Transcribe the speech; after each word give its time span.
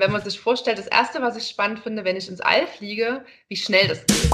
Wenn 0.00 0.10
man 0.10 0.22
sich 0.22 0.40
vorstellt, 0.40 0.78
das 0.78 0.86
Erste, 0.86 1.22
was 1.22 1.36
ich 1.36 1.46
spannend 1.48 1.78
finde, 1.78 2.04
wenn 2.04 2.16
ich 2.16 2.28
ins 2.28 2.40
All 2.40 2.66
fliege, 2.66 3.24
wie 3.48 3.56
schnell 3.56 3.86
das 3.86 4.04
geht. 4.06 4.30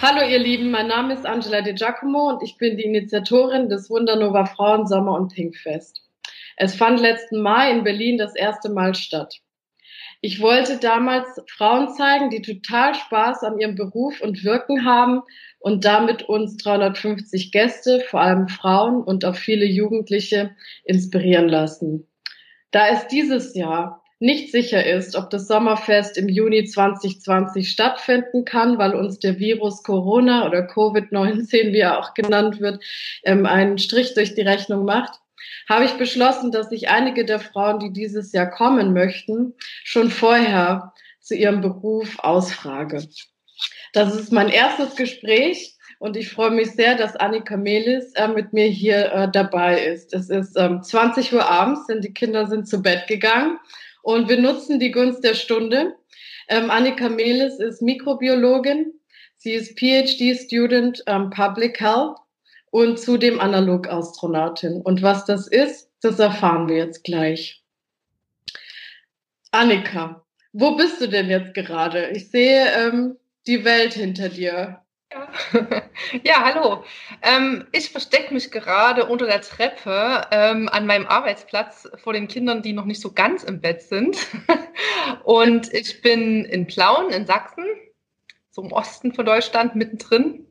Hallo 0.00 0.26
ihr 0.26 0.38
Lieben, 0.38 0.70
mein 0.70 0.86
Name 0.86 1.14
ist 1.14 1.26
Angela 1.26 1.60
De 1.60 1.74
Giacomo 1.74 2.30
und 2.30 2.42
ich 2.42 2.56
bin 2.56 2.76
die 2.76 2.84
Initiatorin 2.84 3.68
des 3.68 3.90
Wundernova 3.90 4.46
Frauen 4.46 4.86
Sommer 4.86 5.12
und 5.12 5.34
Pinkfest. 5.34 6.02
Es 6.56 6.74
fand 6.74 7.00
letzten 7.00 7.42
Mai 7.42 7.70
in 7.70 7.84
Berlin 7.84 8.16
das 8.16 8.34
erste 8.34 8.70
Mal 8.70 8.94
statt. 8.94 9.40
Ich 10.22 10.40
wollte 10.42 10.76
damals 10.76 11.26
Frauen 11.46 11.94
zeigen, 11.94 12.28
die 12.28 12.42
total 12.42 12.94
Spaß 12.94 13.42
an 13.42 13.58
ihrem 13.58 13.74
Beruf 13.74 14.20
und 14.20 14.44
Wirken 14.44 14.84
haben 14.84 15.22
und 15.58 15.86
damit 15.86 16.22
uns 16.24 16.58
350 16.58 17.52
Gäste, 17.52 18.00
vor 18.00 18.20
allem 18.20 18.48
Frauen 18.48 19.02
und 19.02 19.24
auch 19.24 19.36
viele 19.36 19.64
Jugendliche 19.64 20.54
inspirieren 20.84 21.48
lassen. 21.48 22.06
Da 22.70 22.88
es 22.88 23.06
dieses 23.08 23.54
Jahr 23.54 24.02
nicht 24.18 24.52
sicher 24.52 24.84
ist, 24.84 25.16
ob 25.16 25.30
das 25.30 25.48
Sommerfest 25.48 26.18
im 26.18 26.28
Juni 26.28 26.66
2020 26.66 27.70
stattfinden 27.70 28.44
kann, 28.44 28.76
weil 28.76 28.94
uns 28.94 29.18
der 29.18 29.38
Virus 29.38 29.82
Corona 29.82 30.46
oder 30.46 30.68
Covid-19, 30.68 31.72
wie 31.72 31.78
er 31.78 31.98
auch 31.98 32.12
genannt 32.12 32.60
wird, 32.60 32.84
ähm, 33.24 33.46
einen 33.46 33.78
Strich 33.78 34.12
durch 34.12 34.34
die 34.34 34.42
Rechnung 34.42 34.84
macht, 34.84 35.18
habe 35.68 35.84
ich 35.84 35.92
beschlossen, 35.92 36.52
dass 36.52 36.72
ich 36.72 36.88
einige 36.88 37.24
der 37.24 37.40
Frauen, 37.40 37.78
die 37.78 37.92
dieses 37.92 38.32
Jahr 38.32 38.50
kommen 38.50 38.92
möchten, 38.92 39.54
schon 39.84 40.10
vorher 40.10 40.92
zu 41.20 41.34
ihrem 41.34 41.60
Beruf 41.60 42.18
ausfrage. 42.18 43.06
Das 43.92 44.14
ist 44.14 44.32
mein 44.32 44.48
erstes 44.48 44.96
Gespräch 44.96 45.76
und 45.98 46.16
ich 46.16 46.30
freue 46.30 46.50
mich 46.50 46.70
sehr, 46.72 46.94
dass 46.94 47.16
Annika 47.16 47.56
Melis 47.56 48.12
äh, 48.14 48.28
mit 48.28 48.52
mir 48.52 48.66
hier 48.66 49.12
äh, 49.12 49.30
dabei 49.30 49.84
ist. 49.84 50.14
Es 50.14 50.30
ist 50.30 50.56
ähm, 50.56 50.82
20 50.82 51.32
Uhr 51.34 51.48
abends, 51.48 51.86
denn 51.86 52.00
die 52.00 52.14
Kinder 52.14 52.46
sind 52.46 52.68
zu 52.68 52.82
Bett 52.82 53.06
gegangen 53.06 53.58
und 54.02 54.28
wir 54.28 54.40
nutzen 54.40 54.80
die 54.80 54.92
Gunst 54.92 55.22
der 55.24 55.34
Stunde. 55.34 55.94
Ähm, 56.48 56.70
Annika 56.70 57.08
Melis 57.08 57.58
ist 57.58 57.82
Mikrobiologin. 57.82 58.92
Sie 59.36 59.52
ist 59.52 59.78
PhD-Student 59.78 61.02
ähm, 61.06 61.30
Public 61.30 61.80
Health 61.80 62.16
und 62.70 62.98
zudem 62.98 63.40
Analogastronautin. 63.40 64.80
Und 64.82 65.02
was 65.02 65.24
das 65.24 65.46
ist, 65.46 65.90
das 66.00 66.18
erfahren 66.18 66.68
wir 66.68 66.76
jetzt 66.76 67.04
gleich. 67.04 67.62
Annika, 69.50 70.24
wo 70.52 70.76
bist 70.76 71.00
du 71.00 71.08
denn 71.08 71.28
jetzt 71.28 71.54
gerade? 71.54 72.10
Ich 72.10 72.30
sehe 72.30 72.66
ähm, 72.72 73.16
die 73.46 73.64
Welt 73.64 73.94
hinter 73.94 74.28
dir. 74.28 74.80
Ja, 75.12 75.28
ja 76.22 76.44
hallo. 76.44 76.84
Ähm, 77.22 77.66
ich 77.72 77.90
verstecke 77.90 78.32
mich 78.32 78.50
gerade 78.52 79.06
unter 79.06 79.26
der 79.26 79.40
Treppe 79.40 80.26
ähm, 80.30 80.68
an 80.68 80.86
meinem 80.86 81.06
Arbeitsplatz 81.06 81.88
vor 81.96 82.12
den 82.12 82.28
Kindern, 82.28 82.62
die 82.62 82.72
noch 82.72 82.84
nicht 82.84 83.00
so 83.00 83.12
ganz 83.12 83.42
im 83.42 83.60
Bett 83.60 83.82
sind. 83.82 84.16
Und 85.24 85.72
ich 85.74 86.00
bin 86.02 86.44
in 86.44 86.66
Plauen 86.66 87.10
in 87.10 87.26
Sachsen, 87.26 87.64
so 88.50 88.62
im 88.62 88.72
Osten 88.72 89.12
von 89.12 89.26
Deutschland, 89.26 89.74
mittendrin. 89.74 90.46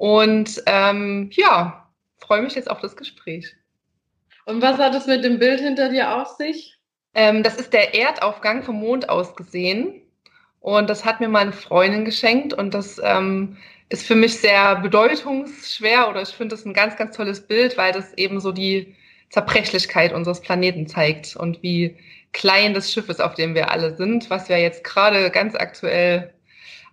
Und 0.00 0.62
ähm, 0.64 1.28
ja, 1.34 1.86
freue 2.16 2.40
mich 2.40 2.54
jetzt 2.54 2.70
auf 2.70 2.80
das 2.80 2.96
Gespräch. 2.96 3.54
Und 4.46 4.62
was 4.62 4.78
hat 4.78 4.94
es 4.94 5.06
mit 5.06 5.22
dem 5.22 5.38
Bild 5.38 5.60
hinter 5.60 5.90
dir 5.90 6.16
auf 6.16 6.28
sich? 6.38 6.78
Ähm, 7.12 7.42
das 7.42 7.56
ist 7.56 7.74
der 7.74 7.94
Erdaufgang 7.94 8.62
vom 8.62 8.76
Mond 8.76 9.10
aus 9.10 9.36
gesehen. 9.36 10.00
Und 10.58 10.88
das 10.88 11.04
hat 11.04 11.20
mir 11.20 11.28
meine 11.28 11.52
Freundin 11.52 12.06
geschenkt. 12.06 12.54
Und 12.54 12.72
das 12.72 12.98
ähm, 13.04 13.58
ist 13.90 14.06
für 14.06 14.14
mich 14.14 14.38
sehr 14.38 14.76
bedeutungsschwer 14.76 16.08
oder 16.08 16.22
ich 16.22 16.30
finde 16.30 16.56
das 16.56 16.64
ein 16.64 16.72
ganz, 16.72 16.96
ganz 16.96 17.14
tolles 17.14 17.46
Bild, 17.46 17.76
weil 17.76 17.92
das 17.92 18.14
eben 18.14 18.40
so 18.40 18.52
die 18.52 18.96
Zerbrechlichkeit 19.28 20.14
unseres 20.14 20.40
Planeten 20.40 20.86
zeigt 20.86 21.36
und 21.36 21.62
wie 21.62 21.98
klein 22.32 22.72
das 22.72 22.90
Schiff 22.90 23.10
ist, 23.10 23.20
auf 23.20 23.34
dem 23.34 23.54
wir 23.54 23.70
alle 23.70 23.94
sind, 23.98 24.30
was 24.30 24.48
wir 24.48 24.58
jetzt 24.58 24.82
gerade 24.82 25.30
ganz 25.30 25.54
aktuell 25.56 26.32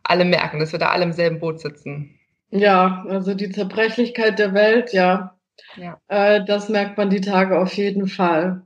alle 0.04 0.26
merken, 0.26 0.60
dass 0.60 0.74
wir 0.74 0.80
da 0.80 0.90
alle 0.90 1.06
im 1.06 1.14
selben 1.14 1.40
Boot 1.40 1.62
sitzen. 1.62 2.17
Ja, 2.50 3.06
also 3.10 3.34
die 3.34 3.50
Zerbrechlichkeit 3.50 4.40
der 4.40 4.54
Welt, 4.54 4.94
ja. 4.94 5.38
ja. 5.76 6.00
Äh, 6.08 6.46
das 6.46 6.70
merkt 6.70 6.98
man 6.98 7.10
die 7.10 7.22
Tage 7.22 7.60
auf 7.60 7.74
jeden 7.74 8.08
Fall. 8.08 8.62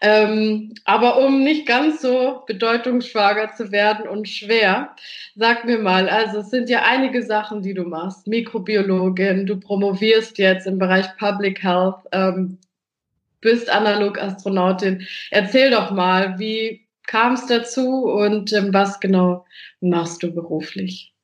Ähm, 0.00 0.74
aber 0.84 1.18
um 1.18 1.44
nicht 1.44 1.66
ganz 1.66 2.00
so 2.00 2.42
bedeutungsschwager 2.46 3.52
zu 3.54 3.70
werden 3.70 4.08
und 4.08 4.28
schwer, 4.28 4.94
sag 5.34 5.66
mir 5.66 5.78
mal, 5.78 6.08
also 6.08 6.38
es 6.38 6.50
sind 6.50 6.70
ja 6.70 6.84
einige 6.84 7.22
Sachen, 7.22 7.62
die 7.62 7.74
du 7.74 7.84
machst. 7.84 8.26
Mikrobiologin, 8.26 9.46
du 9.46 9.60
promovierst 9.60 10.38
jetzt 10.38 10.66
im 10.66 10.78
Bereich 10.78 11.06
Public 11.18 11.62
Health, 11.62 11.96
ähm, 12.12 12.58
bist 13.40 13.70
Analogastronautin. 13.70 15.06
Erzähl 15.30 15.70
doch 15.70 15.90
mal, 15.90 16.38
wie 16.38 16.86
kam 17.06 17.34
es 17.34 17.46
dazu 17.46 18.04
und 18.04 18.52
ähm, 18.52 18.72
was 18.72 19.00
genau 19.00 19.44
machst 19.80 20.22
du 20.22 20.34
beruflich? 20.34 21.14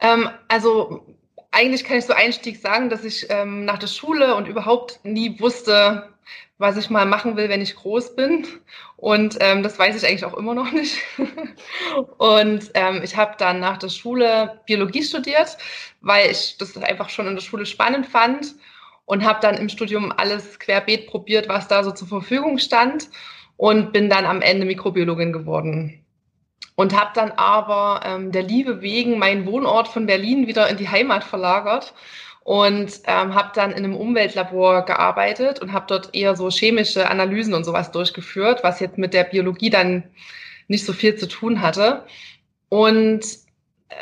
Ähm, 0.00 0.28
also 0.48 1.04
eigentlich 1.50 1.84
kann 1.84 1.98
ich 1.98 2.06
so 2.06 2.12
Einstieg 2.12 2.60
sagen, 2.60 2.90
dass 2.90 3.04
ich 3.04 3.26
ähm, 3.30 3.64
nach 3.64 3.78
der 3.78 3.86
Schule 3.86 4.34
und 4.34 4.48
überhaupt 4.48 5.00
nie 5.04 5.40
wusste, 5.40 6.08
was 6.58 6.76
ich 6.76 6.90
mal 6.90 7.06
machen 7.06 7.36
will, 7.36 7.48
wenn 7.48 7.62
ich 7.62 7.76
groß 7.76 8.16
bin. 8.16 8.46
Und 8.96 9.38
ähm, 9.40 9.62
das 9.62 9.78
weiß 9.78 9.96
ich 9.96 10.08
eigentlich 10.08 10.24
auch 10.24 10.36
immer 10.36 10.54
noch 10.54 10.72
nicht. 10.72 10.98
und 12.18 12.70
ähm, 12.74 13.00
ich 13.02 13.16
habe 13.16 13.34
dann 13.38 13.60
nach 13.60 13.78
der 13.78 13.88
Schule 13.88 14.60
Biologie 14.66 15.02
studiert, 15.02 15.56
weil 16.00 16.30
ich 16.30 16.56
das 16.58 16.76
einfach 16.76 17.08
schon 17.08 17.26
in 17.28 17.34
der 17.34 17.42
Schule 17.42 17.64
spannend 17.64 18.06
fand 18.06 18.54
und 19.06 19.24
habe 19.24 19.40
dann 19.40 19.56
im 19.56 19.68
Studium 19.68 20.12
alles 20.16 20.58
querbeet 20.58 21.06
probiert, 21.06 21.48
was 21.48 21.68
da 21.68 21.82
so 21.82 21.92
zur 21.92 22.08
Verfügung 22.08 22.58
stand 22.58 23.08
und 23.56 23.92
bin 23.92 24.10
dann 24.10 24.26
am 24.26 24.42
Ende 24.42 24.66
Mikrobiologin 24.66 25.32
geworden 25.32 26.04
und 26.74 26.98
habe 26.98 27.10
dann 27.14 27.32
aber 27.32 28.02
ähm, 28.04 28.32
der 28.32 28.42
Liebe 28.42 28.80
wegen 28.82 29.18
meinen 29.18 29.46
Wohnort 29.46 29.88
von 29.88 30.06
Berlin 30.06 30.46
wieder 30.46 30.68
in 30.68 30.76
die 30.76 30.88
Heimat 30.88 31.24
verlagert 31.24 31.92
und 32.44 33.00
ähm, 33.04 33.34
habe 33.34 33.50
dann 33.54 33.72
in 33.72 33.78
einem 33.78 33.96
Umweltlabor 33.96 34.84
gearbeitet 34.84 35.60
und 35.60 35.72
habe 35.72 35.86
dort 35.88 36.14
eher 36.14 36.36
so 36.36 36.50
chemische 36.50 37.10
Analysen 37.10 37.52
und 37.52 37.64
sowas 37.64 37.90
durchgeführt, 37.90 38.62
was 38.62 38.80
jetzt 38.80 38.96
mit 38.96 39.12
der 39.12 39.24
Biologie 39.24 39.70
dann 39.70 40.04
nicht 40.68 40.84
so 40.84 40.92
viel 40.92 41.16
zu 41.16 41.28
tun 41.28 41.62
hatte. 41.62 42.04
Und 42.68 43.24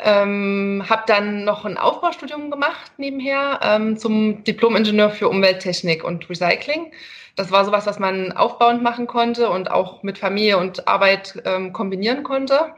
ähm, 0.03 0.83
habe 0.89 1.03
dann 1.07 1.43
noch 1.43 1.65
ein 1.65 1.77
Aufbaustudium 1.77 2.51
gemacht 2.51 2.91
nebenher 2.97 3.59
ähm, 3.63 3.97
zum 3.97 4.43
Diplom-Ingenieur 4.43 5.11
für 5.11 5.29
Umwelttechnik 5.29 6.03
und 6.03 6.29
Recycling 6.29 6.91
das 7.37 7.51
war 7.51 7.63
sowas, 7.63 7.85
was 7.85 7.99
man 7.99 8.33
aufbauend 8.33 8.81
machen 8.83 9.07
konnte 9.07 9.49
und 9.49 9.71
auch 9.71 10.03
mit 10.03 10.17
Familie 10.17 10.57
und 10.57 10.87
Arbeit 10.87 11.41
ähm, 11.45 11.71
kombinieren 11.71 12.23
konnte. 12.23 12.73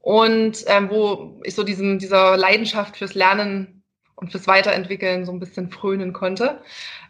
Und 0.00 0.64
ähm, 0.66 0.90
wo 0.90 1.40
ich 1.42 1.54
so 1.54 1.64
diesem, 1.64 1.98
dieser 1.98 2.36
Leidenschaft 2.36 2.98
fürs 2.98 3.14
Lernen 3.14 3.82
und 4.16 4.30
fürs 4.30 4.46
Weiterentwickeln 4.46 5.24
so 5.24 5.32
ein 5.32 5.40
bisschen 5.40 5.70
frönen 5.70 6.12
konnte. 6.12 6.60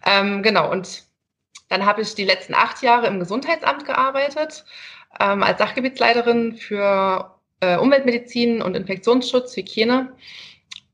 Ähm, 0.06 0.44
genau, 0.44 0.70
und 0.70 1.02
dann 1.68 1.84
habe 1.84 2.02
ich 2.02 2.14
die 2.14 2.24
letzten 2.24 2.54
acht 2.54 2.82
Jahre 2.82 3.08
im 3.08 3.18
Gesundheitsamt 3.18 3.84
gearbeitet, 3.84 4.64
ähm, 5.18 5.42
als 5.42 5.58
Sachgebietsleiterin 5.58 6.56
für 6.56 7.33
äh, 7.60 7.76
Umweltmedizin 7.76 8.62
und 8.62 8.76
Infektionsschutz, 8.76 9.56
Hygiene. 9.56 10.12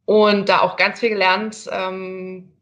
Und 0.04 0.48
da 0.48 0.60
auch 0.60 0.76
ganz 0.76 1.00
viel 1.00 1.10
gelernt, 1.10 1.68
ähm, 1.70 2.52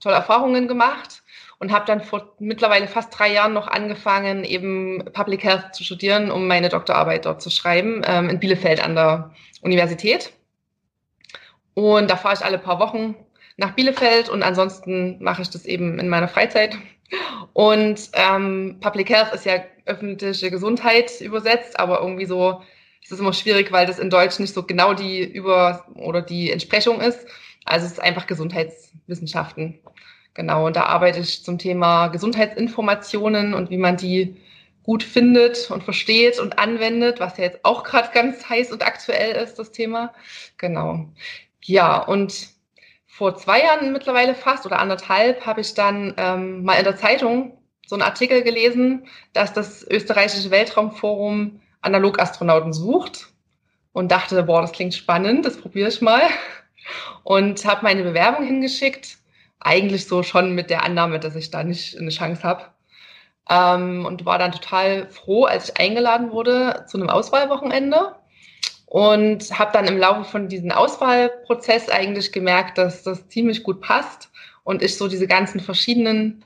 tolle 0.00 0.16
Erfahrungen 0.16 0.68
gemacht 0.68 1.22
und 1.58 1.72
habe 1.72 1.86
dann 1.86 2.02
vor 2.02 2.34
mittlerweile 2.38 2.86
fast 2.86 3.18
drei 3.18 3.32
Jahren 3.32 3.52
noch 3.52 3.66
angefangen, 3.66 4.44
eben 4.44 5.04
Public 5.12 5.42
Health 5.42 5.74
zu 5.74 5.84
studieren, 5.84 6.30
um 6.30 6.46
meine 6.46 6.68
Doktorarbeit 6.68 7.26
dort 7.26 7.42
zu 7.42 7.50
schreiben, 7.50 8.02
ähm, 8.06 8.28
in 8.28 8.38
Bielefeld 8.38 8.82
an 8.82 8.94
der 8.94 9.34
Universität. 9.62 10.32
Und 11.74 12.10
da 12.10 12.16
fahre 12.16 12.34
ich 12.34 12.44
alle 12.44 12.58
paar 12.58 12.78
Wochen 12.78 13.16
nach 13.56 13.72
Bielefeld 13.72 14.28
und 14.28 14.42
ansonsten 14.42 15.22
mache 15.22 15.42
ich 15.42 15.50
das 15.50 15.64
eben 15.64 15.98
in 15.98 16.08
meiner 16.08 16.28
Freizeit. 16.28 16.76
Und 17.52 18.10
ähm, 18.12 18.78
Public 18.80 19.08
Health 19.10 19.32
ist 19.32 19.46
ja 19.46 19.64
öffentliche 19.86 20.50
Gesundheit 20.50 21.20
übersetzt, 21.20 21.78
aber 21.78 22.00
irgendwie 22.00 22.26
so 22.26 22.62
ist 23.08 23.12
es 23.12 23.20
immer 23.20 23.32
schwierig, 23.32 23.72
weil 23.72 23.86
das 23.86 23.98
in 23.98 24.10
Deutsch 24.10 24.38
nicht 24.38 24.52
so 24.52 24.64
genau 24.64 24.92
die 24.92 25.24
Über- 25.24 25.86
oder 25.94 26.20
die 26.20 26.52
Entsprechung 26.52 27.00
ist. 27.00 27.26
Also 27.64 27.86
es 27.86 27.92
ist 27.92 28.00
einfach 28.00 28.26
Gesundheitswissenschaften. 28.26 29.78
Genau, 30.34 30.66
und 30.66 30.76
da 30.76 30.82
arbeite 30.82 31.20
ich 31.20 31.42
zum 31.42 31.56
Thema 31.58 32.08
Gesundheitsinformationen 32.08 33.54
und 33.54 33.70
wie 33.70 33.78
man 33.78 33.96
die 33.96 34.36
gut 34.82 35.02
findet 35.02 35.70
und 35.70 35.84
versteht 35.84 36.38
und 36.38 36.58
anwendet, 36.58 37.18
was 37.18 37.38
ja 37.38 37.44
jetzt 37.44 37.64
auch 37.64 37.82
gerade 37.82 38.10
ganz 38.12 38.46
heiß 38.46 38.72
und 38.72 38.84
aktuell 38.84 39.42
ist, 39.42 39.58
das 39.58 39.72
Thema. 39.72 40.12
Genau. 40.58 41.06
Ja, 41.64 42.02
und 42.02 42.48
vor 43.06 43.36
zwei 43.36 43.62
Jahren 43.62 43.90
mittlerweile 43.94 44.34
fast 44.34 44.66
oder 44.66 44.80
anderthalb 44.80 45.46
habe 45.46 45.62
ich 45.62 45.72
dann 45.72 46.12
ähm, 46.18 46.62
mal 46.62 46.74
in 46.74 46.84
der 46.84 46.96
Zeitung 46.96 47.56
so 47.86 47.94
einen 47.94 48.02
Artikel 48.02 48.42
gelesen, 48.42 49.06
dass 49.32 49.54
das 49.54 49.82
österreichische 49.82 50.50
Weltraumforum 50.50 51.62
Analogastronauten 51.80 52.72
sucht. 52.72 53.28
und 53.92 54.12
dachte, 54.12 54.42
boah, 54.44 54.60
das 54.60 54.72
klingt 54.72 54.94
spannend, 54.94 55.44
das 55.44 55.60
probiere 55.60 55.88
ich 55.88 56.00
mal. 56.00 56.22
Und 57.24 57.64
habe 57.64 57.82
meine 57.82 58.02
Bewerbung 58.04 58.46
hingeschickt, 58.46 59.18
eigentlich 59.60 60.06
so 60.06 60.22
schon 60.22 60.54
mit 60.54 60.70
der 60.70 60.84
Annahme, 60.84 61.18
dass 61.18 61.34
ich 61.36 61.50
da 61.50 61.64
nicht 61.64 61.98
eine 61.98 62.10
Chance 62.10 62.42
habe. 62.44 62.66
Ähm, 63.50 64.06
und 64.06 64.24
war 64.24 64.38
dann 64.38 64.52
total 64.52 65.08
froh, 65.08 65.44
als 65.44 65.70
ich 65.70 65.80
eingeladen 65.80 66.30
wurde 66.30 66.84
zu 66.86 66.98
einem 66.98 67.10
Auswahlwochenende. 67.10 68.14
Und 68.86 69.58
habe 69.58 69.72
dann 69.72 69.86
im 69.86 69.98
Laufe 69.98 70.24
von 70.24 70.48
diesem 70.48 70.70
Auswahlprozess 70.70 71.88
eigentlich 71.90 72.32
gemerkt, 72.32 72.78
dass 72.78 73.02
das 73.02 73.28
ziemlich 73.28 73.62
gut 73.62 73.80
passt 73.82 74.30
und 74.64 74.82
ich 74.82 74.96
so 74.96 75.08
diese 75.08 75.26
ganzen 75.26 75.60
verschiedenen 75.60 76.44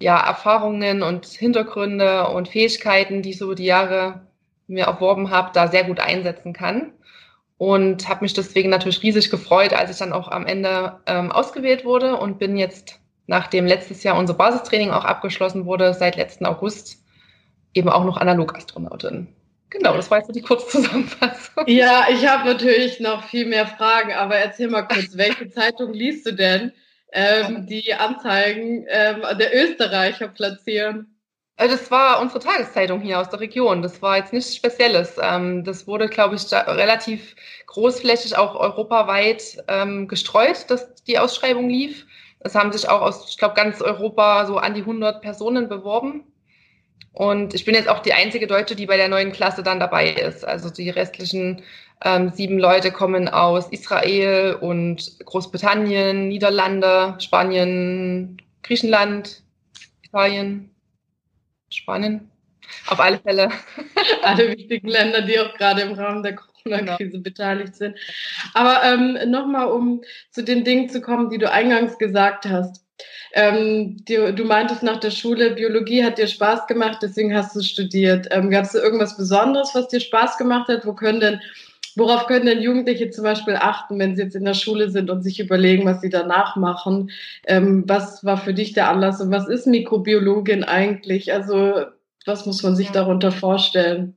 ja, 0.00 0.18
Erfahrungen 0.18 1.02
und 1.02 1.26
Hintergründe 1.26 2.28
und 2.28 2.48
Fähigkeiten, 2.48 3.22
die 3.22 3.30
ich 3.30 3.38
so 3.38 3.46
über 3.46 3.54
die 3.54 3.64
Jahre 3.64 4.26
mir 4.66 4.84
erworben 4.84 5.30
habe, 5.30 5.50
da 5.52 5.68
sehr 5.68 5.84
gut 5.84 6.00
einsetzen 6.00 6.52
kann. 6.52 6.92
Und 7.56 8.08
habe 8.08 8.24
mich 8.24 8.32
deswegen 8.32 8.68
natürlich 8.68 9.02
riesig 9.02 9.30
gefreut, 9.30 9.72
als 9.72 9.90
ich 9.90 9.98
dann 9.98 10.12
auch 10.12 10.28
am 10.28 10.44
Ende 10.44 11.00
ähm, 11.06 11.30
ausgewählt 11.30 11.84
wurde 11.84 12.16
und 12.16 12.38
bin 12.38 12.56
jetzt, 12.56 13.00
nachdem 13.26 13.66
letztes 13.66 14.02
Jahr 14.02 14.18
unser 14.18 14.34
Basistraining 14.34 14.90
auch 14.90 15.04
abgeschlossen 15.04 15.64
wurde, 15.64 15.94
seit 15.94 16.16
letzten 16.16 16.46
August 16.46 16.98
eben 17.72 17.88
auch 17.88 18.04
noch 18.04 18.16
Analogastronautin. 18.16 19.28
Genau, 19.70 19.96
das 19.96 20.10
war 20.10 20.18
jetzt 20.18 20.34
die 20.34 20.40
Kurzzusammenfassung. 20.40 21.64
Ja, 21.66 22.06
ich 22.08 22.26
habe 22.26 22.48
natürlich 22.48 23.00
noch 23.00 23.24
viel 23.24 23.46
mehr 23.46 23.66
Fragen, 23.66 24.12
aber 24.12 24.36
erzähl 24.36 24.68
mal 24.68 24.82
kurz, 24.82 25.08
welche 25.16 25.48
Zeitung 25.50 25.92
liest 25.92 26.26
du 26.26 26.32
denn, 26.32 26.72
ähm, 27.12 27.66
die 27.66 27.92
Anzeigen 27.94 28.86
ähm, 28.88 29.22
der 29.38 29.54
Österreicher 29.54 30.28
platzieren? 30.28 31.13
Äh, 31.56 31.68
das 31.68 31.90
war 31.90 32.20
unsere 32.20 32.40
Tageszeitung 32.40 33.00
hier 33.00 33.20
aus 33.20 33.28
der 33.30 33.40
Region. 33.40 33.82
Das 33.82 34.02
war 34.02 34.16
jetzt 34.16 34.32
nichts 34.32 34.56
Spezielles. 34.56 35.16
Ähm, 35.20 35.64
das 35.64 35.86
wurde, 35.86 36.08
glaube 36.08 36.34
ich, 36.36 36.52
relativ 36.52 37.36
großflächig 37.66 38.36
auch 38.36 38.54
europaweit 38.56 39.62
ähm, 39.68 40.08
gestreut, 40.08 40.68
dass 40.68 40.94
die 41.04 41.18
Ausschreibung 41.18 41.68
lief. 41.68 42.06
Es 42.40 42.54
haben 42.54 42.72
sich 42.72 42.88
auch 42.88 43.00
aus, 43.00 43.28
ich 43.30 43.38
glaube, 43.38 43.54
ganz 43.54 43.80
Europa 43.80 44.46
so 44.46 44.58
an 44.58 44.74
die 44.74 44.82
100 44.82 45.22
Personen 45.22 45.68
beworben. 45.68 46.24
Und 47.12 47.54
ich 47.54 47.64
bin 47.64 47.74
jetzt 47.74 47.88
auch 47.88 48.00
die 48.00 48.12
einzige 48.12 48.46
Deutsche, 48.48 48.74
die 48.74 48.86
bei 48.86 48.96
der 48.96 49.08
neuen 49.08 49.32
Klasse 49.32 49.62
dann 49.62 49.78
dabei 49.78 50.10
ist. 50.10 50.44
Also 50.44 50.68
die 50.68 50.90
restlichen 50.90 51.62
ähm, 52.04 52.30
sieben 52.30 52.58
Leute 52.58 52.90
kommen 52.90 53.28
aus 53.28 53.68
Israel 53.68 54.58
und 54.60 55.24
Großbritannien, 55.24 56.26
Niederlande, 56.28 57.14
Spanien, 57.20 58.42
Griechenland, 58.62 59.42
Italien, 60.02 60.73
Spanien. 61.74 62.30
Auf 62.86 63.00
alle 63.00 63.18
Fälle. 63.18 63.50
Alle 64.22 64.56
wichtigen 64.56 64.88
Länder, 64.88 65.22
die 65.22 65.38
auch 65.38 65.54
gerade 65.54 65.82
im 65.82 65.92
Rahmen 65.92 66.22
der 66.22 66.34
Corona-Krise 66.36 67.10
genau. 67.10 67.22
beteiligt 67.22 67.76
sind. 67.76 67.96
Aber 68.54 68.82
ähm, 68.84 69.18
nochmal, 69.30 69.70
um 69.70 70.02
zu 70.30 70.42
den 70.42 70.64
Dingen 70.64 70.88
zu 70.88 71.00
kommen, 71.00 71.30
die 71.30 71.38
du 71.38 71.50
eingangs 71.50 71.98
gesagt 71.98 72.46
hast. 72.46 72.82
Ähm, 73.32 73.96
du, 74.06 74.32
du, 74.32 74.44
meintest 74.44 74.82
nach 74.82 75.00
der 75.00 75.10
Schule, 75.10 75.50
Biologie 75.50 76.04
hat 76.04 76.18
dir 76.18 76.28
Spaß 76.28 76.66
gemacht, 76.66 76.98
deswegen 77.02 77.36
hast 77.36 77.56
du 77.56 77.62
studiert. 77.62 78.28
Ähm, 78.30 78.48
Gab 78.50 78.64
es 78.64 78.74
irgendwas 78.74 79.16
Besonderes, 79.16 79.74
was 79.74 79.88
dir 79.88 80.00
Spaß 80.00 80.38
gemacht 80.38 80.68
hat? 80.68 80.86
Wo 80.86 80.94
können 80.94 81.20
denn, 81.20 81.40
worauf 81.96 82.26
können 82.26 82.46
denn 82.46 82.62
Jugendliche 82.62 83.10
zum 83.10 83.24
Beispiel 83.24 83.56
achten, 83.56 83.98
wenn 83.98 84.16
sie 84.16 84.22
jetzt 84.22 84.36
in 84.36 84.44
der 84.44 84.54
Schule 84.54 84.90
sind 84.90 85.10
und 85.10 85.22
sich 85.22 85.40
überlegen, 85.40 85.84
was 85.84 86.00
sie 86.00 86.10
danach 86.10 86.56
machen? 86.56 87.10
Ähm, 87.46 87.84
was 87.86 88.24
war 88.24 88.36
für 88.36 88.54
dich 88.54 88.72
der 88.72 88.88
Anlass 88.88 89.20
und 89.20 89.30
was 89.30 89.48
ist 89.48 89.66
Mikrobiologin 89.66 90.64
eigentlich? 90.64 91.32
Also 91.32 91.84
was 92.26 92.46
muss 92.46 92.62
man 92.62 92.76
sich 92.76 92.90
darunter 92.90 93.32
vorstellen? 93.32 94.16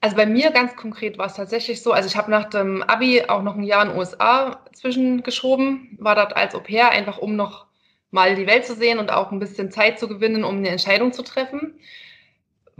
Also 0.00 0.16
bei 0.16 0.24
mir 0.24 0.50
ganz 0.50 0.76
konkret 0.76 1.18
war 1.18 1.26
es 1.26 1.34
tatsächlich 1.34 1.82
so, 1.82 1.92
also 1.92 2.08
ich 2.08 2.16
habe 2.16 2.30
nach 2.30 2.48
dem 2.48 2.82
Abi 2.82 3.24
auch 3.28 3.42
noch 3.42 3.56
ein 3.56 3.64
Jahr 3.64 3.82
in 3.82 3.90
den 3.90 3.98
USA 3.98 4.64
zwischengeschoben, 4.72 5.98
war 6.00 6.14
dort 6.14 6.34
als 6.36 6.54
Au 6.54 6.60
pair, 6.60 6.90
einfach 6.90 7.18
um 7.18 7.36
noch 7.36 7.66
mal 8.10 8.34
die 8.34 8.46
Welt 8.46 8.64
zu 8.64 8.74
sehen 8.74 8.98
und 8.98 9.12
auch 9.12 9.30
ein 9.30 9.38
bisschen 9.38 9.70
Zeit 9.70 9.98
zu 9.98 10.08
gewinnen, 10.08 10.42
um 10.42 10.56
eine 10.56 10.70
Entscheidung 10.70 11.12
zu 11.12 11.22
treffen. 11.22 11.78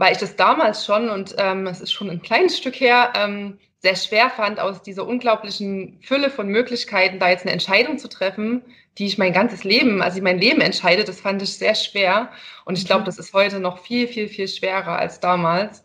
Weil 0.01 0.13
ich 0.13 0.17
das 0.17 0.35
damals 0.35 0.83
schon, 0.83 1.11
und 1.11 1.35
ähm, 1.37 1.67
es 1.67 1.79
ist 1.79 1.91
schon 1.91 2.09
ein 2.09 2.23
kleines 2.23 2.57
Stück 2.57 2.79
her, 2.79 3.13
ähm, 3.15 3.59
sehr 3.83 3.95
schwer 3.95 4.31
fand, 4.31 4.59
aus 4.59 4.81
dieser 4.81 5.05
unglaublichen 5.05 5.99
Fülle 6.01 6.31
von 6.31 6.47
Möglichkeiten 6.47 7.19
da 7.19 7.29
jetzt 7.29 7.43
eine 7.43 7.51
Entscheidung 7.51 7.99
zu 7.99 8.09
treffen, 8.09 8.63
die 8.97 9.05
ich 9.05 9.19
mein 9.19 9.31
ganzes 9.31 9.63
Leben, 9.63 10.01
also 10.01 10.19
mein 10.23 10.39
Leben 10.39 10.59
entscheide, 10.61 11.03
das 11.03 11.21
fand 11.21 11.43
ich 11.43 11.53
sehr 11.53 11.75
schwer. 11.75 12.31
Und 12.65 12.79
ich 12.79 12.87
glaube, 12.87 13.01
mhm. 13.01 13.05
das 13.05 13.19
ist 13.19 13.31
heute 13.33 13.59
noch 13.59 13.77
viel, 13.77 14.07
viel, 14.07 14.27
viel 14.27 14.47
schwerer 14.47 14.97
als 14.97 15.19
damals. 15.19 15.83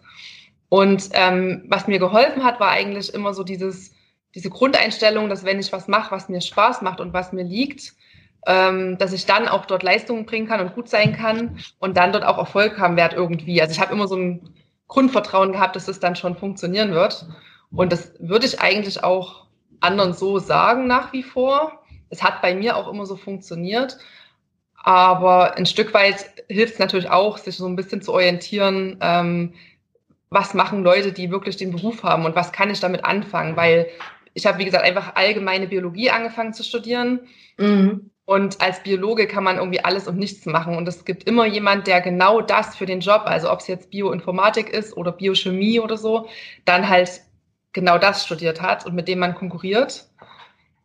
Und 0.71 1.11
ähm, 1.13 1.65
was 1.69 1.87
mir 1.87 1.99
geholfen 1.99 2.43
hat, 2.43 2.59
war 2.59 2.71
eigentlich 2.71 3.13
immer 3.13 3.35
so 3.35 3.45
dieses, 3.45 3.93
diese 4.35 4.49
Grundeinstellung, 4.49 5.29
dass 5.29 5.45
wenn 5.45 5.61
ich 5.61 5.73
was 5.73 5.89
mache, 5.89 6.13
was 6.13 6.31
mir 6.31 6.41
Spaß 6.41 6.81
macht 6.81 7.01
und 7.01 7.13
was 7.13 7.35
mir 7.35 7.45
liegt, 7.45 7.93
ähm, 7.93 8.06
dass 8.47 9.13
ich 9.13 9.27
dann 9.27 9.49
auch 9.49 9.67
dort 9.67 9.83
Leistungen 9.83 10.25
bringen 10.25 10.47
kann 10.47 10.61
und 10.61 10.75
gut 10.75 10.89
sein 10.89 11.17
kann 11.17 11.59
und 11.81 11.97
dann 11.97 12.13
dort 12.13 12.25
auch 12.25 12.39
Erfolg 12.39 12.79
haben 12.79 12.97
werde 12.97 13.17
irgendwie. 13.17 13.61
Also 13.61 13.73
ich 13.73 13.81
habe 13.81 13.93
immer 13.93 14.07
so 14.07 14.17
ein 14.17 14.55
Grundvertrauen 14.89 15.53
gehabt, 15.53 15.75
dass 15.75 15.89
es 15.89 15.99
dann 15.99 16.15
schon 16.15 16.37
funktionieren 16.37 16.93
wird. 16.93 17.27
Und 17.73 17.93
das 17.93 18.15
würde 18.21 18.47
ich 18.47 18.61
eigentlich 18.61 19.03
auch 19.03 19.47
anderen 19.81 20.13
so 20.13 20.39
sagen 20.39 20.87
nach 20.87 21.13
wie 21.13 21.23
vor. 21.23 21.83
Es 22.09 22.23
hat 22.23 22.41
bei 22.41 22.55
mir 22.55 22.77
auch 22.77 22.89
immer 22.89 23.05
so 23.05 23.17
funktioniert. 23.17 23.99
Aber 24.75 25.57
ein 25.57 25.67
Stück 25.67 25.93
weit 25.93 26.31
hilft 26.49 26.75
es 26.75 26.79
natürlich 26.79 27.11
auch, 27.11 27.39
sich 27.39 27.57
so 27.57 27.67
ein 27.67 27.75
bisschen 27.75 28.03
zu 28.03 28.13
orientieren, 28.13 28.99
ähm, 29.01 29.55
was 30.31 30.55
machen 30.55 30.85
Leute, 30.85 31.13
die 31.13 31.31
wirklich 31.31 31.57
den 31.57 31.73
Beruf 31.73 32.05
haben 32.05 32.25
und 32.25 32.37
was 32.37 32.53
kann 32.53 32.71
ich 32.71 32.79
damit 32.79 33.05
anfangen? 33.05 33.57
Weil 33.57 33.89
ich 34.35 34.47
habe, 34.47 34.59
wie 34.59 34.65
gesagt, 34.65 34.85
einfach 34.85 35.17
allgemeine 35.17 35.67
Biologie 35.67 36.11
angefangen 36.11 36.53
zu 36.53 36.63
studieren. 36.63 37.21
Mhm. 37.59 38.11
Und 38.27 38.61
als 38.61 38.83
Biologe 38.83 39.29
kann 39.29 39.45
man 39.45 39.57
irgendwie 39.57 39.85
alles 39.85 40.09
und 40.09 40.19
nichts 40.19 40.47
machen. 40.47 40.77
Und 40.77 40.89
es 40.89 41.05
gibt 41.05 41.25
immer 41.25 41.47
jemand, 41.47 41.87
der 41.87 42.01
genau 42.01 42.41
das 42.41 42.75
für 42.75 42.85
den 42.85 42.99
Job, 42.99 43.23
also 43.25 43.51
ob 43.51 43.61
es 43.61 43.69
jetzt 43.69 43.91
Bioinformatik 43.91 44.69
ist 44.69 44.97
oder 44.97 45.13
Biochemie 45.13 45.79
oder 45.79 45.97
so, 45.97 46.29
dann 46.65 46.89
halt 46.89 47.23
genau 47.73 47.99
das 47.99 48.25
studiert 48.25 48.61
hat 48.61 48.85
und 48.85 48.97
mit 48.97 49.07
dem 49.07 49.21
man 49.21 49.37
konkurriert. 49.37 50.09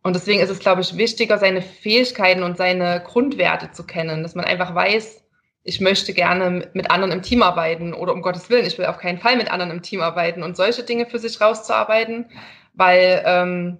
Und 0.04 0.14
deswegen 0.14 0.40
ist 0.40 0.50
es, 0.50 0.60
glaube 0.60 0.82
ich, 0.82 0.96
wichtiger, 0.96 1.36
seine 1.38 1.62
Fähigkeiten 1.62 2.44
und 2.44 2.56
seine 2.56 3.02
Grundwerte 3.04 3.72
zu 3.72 3.84
kennen, 3.84 4.22
dass 4.22 4.36
man 4.36 4.44
einfach 4.44 4.74
weiß, 4.74 5.24
ich 5.64 5.80
möchte 5.80 6.12
gerne 6.12 6.70
mit 6.74 6.90
anderen 6.90 7.12
im 7.12 7.22
Team 7.22 7.42
arbeiten 7.42 7.92
oder 7.92 8.12
um 8.12 8.22
Gottes 8.22 8.50
Willen, 8.50 8.66
ich 8.66 8.78
will 8.78 8.86
auf 8.86 8.98
keinen 8.98 9.18
Fall 9.18 9.36
mit 9.36 9.50
anderen 9.50 9.70
im 9.70 9.82
Team 9.82 10.00
arbeiten 10.00 10.42
und 10.42 10.56
solche 10.56 10.82
Dinge 10.82 11.06
für 11.06 11.18
sich 11.18 11.40
rauszuarbeiten, 11.40 12.26
weil 12.74 13.22
ähm, 13.24 13.78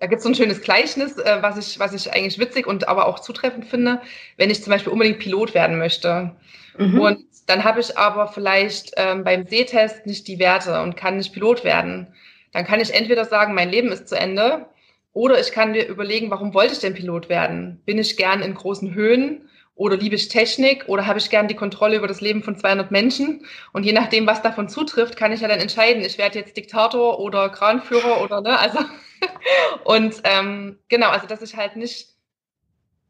da 0.00 0.06
gibt 0.06 0.18
es 0.18 0.24
so 0.24 0.30
ein 0.30 0.34
schönes 0.34 0.62
Gleichnis, 0.62 1.18
äh, 1.18 1.38
was, 1.42 1.58
ich, 1.58 1.78
was 1.78 1.92
ich 1.92 2.12
eigentlich 2.12 2.38
witzig 2.38 2.66
und 2.66 2.88
aber 2.88 3.06
auch 3.06 3.20
zutreffend 3.20 3.66
finde, 3.66 4.00
wenn 4.38 4.50
ich 4.50 4.62
zum 4.62 4.72
Beispiel 4.72 4.92
unbedingt 4.92 5.18
Pilot 5.18 5.54
werden 5.54 5.78
möchte. 5.78 6.32
Mhm. 6.78 7.00
Und 7.00 7.24
dann 7.46 7.64
habe 7.64 7.80
ich 7.80 7.98
aber 7.98 8.26
vielleicht 8.28 8.92
ähm, 8.96 9.24
beim 9.24 9.46
Sehtest 9.46 10.06
nicht 10.06 10.26
die 10.26 10.38
Werte 10.38 10.80
und 10.80 10.96
kann 10.96 11.18
nicht 11.18 11.34
Pilot 11.34 11.64
werden. 11.64 12.08
Dann 12.52 12.64
kann 12.64 12.80
ich 12.80 12.94
entweder 12.94 13.26
sagen, 13.26 13.54
mein 13.54 13.70
Leben 13.70 13.92
ist 13.92 14.08
zu 14.08 14.16
Ende, 14.16 14.66
oder 15.12 15.40
ich 15.40 15.52
kann 15.52 15.72
mir 15.72 15.86
überlegen, 15.86 16.30
warum 16.30 16.54
wollte 16.54 16.72
ich 16.72 16.78
denn 16.78 16.94
Pilot 16.94 17.28
werden? 17.28 17.82
Bin 17.84 17.98
ich 17.98 18.16
gern 18.16 18.42
in 18.42 18.54
großen 18.54 18.94
Höhen? 18.94 19.49
Oder 19.80 19.96
liebe 19.96 20.14
ich 20.14 20.28
Technik 20.28 20.84
oder 20.88 21.06
habe 21.06 21.18
ich 21.18 21.30
gern 21.30 21.48
die 21.48 21.54
Kontrolle 21.54 21.96
über 21.96 22.06
das 22.06 22.20
Leben 22.20 22.42
von 22.42 22.54
200 22.54 22.90
Menschen? 22.90 23.46
Und 23.72 23.84
je 23.84 23.94
nachdem, 23.94 24.26
was 24.26 24.42
davon 24.42 24.68
zutrifft, 24.68 25.16
kann 25.16 25.32
ich 25.32 25.40
ja 25.40 25.48
dann 25.48 25.58
entscheiden, 25.58 26.04
ich 26.04 26.18
werde 26.18 26.38
jetzt 26.38 26.54
Diktator 26.54 27.18
oder 27.18 27.48
Kranführer 27.48 28.20
oder 28.22 28.42
ne, 28.42 28.58
also 28.58 28.78
und 29.84 30.20
ähm, 30.24 30.78
genau, 30.88 31.08
also 31.08 31.26
dass 31.26 31.40
ich 31.40 31.56
halt 31.56 31.76
nicht 31.76 32.08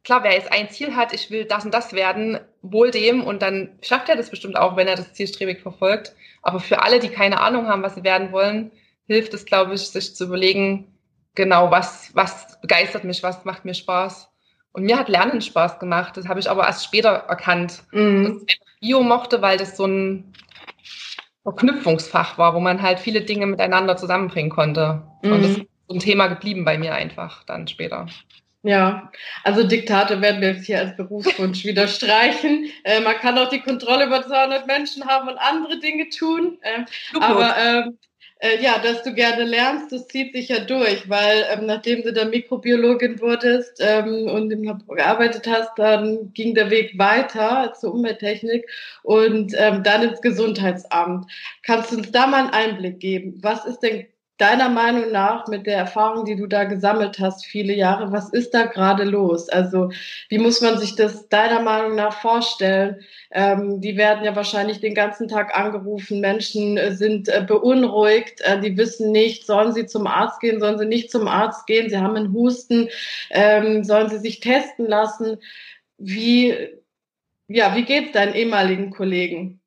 klar, 0.05 0.23
wer 0.23 0.35
jetzt 0.35 0.53
ein 0.53 0.71
Ziel 0.71 0.95
hat, 0.95 1.13
ich 1.13 1.33
will 1.33 1.45
das 1.45 1.65
und 1.65 1.75
das 1.75 1.93
werden, 1.93 2.39
wohl 2.63 2.93
dem 2.93 3.25
und 3.25 3.43
dann 3.43 3.77
schafft 3.83 4.09
er 4.09 4.15
das 4.15 4.31
bestimmt 4.31 4.57
auch, 4.57 4.77
wenn 4.77 4.87
er 4.87 4.95
das 4.95 5.13
zielstrebig 5.13 5.63
verfolgt. 5.63 6.15
Aber 6.41 6.61
für 6.61 6.83
alle, 6.83 7.01
die 7.01 7.09
keine 7.09 7.41
Ahnung 7.41 7.67
haben, 7.67 7.83
was 7.83 7.97
sie 7.97 8.05
werden 8.05 8.31
wollen, 8.31 8.71
hilft 9.09 9.35
es, 9.35 9.45
glaube 9.45 9.75
ich, 9.75 9.89
sich 9.89 10.15
zu 10.15 10.27
überlegen, 10.27 10.87
genau, 11.35 11.73
was, 11.73 12.15
was 12.15 12.61
begeistert 12.61 13.03
mich, 13.03 13.25
was 13.25 13.45
macht 13.45 13.65
mir 13.65 13.75
Spaß. 13.75 14.30
Und 14.73 14.85
mir 14.85 14.99
hat 14.99 15.09
Lernen 15.09 15.41
Spaß 15.41 15.79
gemacht. 15.79 16.17
Das 16.17 16.29
habe 16.29 16.41
ich 16.41 16.51
aber 16.51 16.67
erst 16.67 16.85
später 16.85 17.11
erkannt. 17.11 17.83
Mhm. 17.93 18.25
Dass 18.25 18.43
ich 18.47 18.61
Bio 18.81 19.03
mochte, 19.03 19.43
weil 19.43 19.59
das 19.59 19.77
so 19.77 19.87
ein 19.87 20.33
Verknüpfungsfach 21.43 22.39
war, 22.39 22.55
wo 22.55 22.61
man 22.61 22.83
halt 22.83 23.01
viele 23.01 23.23
Dinge 23.23 23.47
miteinander 23.47 23.97
zusammenbringen 23.97 24.51
konnte. 24.51 25.03
Mhm. 25.23 25.33
Und 25.33 25.43
das 25.43 25.51
ist 25.53 25.67
so 25.89 25.95
ein 25.95 26.01
Thema 26.01 26.29
geblieben 26.29 26.65
bei 26.65 26.79
mir 26.79 26.95
einfach 26.95 27.45
dann 27.45 27.67
später. 27.67 28.07
Ja, 28.63 29.11
also 29.43 29.67
Diktate 29.67 30.21
werden 30.21 30.43
wir 30.43 30.53
jetzt 30.53 30.67
hier 30.67 30.81
als 30.81 30.95
Berufswunsch 30.95 31.65
wieder 31.65 31.89
streichen. 31.89 32.71
Äh, 32.85 33.01
man 33.01 33.15
kann 33.17 33.39
auch 33.39 33.49
die 33.49 33.61
Kontrolle 33.61 34.07
über 34.07 34.23
200 34.23 34.67
Menschen 34.67 35.07
haben 35.07 35.29
und 35.29 35.39
andere 35.39 35.79
Dinge 35.79 36.11
tun. 36.11 36.59
Äh, 36.61 36.85
aber 37.19 37.57
äh, 37.57 37.85
äh, 38.41 38.63
ja, 38.63 38.79
dass 38.79 39.03
du 39.03 39.13
gerne 39.15 39.45
lernst, 39.45 39.93
das 39.93 40.09
zieht 40.09 40.33
sich 40.33 40.49
ja 40.49 40.61
durch, 40.61 41.09
weil 41.09 41.45
ähm, 41.51 41.67
nachdem 41.67 42.03
du 42.03 42.13
dann 42.13 42.31
Mikrobiologin 42.31 43.21
wurdest 43.21 43.79
ähm, 43.81 44.29
und 44.29 44.51
im 44.51 44.65
Labor 44.65 44.97
gearbeitet 44.97 45.47
hast, 45.47 45.71
dann 45.77 46.33
ging 46.33 46.55
der 46.55 46.71
Weg 46.71 46.99
weiter 46.99 47.75
zur 47.79 47.95
Umwelttechnik 47.95 48.67
und 49.03 49.55
ähm, 49.59 49.83
dann 49.83 50.03
ins 50.03 50.23
Gesundheitsamt. 50.23 51.31
Kannst 51.63 51.93
du 51.93 51.99
uns 51.99 52.11
da 52.13 52.27
mal 52.27 52.45
einen 52.45 52.51
Einblick 52.51 52.99
geben? 53.01 53.39
Was 53.43 53.67
ist 53.67 53.81
denn 53.81 54.07
deiner 54.41 54.69
Meinung 54.69 55.13
nach 55.13 55.47
mit 55.49 55.67
der 55.67 55.77
Erfahrung, 55.77 56.25
die 56.25 56.37
du 56.37 56.47
da 56.47 56.65
gesammelt 56.65 57.19
hast, 57.19 57.45
viele 57.45 57.75
Jahre, 57.75 58.11
was 58.13 58.31
ist 58.31 58.55
da 58.55 58.67
gerade 58.67 59.05
los? 59.05 59.49
Also 59.49 59.91
wie 60.29 60.39
muss 60.39 60.61
man 60.61 60.79
sich 60.79 60.97
das 60.97 61.29
deiner 61.29 61.61
Meinung 61.61 61.95
nach 61.95 62.21
vorstellen? 62.21 63.01
Ähm, 63.31 63.81
die 63.81 63.97
werden 63.97 64.25
ja 64.25 64.35
wahrscheinlich 64.35 64.81
den 64.81 64.95
ganzen 64.95 65.29
Tag 65.29 65.55
angerufen, 65.57 66.21
Menschen 66.21 66.79
äh, 66.79 66.93
sind 66.93 67.29
äh, 67.29 67.45
beunruhigt, 67.47 68.41
äh, 68.41 68.61
die 68.61 68.77
wissen 68.77 69.13
nicht, 69.13 69.47
sollen 69.47 69.73
sie 69.73 69.87
zum 69.87 70.07
Arzt 70.07 70.41
gehen, 70.41 70.61
sollen 70.61 70.79
sie 70.79 70.87
nicht 70.87 71.11
zum 71.11 71.29
Arzt 71.29 71.67
gehen, 71.67 71.91
sie 71.91 71.99
haben 71.99 72.17
einen 72.17 72.33
Husten, 72.33 72.89
ähm, 73.31 73.85
sollen 73.85 74.09
sie 74.09 74.19
sich 74.19 74.41
testen 74.41 74.87
lassen? 74.87 75.39
Wie, 75.99 76.57
ja, 77.49 77.77
wie 77.77 77.85
geht's 77.85 78.13
deinen 78.13 78.35
ehemaligen 78.35 78.91
Kollegen? 78.91 79.60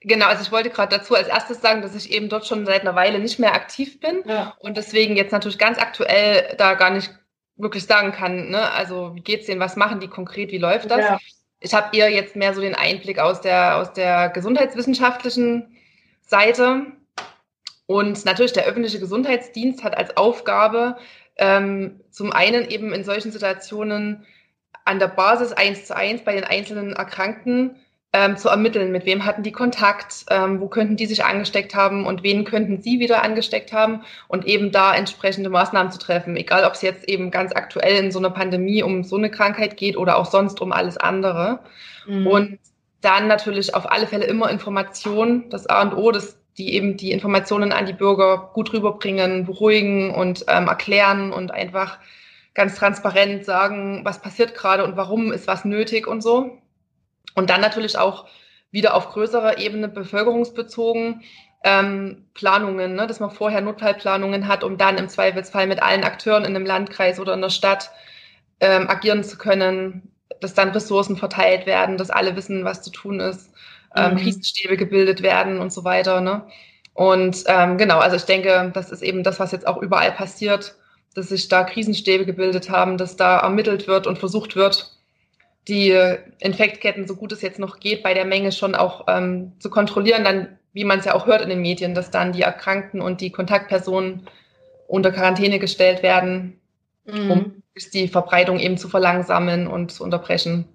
Genau, 0.00 0.26
also 0.26 0.42
ich 0.42 0.52
wollte 0.52 0.70
gerade 0.70 0.96
dazu 0.96 1.14
als 1.14 1.28
erstes 1.28 1.60
sagen, 1.60 1.82
dass 1.82 1.94
ich 1.94 2.12
eben 2.12 2.28
dort 2.28 2.46
schon 2.46 2.66
seit 2.66 2.82
einer 2.82 2.94
Weile 2.94 3.18
nicht 3.18 3.38
mehr 3.38 3.54
aktiv 3.54 4.00
bin 4.00 4.22
ja. 4.26 4.54
und 4.60 4.76
deswegen 4.76 5.16
jetzt 5.16 5.32
natürlich 5.32 5.58
ganz 5.58 5.78
aktuell 5.78 6.54
da 6.58 6.74
gar 6.74 6.90
nicht 6.90 7.10
wirklich 7.56 7.84
sagen 7.84 8.12
kann, 8.12 8.50
ne? 8.50 8.70
also 8.72 9.14
wie 9.14 9.20
geht's 9.20 9.46
denen, 9.46 9.60
was 9.60 9.76
machen 9.76 10.00
die 10.00 10.08
konkret, 10.08 10.50
wie 10.50 10.58
läuft 10.58 10.90
das? 10.90 11.00
Ja. 11.00 11.18
Ich 11.60 11.74
habe 11.74 11.96
eher 11.96 12.10
jetzt 12.10 12.34
mehr 12.34 12.54
so 12.54 12.60
den 12.60 12.74
Einblick 12.74 13.18
aus 13.18 13.40
der, 13.40 13.76
aus 13.76 13.92
der 13.92 14.30
gesundheitswissenschaftlichen 14.30 15.76
Seite 16.20 16.86
und 17.86 18.24
natürlich 18.24 18.52
der 18.52 18.64
öffentliche 18.64 18.98
Gesundheitsdienst 18.98 19.84
hat 19.84 19.96
als 19.96 20.16
Aufgabe, 20.16 20.96
ähm, 21.36 22.00
zum 22.10 22.32
einen 22.32 22.68
eben 22.68 22.92
in 22.92 23.04
solchen 23.04 23.32
Situationen 23.32 24.26
an 24.84 24.98
der 24.98 25.08
Basis 25.08 25.52
eins 25.52 25.86
zu 25.86 25.96
eins 25.96 26.24
bei 26.24 26.32
den 26.34 26.44
einzelnen 26.44 26.94
Erkrankten 26.94 27.76
ähm, 28.12 28.36
zu 28.36 28.48
ermitteln, 28.50 28.92
mit 28.92 29.06
wem 29.06 29.24
hatten 29.24 29.42
die 29.42 29.52
Kontakt, 29.52 30.26
ähm, 30.28 30.60
wo 30.60 30.68
könnten 30.68 30.96
die 30.96 31.06
sich 31.06 31.24
angesteckt 31.24 31.74
haben 31.74 32.04
und 32.04 32.22
wen 32.22 32.44
könnten 32.44 32.82
sie 32.82 33.00
wieder 33.00 33.22
angesteckt 33.22 33.72
haben 33.72 34.02
und 34.28 34.46
eben 34.46 34.70
da 34.70 34.94
entsprechende 34.94 35.48
Maßnahmen 35.48 35.90
zu 35.90 35.98
treffen, 35.98 36.36
egal 36.36 36.64
ob 36.64 36.74
es 36.74 36.82
jetzt 36.82 37.08
eben 37.08 37.30
ganz 37.30 37.54
aktuell 37.54 38.04
in 38.04 38.12
so 38.12 38.18
einer 38.18 38.30
Pandemie 38.30 38.82
um 38.82 39.02
so 39.02 39.16
eine 39.16 39.30
Krankheit 39.30 39.78
geht 39.78 39.96
oder 39.96 40.18
auch 40.18 40.26
sonst 40.26 40.60
um 40.60 40.72
alles 40.72 40.98
andere. 40.98 41.60
Mhm. 42.06 42.26
Und 42.26 42.58
dann 43.00 43.28
natürlich 43.28 43.74
auf 43.74 43.90
alle 43.90 44.06
Fälle 44.06 44.26
immer 44.26 44.50
Informationen, 44.50 45.48
das 45.48 45.66
A 45.66 45.80
und 45.80 45.94
O, 45.94 46.12
das, 46.12 46.38
die 46.58 46.74
eben 46.74 46.98
die 46.98 47.12
Informationen 47.12 47.72
an 47.72 47.86
die 47.86 47.94
Bürger 47.94 48.50
gut 48.52 48.74
rüberbringen, 48.74 49.46
beruhigen 49.46 50.14
und 50.14 50.44
ähm, 50.48 50.68
erklären 50.68 51.32
und 51.32 51.50
einfach 51.50 51.98
ganz 52.52 52.76
transparent 52.76 53.46
sagen, 53.46 54.02
was 54.04 54.20
passiert 54.20 54.54
gerade 54.54 54.84
und 54.84 54.98
warum 54.98 55.32
ist 55.32 55.46
was 55.46 55.64
nötig 55.64 56.06
und 56.06 56.22
so. 56.22 56.58
Und 57.34 57.50
dann 57.50 57.60
natürlich 57.60 57.98
auch 57.98 58.26
wieder 58.70 58.94
auf 58.94 59.10
größerer 59.10 59.58
Ebene 59.58 59.88
bevölkerungsbezogen 59.88 61.22
ähm, 61.64 62.26
Planungen, 62.34 62.94
ne, 62.94 63.06
dass 63.06 63.20
man 63.20 63.30
vorher 63.30 63.60
Notfallplanungen 63.60 64.48
hat, 64.48 64.64
um 64.64 64.78
dann 64.78 64.98
im 64.98 65.08
Zweifelsfall 65.08 65.66
mit 65.66 65.82
allen 65.82 66.04
Akteuren 66.04 66.44
in 66.44 66.56
einem 66.56 66.66
Landkreis 66.66 67.20
oder 67.20 67.34
in 67.34 67.40
der 67.40 67.50
Stadt 67.50 67.90
ähm, 68.60 68.88
agieren 68.88 69.22
zu 69.22 69.38
können, 69.38 70.12
dass 70.40 70.54
dann 70.54 70.70
Ressourcen 70.70 71.16
verteilt 71.16 71.66
werden, 71.66 71.98
dass 71.98 72.10
alle 72.10 72.34
wissen, 72.36 72.64
was 72.64 72.82
zu 72.82 72.90
tun 72.90 73.20
ist, 73.20 73.50
ähm, 73.94 74.14
mhm. 74.14 74.18
Krisenstäbe 74.18 74.76
gebildet 74.76 75.22
werden 75.22 75.60
und 75.60 75.72
so 75.72 75.84
weiter. 75.84 76.20
Ne? 76.20 76.42
Und 76.94 77.44
ähm, 77.46 77.78
genau, 77.78 77.98
also 77.98 78.16
ich 78.16 78.24
denke, 78.24 78.70
das 78.74 78.90
ist 78.90 79.02
eben 79.02 79.22
das, 79.22 79.38
was 79.38 79.52
jetzt 79.52 79.66
auch 79.66 79.80
überall 79.80 80.12
passiert, 80.12 80.74
dass 81.14 81.28
sich 81.28 81.48
da 81.48 81.64
Krisenstäbe 81.64 82.24
gebildet 82.24 82.70
haben, 82.70 82.96
dass 82.96 83.16
da 83.16 83.38
ermittelt 83.38 83.86
wird 83.86 84.06
und 84.06 84.18
versucht 84.18 84.56
wird, 84.56 84.90
die 85.68 85.96
Infektketten, 86.40 87.06
so 87.06 87.14
gut 87.14 87.32
es 87.32 87.42
jetzt 87.42 87.58
noch 87.58 87.78
geht, 87.78 88.02
bei 88.02 88.14
der 88.14 88.24
Menge 88.24 88.52
schon 88.52 88.74
auch 88.74 89.04
ähm, 89.08 89.52
zu 89.60 89.70
kontrollieren, 89.70 90.24
dann, 90.24 90.58
wie 90.72 90.84
man 90.84 90.98
es 90.98 91.04
ja 91.04 91.14
auch 91.14 91.26
hört 91.26 91.42
in 91.42 91.50
den 91.50 91.62
Medien, 91.62 91.94
dass 91.94 92.10
dann 92.10 92.32
die 92.32 92.42
Erkrankten 92.42 93.00
und 93.00 93.20
die 93.20 93.30
Kontaktpersonen 93.30 94.26
unter 94.88 95.12
Quarantäne 95.12 95.58
gestellt 95.58 96.02
werden, 96.02 96.60
mhm. 97.04 97.30
um 97.30 97.62
die 97.94 98.08
Verbreitung 98.08 98.58
eben 98.58 98.76
zu 98.76 98.88
verlangsamen 98.88 99.66
und 99.66 99.92
zu 99.92 100.04
unterbrechen. 100.04 100.68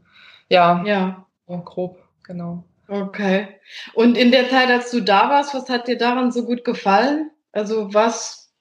Ja, 0.50 0.84
ja. 0.86 1.26
So 1.48 1.58
grob, 1.60 2.00
genau. 2.24 2.64
Okay. 2.88 3.48
Und 3.94 4.18
in 4.18 4.32
der 4.32 4.50
Zeit, 4.50 4.70
als 4.70 4.92
du 4.92 5.02
da 5.02 5.30
warst, 5.30 5.54
was 5.54 5.70
hat 5.70 5.88
dir 5.88 5.98
daran 5.98 6.32
so 6.32 6.46
gut 6.46 6.64
gefallen? 6.64 7.32
Also 7.52 7.94
was, 7.94 8.54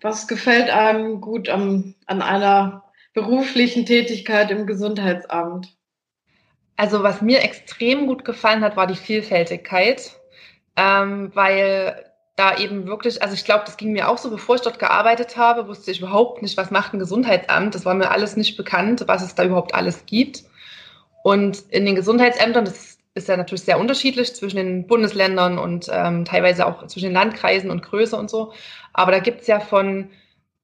was 0.00 0.26
gefällt 0.26 0.70
einem 0.70 1.20
gut 1.20 1.48
am, 1.48 1.94
an 2.06 2.22
einer 2.22 2.84
beruflichen 3.12 3.86
Tätigkeit 3.86 4.50
im 4.50 4.66
Gesundheitsamt? 4.66 5.76
Also 6.76 7.02
was 7.02 7.20
mir 7.20 7.42
extrem 7.42 8.06
gut 8.06 8.24
gefallen 8.24 8.62
hat, 8.64 8.76
war 8.76 8.86
die 8.86 8.94
Vielfältigkeit, 8.94 10.12
ähm, 10.76 11.30
weil 11.34 12.10
da 12.36 12.56
eben 12.56 12.86
wirklich, 12.86 13.22
also 13.22 13.34
ich 13.34 13.44
glaube, 13.44 13.64
das 13.66 13.76
ging 13.76 13.92
mir 13.92 14.08
auch 14.08 14.16
so, 14.16 14.30
bevor 14.30 14.54
ich 14.54 14.62
dort 14.62 14.78
gearbeitet 14.78 15.36
habe, 15.36 15.68
wusste 15.68 15.90
ich 15.90 16.00
überhaupt 16.00 16.40
nicht, 16.40 16.56
was 16.56 16.70
macht 16.70 16.94
ein 16.94 16.98
Gesundheitsamt. 16.98 17.74
Das 17.74 17.84
war 17.84 17.94
mir 17.94 18.10
alles 18.10 18.36
nicht 18.36 18.56
bekannt, 18.56 19.04
was 19.06 19.22
es 19.22 19.34
da 19.34 19.44
überhaupt 19.44 19.74
alles 19.74 20.06
gibt. 20.06 20.44
Und 21.22 21.64
in 21.68 21.84
den 21.84 21.96
Gesundheitsämtern, 21.96 22.64
das 22.64 22.98
ist 23.14 23.28
ja 23.28 23.36
natürlich 23.36 23.64
sehr 23.64 23.78
unterschiedlich 23.78 24.34
zwischen 24.34 24.56
den 24.56 24.86
Bundesländern 24.86 25.58
und 25.58 25.90
ähm, 25.92 26.24
teilweise 26.24 26.66
auch 26.66 26.86
zwischen 26.86 27.06
den 27.06 27.14
Landkreisen 27.14 27.70
und 27.70 27.82
Größe 27.82 28.16
und 28.16 28.30
so. 28.30 28.54
Aber 28.94 29.12
da 29.12 29.18
gibt 29.18 29.42
es 29.42 29.46
ja 29.46 29.60
von 29.60 30.10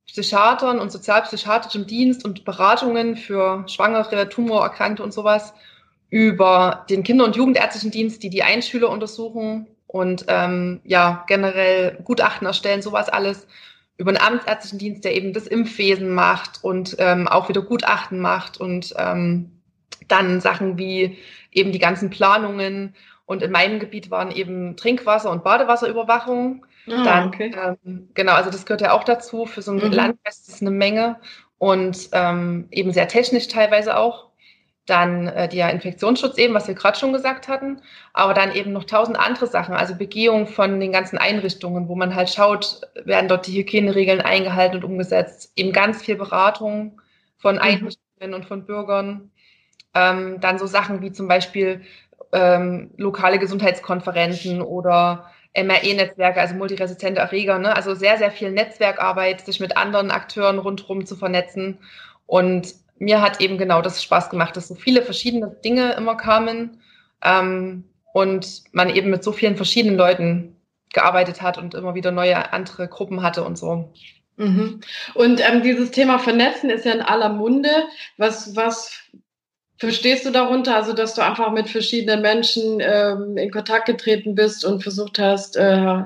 Psychiatern 0.06 0.78
und 0.78 0.92
sozialpsychiatrischem 0.92 1.86
Dienst 1.86 2.24
und 2.24 2.44
Beratungen 2.44 3.16
für 3.16 3.64
Schwangere, 3.68 4.28
Tumorerkrankte 4.28 5.02
und 5.02 5.12
sowas 5.12 5.52
über 6.10 6.86
den 6.88 7.02
Kinder- 7.02 7.24
und 7.24 7.36
Jugendärztlichen 7.36 7.90
Dienst, 7.90 8.22
die 8.22 8.30
die 8.30 8.42
Einschüler 8.42 8.88
untersuchen 8.90 9.66
und 9.86 10.24
ähm, 10.28 10.80
ja 10.84 11.24
generell 11.26 11.98
Gutachten 12.04 12.46
erstellen, 12.46 12.82
sowas 12.82 13.08
alles 13.08 13.46
über 13.96 14.12
den 14.12 14.20
Amtsärztlichen 14.20 14.78
Dienst, 14.78 15.04
der 15.04 15.16
eben 15.16 15.32
das 15.32 15.46
Impfwesen 15.46 16.14
macht 16.14 16.62
und 16.62 16.96
ähm, 16.98 17.26
auch 17.26 17.48
wieder 17.48 17.62
Gutachten 17.62 18.20
macht 18.20 18.58
und 18.58 18.94
ähm, 18.98 19.50
dann 20.08 20.40
Sachen 20.40 20.78
wie 20.78 21.18
eben 21.50 21.72
die 21.72 21.78
ganzen 21.78 22.10
Planungen. 22.10 22.94
Und 23.24 23.42
in 23.42 23.50
meinem 23.50 23.80
Gebiet 23.80 24.10
waren 24.10 24.30
eben 24.30 24.76
Trinkwasser- 24.76 25.30
und 25.30 25.42
Badewasserüberwachung 25.42 26.64
Ah, 26.88 27.04
dann, 27.04 27.28
okay. 27.28 27.52
ähm, 27.84 28.08
genau, 28.14 28.32
also 28.32 28.50
das 28.50 28.66
gehört 28.66 28.80
ja 28.80 28.92
auch 28.92 29.04
dazu. 29.04 29.46
Für 29.46 29.62
so 29.62 29.72
ein 29.72 29.78
mhm. 29.78 29.92
Landfest 29.92 30.48
ist 30.48 30.60
eine 30.60 30.70
Menge 30.70 31.16
und 31.58 32.08
ähm, 32.12 32.68
eben 32.70 32.92
sehr 32.92 33.08
technisch 33.08 33.48
teilweise 33.48 33.96
auch. 33.96 34.26
Dann 34.86 35.26
äh, 35.26 35.48
der 35.48 35.70
Infektionsschutz 35.70 36.38
eben, 36.38 36.54
was 36.54 36.68
wir 36.68 36.74
gerade 36.74 36.96
schon 36.96 37.12
gesagt 37.12 37.48
hatten, 37.48 37.80
aber 38.12 38.34
dann 38.34 38.54
eben 38.54 38.72
noch 38.72 38.84
tausend 38.84 39.18
andere 39.18 39.48
Sachen, 39.48 39.74
also 39.74 39.96
Begehung 39.96 40.46
von 40.46 40.78
den 40.78 40.92
ganzen 40.92 41.18
Einrichtungen, 41.18 41.88
wo 41.88 41.96
man 41.96 42.14
halt 42.14 42.30
schaut, 42.30 42.82
werden 43.04 43.26
dort 43.26 43.48
die 43.48 43.58
Hygieneregeln 43.58 44.20
eingehalten 44.20 44.76
und 44.76 44.84
umgesetzt. 44.84 45.52
Eben 45.56 45.72
ganz 45.72 46.02
viel 46.02 46.14
Beratung 46.14 47.00
von 47.36 47.56
mhm. 47.56 47.62
Einrichtungen 47.62 48.34
und 48.34 48.46
von 48.46 48.64
Bürgern. 48.64 49.32
Ähm, 49.92 50.40
dann 50.40 50.58
so 50.58 50.66
Sachen 50.66 51.02
wie 51.02 51.10
zum 51.10 51.26
Beispiel 51.26 51.82
ähm, 52.32 52.90
lokale 52.96 53.38
Gesundheitskonferenzen 53.40 54.62
oder 54.62 55.30
MRE-Netzwerke, 55.56 56.40
also 56.40 56.54
multiresistente 56.54 57.20
Erreger, 57.20 57.58
ne? 57.58 57.74
also 57.74 57.94
sehr, 57.94 58.18
sehr 58.18 58.30
viel 58.30 58.50
Netzwerkarbeit, 58.50 59.40
sich 59.40 59.60
mit 59.60 59.76
anderen 59.76 60.10
Akteuren 60.10 60.58
rundherum 60.58 61.06
zu 61.06 61.16
vernetzen. 61.16 61.78
Und 62.26 62.74
mir 62.98 63.20
hat 63.20 63.40
eben 63.40 63.58
genau 63.58 63.82
das 63.82 64.02
Spaß 64.02 64.30
gemacht, 64.30 64.56
dass 64.56 64.68
so 64.68 64.74
viele 64.74 65.02
verschiedene 65.02 65.48
Dinge 65.64 65.92
immer 65.92 66.16
kamen 66.16 66.80
ähm, 67.22 67.84
und 68.12 68.64
man 68.72 68.94
eben 68.94 69.10
mit 69.10 69.24
so 69.24 69.32
vielen 69.32 69.56
verschiedenen 69.56 69.96
Leuten 69.96 70.56
gearbeitet 70.92 71.42
hat 71.42 71.58
und 71.58 71.74
immer 71.74 71.94
wieder 71.94 72.10
neue 72.10 72.52
andere 72.52 72.88
Gruppen 72.88 73.22
hatte 73.22 73.44
und 73.44 73.58
so. 73.58 73.92
Mhm. 74.36 74.80
Und 75.14 75.40
ähm, 75.46 75.62
dieses 75.62 75.90
Thema 75.90 76.18
Vernetzen 76.18 76.70
ist 76.70 76.84
ja 76.84 76.92
in 76.92 77.02
aller 77.02 77.30
Munde. 77.30 77.70
Was, 78.16 78.54
was 78.56 79.00
verstehst 79.78 80.26
du 80.26 80.30
darunter? 80.30 80.76
Also, 80.76 80.92
dass 80.92 81.14
du 81.14 81.22
einfach 81.22 81.52
mit 81.52 81.68
verschiedenen 81.68 82.22
Menschen 82.22 82.78
ähm, 82.80 83.36
in 83.36 83.50
Kontakt 83.50 83.86
getreten 83.86 84.34
bist 84.34 84.64
und 84.64 84.82
versucht 84.82 85.18
hast, 85.18 85.56
äh, 85.56 86.02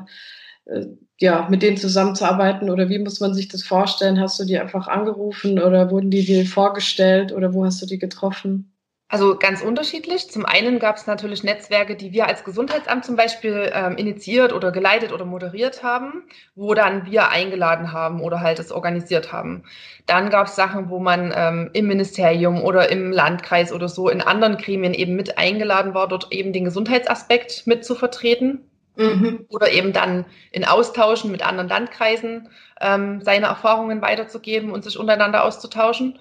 äh, 0.67 0.87
ja, 1.19 1.49
mit 1.51 1.63
denen 1.63 1.77
zusammenzuarbeiten? 1.77 2.71
Oder 2.71 2.89
wie 2.89 2.99
muss 2.99 3.21
man 3.21 3.35
sich 3.35 3.49
das 3.49 3.63
vorstellen? 3.63 4.21
Hast 4.21 4.41
du 4.41 4.45
die 4.45 4.59
einfach 4.59 4.89
angerufen 4.89 5.59
oder 5.61 5.91
wurden 5.91 6.11
die 6.11 6.25
dir 6.25 6.47
vorgestellt 6.47 7.33
oder 7.33 7.55
wo 7.55 7.65
hast 7.65 7.83
du 7.83 7.87
die 7.87 7.99
getroffen? 7.99 8.73
Also 9.13 9.37
ganz 9.37 9.61
unterschiedlich. 9.61 10.31
Zum 10.31 10.47
einen 10.47 10.79
gab 10.79 10.97
es 10.97 11.09
natürlich 11.09 11.43
Netzwerke, 11.43 11.97
die 11.97 12.13
wir 12.13 12.29
als 12.29 12.45
Gesundheitsamt 12.45 13.05
zum 13.05 13.17
Beispiel 13.17 13.69
ähm, 13.75 13.97
initiiert 13.97 14.53
oder 14.53 14.71
geleitet 14.71 15.13
oder 15.13 15.25
moderiert 15.25 15.83
haben, 15.83 16.23
wo 16.55 16.75
dann 16.75 17.07
wir 17.07 17.29
eingeladen 17.29 17.91
haben 17.93 18.21
oder 18.21 18.41
halt 18.41 18.61
es 18.61 18.71
organisiert 18.71 19.33
haben. 19.33 19.65
Dann 20.07 20.31
gab 20.31 20.47
es 20.47 20.55
Sachen, 20.55 20.91
wo 20.91 21.01
man 21.01 21.35
ähm, 21.37 21.71
im 21.73 21.89
Ministerium 21.89 22.63
oder 22.63 22.89
im 22.93 23.11
Landkreis 23.11 23.73
oder 23.73 23.89
so 23.89 24.09
in 24.09 24.21
anderen 24.21 24.59
Gremien 24.59 24.95
eben 24.95 25.17
mit 25.17 25.39
eingeladen 25.39 25.93
war, 25.93 26.07
dort 26.07 26.29
eben 26.31 26.53
den 26.53 26.65
Gesundheitsaspekt 26.65 27.67
mit 27.67 27.85
zu 27.85 27.97
vertreten. 27.97 28.61
Mhm. 28.95 29.47
Oder 29.49 29.73
eben 29.73 29.93
dann 29.93 30.25
in 30.53 30.65
Austauschen 30.65 31.33
mit 31.33 31.45
anderen 31.45 31.69
Landkreisen 31.69 32.49
ähm, 32.81 33.23
seine 33.23 33.47
Erfahrungen 33.47 34.03
weiterzugeben 34.03 34.71
und 34.71 34.85
sich 34.85 34.99
untereinander 34.99 35.45
auszutauschen. 35.45 36.21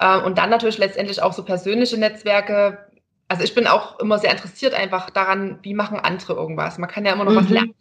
Ähm, 0.00 0.24
und 0.24 0.38
dann 0.38 0.50
natürlich 0.50 0.78
letztendlich 0.78 1.22
auch 1.22 1.32
so 1.32 1.44
persönliche 1.44 1.98
Netzwerke. 1.98 2.86
Also 3.28 3.44
ich 3.44 3.54
bin 3.54 3.66
auch 3.66 3.98
immer 3.98 4.18
sehr 4.18 4.30
interessiert 4.30 4.74
einfach 4.74 5.10
daran, 5.10 5.58
wie 5.62 5.74
machen 5.74 5.98
andere 5.98 6.34
irgendwas. 6.34 6.78
Man 6.78 6.90
kann 6.90 7.04
ja 7.04 7.12
immer 7.12 7.24
noch 7.24 7.32
mhm. 7.32 7.36
was 7.36 7.48
lernen. 7.48 7.74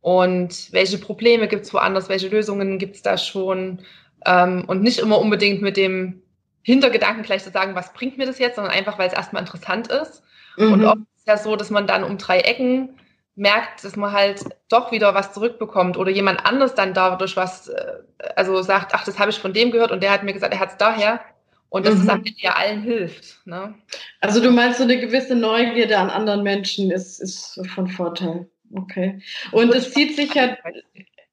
Und 0.00 0.72
welche 0.72 0.98
Probleme 0.98 1.46
gibt 1.46 1.66
es 1.66 1.74
woanders, 1.74 2.08
welche 2.08 2.28
Lösungen 2.28 2.78
gibt 2.78 2.96
es 2.96 3.02
da 3.02 3.18
schon? 3.18 3.80
Ähm, 4.26 4.64
und 4.66 4.82
nicht 4.82 4.98
immer 4.98 5.18
unbedingt 5.18 5.62
mit 5.62 5.76
dem 5.76 6.22
Hintergedanken 6.62 7.22
gleich 7.22 7.42
zu 7.42 7.50
sagen, 7.50 7.74
was 7.74 7.92
bringt 7.92 8.18
mir 8.18 8.26
das 8.26 8.38
jetzt, 8.38 8.56
sondern 8.56 8.72
einfach, 8.72 8.98
weil 8.98 9.08
es 9.08 9.14
erstmal 9.14 9.42
interessant 9.42 9.88
ist. 9.88 10.22
Mhm. 10.56 10.72
Und 10.72 10.84
oft 10.84 10.98
ist 10.98 11.20
es 11.20 11.26
ja 11.26 11.36
so, 11.36 11.56
dass 11.56 11.70
man 11.70 11.86
dann 11.86 12.04
um 12.04 12.18
drei 12.18 12.40
Ecken 12.40 12.99
merkt, 13.36 13.84
dass 13.84 13.96
man 13.96 14.12
halt 14.12 14.44
doch 14.68 14.92
wieder 14.92 15.14
was 15.14 15.32
zurückbekommt 15.32 15.96
oder 15.96 16.10
jemand 16.10 16.44
anders 16.44 16.74
dann 16.74 16.94
dadurch 16.94 17.36
was, 17.36 17.68
äh, 17.68 17.94
also 18.36 18.60
sagt, 18.62 18.94
ach, 18.94 19.04
das 19.04 19.18
habe 19.18 19.30
ich 19.30 19.38
von 19.38 19.52
dem 19.52 19.70
gehört 19.70 19.92
und 19.92 20.02
der 20.02 20.10
hat 20.10 20.22
mir 20.22 20.32
gesagt, 20.32 20.52
er 20.52 20.60
hat 20.60 20.70
es 20.70 20.76
daher. 20.76 21.20
Und 21.68 21.86
das 21.86 21.94
mhm. 21.94 22.00
ist 22.00 22.08
am 22.08 22.18
Ende 22.18 22.40
ja 22.40 22.54
allen 22.56 22.82
hilft. 22.82 23.46
Ne? 23.46 23.74
Also 24.20 24.42
du 24.42 24.50
meinst, 24.50 24.78
so 24.78 24.84
eine 24.84 24.98
gewisse 24.98 25.36
Neugierde 25.36 25.98
an 25.98 26.10
anderen 26.10 26.42
Menschen 26.42 26.90
ist, 26.90 27.20
ist 27.20 27.60
von 27.68 27.86
Vorteil. 27.86 28.48
Okay. 28.74 29.20
Und 29.52 29.74
es 29.74 29.92
zieht 29.92 30.16
sich 30.16 30.34
ja, 30.34 30.56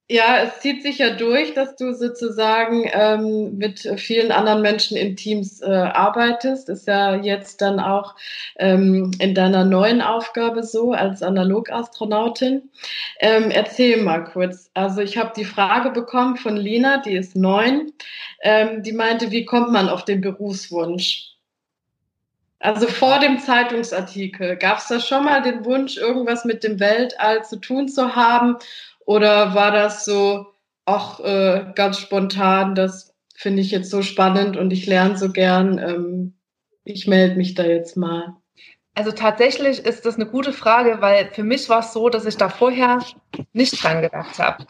ja, 0.09 0.43
es 0.43 0.61
zieht 0.61 0.83
sich 0.83 0.99
ja 0.99 1.09
durch, 1.15 1.53
dass 1.53 1.75
du 1.75 1.93
sozusagen 1.93 2.89
ähm, 2.93 3.57
mit 3.57 3.79
vielen 3.97 4.31
anderen 4.31 4.61
Menschen 4.61 4.95
in 4.95 5.17
Teams 5.17 5.61
äh, 5.61 5.65
arbeitest. 5.65 6.69
Ist 6.69 6.87
ja 6.87 7.15
jetzt 7.15 7.61
dann 7.61 7.81
auch 7.81 8.15
ähm, 8.57 9.11
in 9.19 9.35
deiner 9.35 9.65
neuen 9.65 10.01
Aufgabe 10.01 10.63
so 10.63 10.93
als 10.93 11.21
Analogastronautin. 11.21 12.69
Ähm, 13.19 13.51
erzähl 13.51 14.01
mal 14.01 14.23
kurz. 14.23 14.71
Also 14.73 15.01
ich 15.01 15.17
habe 15.17 15.33
die 15.35 15.45
Frage 15.45 15.91
bekommen 15.91 16.37
von 16.37 16.55
Lina, 16.55 17.01
die 17.01 17.15
ist 17.17 17.35
neun. 17.35 17.91
Ähm, 18.41 18.83
die 18.83 18.93
meinte, 18.93 19.31
wie 19.31 19.43
kommt 19.43 19.73
man 19.73 19.89
auf 19.89 20.05
den 20.05 20.21
Berufswunsch? 20.21 21.36
Also 22.59 22.87
vor 22.87 23.19
dem 23.19 23.39
Zeitungsartikel, 23.39 24.55
gab 24.57 24.79
es 24.79 24.87
da 24.87 24.99
schon 24.99 25.25
mal 25.25 25.41
den 25.41 25.63
Wunsch, 25.63 25.97
irgendwas 25.97 26.43
mit 26.43 26.63
dem 26.63 26.79
Weltall 26.79 27.45
zu 27.45 27.57
tun 27.57 27.87
zu 27.87 28.15
haben? 28.15 28.57
Oder 29.05 29.53
war 29.53 29.71
das 29.71 30.05
so, 30.05 30.47
auch 30.87 31.19
äh, 31.19 31.65
ganz 31.75 31.99
spontan, 31.99 32.73
das 32.73 33.13
finde 33.35 33.61
ich 33.61 33.71
jetzt 33.71 33.91
so 33.91 34.01
spannend 34.01 34.57
und 34.57 34.71
ich 34.71 34.87
lerne 34.87 35.17
so 35.17 35.31
gern, 35.31 35.77
ähm, 35.77 36.33
ich 36.85 37.07
melde 37.07 37.35
mich 37.35 37.53
da 37.53 37.63
jetzt 37.63 37.97
mal? 37.97 38.35
Also 38.95 39.11
tatsächlich 39.11 39.85
ist 39.85 40.05
das 40.05 40.15
eine 40.15 40.25
gute 40.25 40.53
Frage, 40.53 41.01
weil 41.01 41.29
für 41.31 41.43
mich 41.43 41.69
war 41.69 41.81
es 41.81 41.93
so, 41.93 42.09
dass 42.09 42.25
ich 42.25 42.37
da 42.37 42.49
vorher 42.49 43.03
nicht 43.53 43.83
dran 43.83 44.01
gedacht 44.01 44.39
habe. 44.39 44.65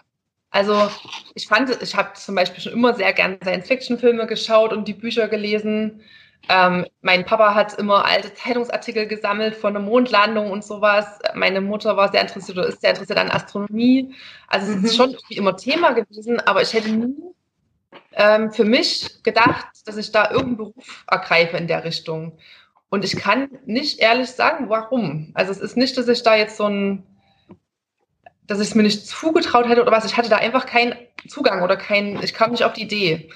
Also 0.49 0.89
ich 1.35 1.47
fand, 1.47 1.81
ich 1.81 1.95
habe 1.95 2.13
zum 2.15 2.35
Beispiel 2.35 2.61
schon 2.61 2.73
immer 2.73 2.93
sehr 2.95 3.13
gerne 3.13 3.37
Science-Fiction-Filme 3.41 4.27
geschaut 4.27 4.73
und 4.73 4.87
die 4.87 4.93
Bücher 4.93 5.27
gelesen. 5.27 6.01
Ähm, 6.49 6.85
mein 7.01 7.25
Papa 7.25 7.53
hat 7.53 7.77
immer 7.77 8.05
alte 8.05 8.33
Zeitungsartikel 8.33 9.07
gesammelt 9.07 9.55
von 9.55 9.73
der 9.73 9.81
Mondlandung 9.81 10.51
und 10.51 10.63
sowas. 10.63 11.19
Meine 11.35 11.61
Mutter 11.61 11.97
war 11.97 12.11
sehr 12.11 12.21
interessiert 12.21 12.57
oder 12.57 12.67
ist 12.67 12.81
sehr 12.81 12.91
interessiert 12.91 13.19
an 13.19 13.31
Astronomie. 13.31 14.15
Also 14.47 14.71
es 14.71 14.77
mhm. 14.77 14.85
ist 14.85 14.95
schon 14.95 15.09
irgendwie 15.11 15.35
immer 15.35 15.57
Thema 15.57 15.91
gewesen, 15.91 16.39
aber 16.39 16.61
ich 16.61 16.73
hätte 16.73 16.89
nie 16.89 17.15
ähm, 18.13 18.51
für 18.51 18.65
mich 18.65 19.23
gedacht, 19.23 19.67
dass 19.85 19.97
ich 19.97 20.11
da 20.11 20.31
irgendeinen 20.31 20.57
Beruf 20.57 21.05
ergreife 21.07 21.57
in 21.57 21.67
der 21.67 21.83
Richtung. 21.83 22.37
Und 22.89 23.03
ich 23.03 23.17
kann 23.17 23.49
nicht 23.65 23.99
ehrlich 23.99 24.29
sagen, 24.29 24.69
warum. 24.69 25.31
Also 25.33 25.51
es 25.51 25.59
ist 25.59 25.75
nicht, 25.75 25.97
dass 25.97 26.07
ich 26.07 26.23
da 26.23 26.35
jetzt 26.35 26.55
so 26.55 26.65
ein, 26.65 27.03
dass 28.45 28.61
ich 28.61 28.69
es 28.69 28.75
mir 28.75 28.83
nicht 28.83 29.05
zugetraut 29.05 29.67
hätte 29.67 29.81
oder 29.81 29.91
was. 29.91 30.05
Ich 30.05 30.15
hatte 30.15 30.29
da 30.29 30.37
einfach 30.37 30.65
keinen 30.65 30.95
Zugang 31.27 31.61
oder 31.61 31.75
keinen, 31.75 32.23
ich 32.23 32.33
kam 32.33 32.51
nicht 32.51 32.63
auf 32.63 32.73
die 32.73 32.83
Idee. 32.83 33.29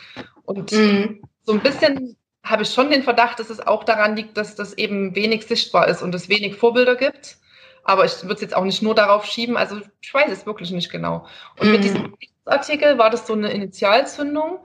Und 0.46 0.72
mhm. 0.72 1.22
so 1.44 1.52
ein 1.52 1.60
bisschen 1.60 2.16
habe 2.44 2.64
ich 2.64 2.74
schon 2.74 2.90
den 2.90 3.04
Verdacht, 3.04 3.40
dass 3.40 3.50
es 3.50 3.66
auch 3.66 3.84
daran 3.84 4.16
liegt, 4.16 4.36
dass 4.38 4.56
das 4.56 4.74
eben 4.74 5.16
wenig 5.16 5.46
sichtbar 5.46 5.88
ist 5.88 6.02
und 6.02 6.14
es 6.16 6.30
wenig 6.30 6.56
Vorbilder 6.56 6.96
gibt. 6.96 7.38
Aber 7.84 8.06
ich 8.06 8.22
würde 8.24 8.36
es 8.36 8.42
jetzt 8.42 8.56
auch 8.56 8.64
nicht 8.64 8.82
nur 8.82 8.96
darauf 8.96 9.26
schieben. 9.26 9.58
Also 9.58 9.80
ich 10.02 10.14
weiß 10.14 10.32
es 10.32 10.46
wirklich 10.46 10.72
nicht 10.72 10.92
genau. 10.92 11.26
Und 11.60 11.68
mhm. 11.68 11.72
mit 11.74 11.84
diesem 11.84 12.16
Artikel 12.46 12.98
war 12.98 13.10
das 13.10 13.28
so 13.28 13.34
eine 13.34 13.52
Initialzündung. 13.52 14.60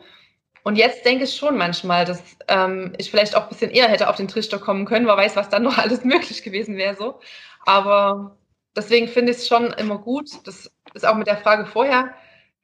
Und 0.63 0.77
jetzt 0.77 1.05
denke 1.05 1.25
ich 1.25 1.37
schon 1.37 1.57
manchmal, 1.57 2.05
dass 2.05 2.23
ähm, 2.49 2.93
ich 2.99 3.11
vielleicht 3.11 3.37
auch 3.37 3.45
ein 3.45 3.49
bisschen 3.51 3.71
eher 3.71 3.89
hätte 3.89 4.09
auf 4.09 4.17
den 4.17 4.29
Trichter 4.29 4.59
kommen 4.59 4.85
können. 4.85 5.07
Wer 5.07 5.17
weiß, 5.17 5.37
was 5.37 5.49
dann 5.49 5.63
noch 5.63 5.79
alles 5.79 6.05
möglich 6.05 6.43
gewesen 6.43 6.77
wäre 6.77 6.97
so. 6.97 7.21
Aber 7.65 8.37
deswegen 8.75 9.09
finde 9.09 9.33
ich 9.33 9.39
es 9.39 9.49
schon 9.49 9.73
immer 9.75 9.99
gut. 9.99 10.31
Das 10.45 10.71
ist 10.95 11.07
auch 11.07 11.15
mit 11.15 11.27
der 11.27 11.37
Frage 11.37 11.67
vorher, 11.67 12.15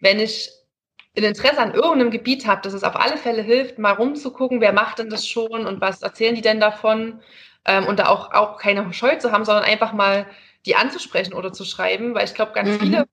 wenn 0.00 0.18
ich 0.18 0.50
ein 1.16 1.24
Interesse 1.24 1.58
an 1.58 1.74
irgendeinem 1.74 2.10
Gebiet 2.10 2.46
habt, 2.46 2.64
dass 2.64 2.72
es 2.72 2.84
auf 2.84 2.96
alle 2.96 3.16
Fälle 3.16 3.42
hilft, 3.42 3.78
mal 3.78 3.92
rumzugucken, 3.92 4.60
wer 4.60 4.72
macht 4.72 4.98
denn 4.98 5.10
das 5.10 5.26
schon 5.26 5.66
und 5.66 5.80
was 5.80 6.02
erzählen 6.02 6.34
die 6.34 6.40
denn 6.40 6.60
davon 6.60 7.20
ähm, 7.66 7.86
und 7.86 7.98
da 7.98 8.08
auch, 8.08 8.32
auch 8.32 8.58
keine 8.58 8.92
Scheu 8.92 9.16
zu 9.16 9.30
haben, 9.30 9.44
sondern 9.44 9.64
einfach 9.64 9.92
mal 9.92 10.26
die 10.64 10.76
anzusprechen 10.76 11.34
oder 11.34 11.52
zu 11.52 11.64
schreiben, 11.64 12.14
weil 12.14 12.24
ich 12.24 12.34
glaube, 12.34 12.52
ganz 12.52 12.70
mhm. 12.70 12.78
viele 12.78 13.06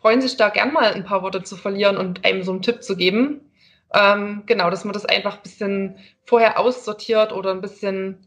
freuen 0.00 0.20
sich 0.20 0.36
da 0.36 0.48
gern 0.48 0.72
mal 0.72 0.92
ein 0.92 1.04
paar 1.04 1.22
Worte 1.22 1.42
zu 1.42 1.56
verlieren 1.56 1.96
und 1.96 2.24
einem 2.24 2.42
so 2.42 2.52
einen 2.52 2.62
Tipp 2.62 2.82
zu 2.82 2.96
geben. 2.96 3.52
Ähm, 3.94 4.44
genau, 4.46 4.70
dass 4.70 4.84
man 4.84 4.94
das 4.94 5.04
einfach 5.04 5.36
ein 5.36 5.42
bisschen 5.42 5.98
vorher 6.24 6.58
aussortiert 6.58 7.32
oder 7.32 7.50
ein 7.50 7.60
bisschen 7.60 8.26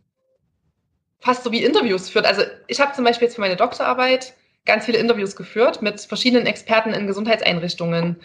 fast 1.19 1.43
so 1.43 1.51
wie 1.51 1.63
Interviews 1.63 2.09
führt. 2.09 2.25
Also 2.25 2.43
ich 2.67 2.79
habe 2.79 2.93
zum 2.93 3.03
Beispiel 3.03 3.27
jetzt 3.27 3.35
für 3.35 3.41
meine 3.41 3.55
Doktorarbeit 3.55 4.35
ganz 4.65 4.85
viele 4.85 4.99
Interviews 4.99 5.35
geführt 5.35 5.81
mit 5.81 5.99
verschiedenen 6.01 6.45
Experten 6.45 6.93
in 6.93 7.07
Gesundheitseinrichtungen. 7.07 8.21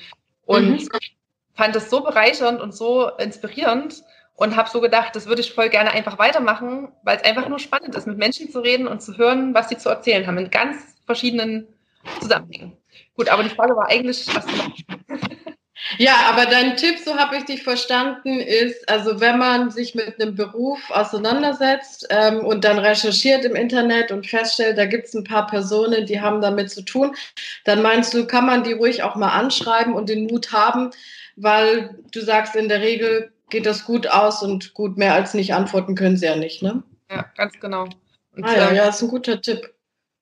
Und 0.51 0.69
mhm. 0.69 0.89
fand 1.55 1.77
es 1.77 1.91
so 1.91 2.01
bereichernd 2.01 2.61
und 2.61 2.75
so 2.75 3.09
inspirierend 3.19 4.03
und 4.35 4.57
habe 4.57 4.69
so 4.69 4.81
gedacht, 4.81 5.15
das 5.15 5.27
würde 5.27 5.43
ich 5.43 5.53
voll 5.53 5.69
gerne 5.69 5.93
einfach 5.93 6.19
weitermachen, 6.19 6.89
weil 7.05 7.19
es 7.19 7.23
einfach 7.23 7.49
nur 7.49 7.61
spannend 7.61 7.95
ist, 7.95 8.09
mit 8.09 8.19
Menschen 8.19 8.51
zu 8.51 8.59
reden 8.59 8.89
und 8.89 9.01
zu 9.01 9.17
hören, 9.17 9.55
was 9.55 9.69
sie 9.69 9.77
zu 9.77 9.89
erzählen 9.89 10.27
haben, 10.27 10.39
in 10.39 10.51
ganz 10.51 10.97
verschiedenen 11.07 11.69
Zusammenhängen. 12.21 12.77
Gut, 13.15 13.29
aber 13.29 13.45
die 13.45 13.51
Frage 13.51 13.77
war 13.77 13.87
eigentlich, 13.87 14.27
was 14.35 14.45
du 14.45 14.57
machst. 14.57 14.85
Ja, 15.99 16.15
aber 16.29 16.47
dein 16.47 16.77
Tipp, 16.77 16.99
so 17.05 17.17
habe 17.17 17.37
ich 17.37 17.45
dich 17.45 17.63
verstanden, 17.63 18.41
ist, 18.41 18.89
also 18.89 19.21
wenn 19.21 19.39
man 19.39 19.71
sich 19.71 19.95
mit 19.95 20.21
einem 20.21 20.35
Beruf 20.35 20.79
auseinandersetzt 20.91 22.07
ähm, 22.11 22.45
und 22.45 22.65
dann 22.65 22.79
recherchiert 22.79 23.45
im 23.45 23.57
Internet 23.57 24.13
und 24.13 24.27
feststellt, 24.27 24.79
da 24.79 24.87
gibt 24.87 25.07
es 25.07 25.15
ein 25.15 25.25
paar 25.25 25.47
Personen, 25.47 26.07
die 26.07 26.21
haben 26.21 26.41
damit 26.41 26.71
zu 26.71 26.83
tun, 26.83 27.15
dann 27.65 27.83
meinst 27.83 28.15
du, 28.15 28.27
kann 28.27 28.47
man 28.47 28.63
die 28.63 28.73
ruhig 28.73 29.03
auch 29.03 29.17
mal 29.17 29.31
anschreiben 29.31 29.95
und 29.95 30.09
den 30.09 30.27
Mut 30.27 30.53
haben, 30.53 30.91
weil 31.37 31.99
du 32.13 32.21
sagst, 32.21 32.55
in 32.57 32.69
der 32.69 32.81
Regel 32.81 33.33
geht 33.49 33.67
das 33.67 33.85
gut 33.85 34.07
aus 34.07 34.43
und 34.43 34.75
gut 34.75 34.97
mehr 34.97 35.15
als 35.15 35.35
nicht 35.35 35.55
antworten 35.55 35.95
können 35.95 36.17
sie 36.17 36.27
ja 36.27 36.37
nicht, 36.37 36.63
ne? 36.63 36.83
Ja, 37.11 37.27
ganz 37.37 37.59
genau. 37.59 37.89
Und, 38.37 38.45
ah, 38.45 38.57
ja, 38.57 38.69
ähm, 38.71 38.77
ja, 38.77 38.89
ist 38.89 39.03
ein 39.03 39.09
guter 39.09 39.43
Tipp 39.43 39.75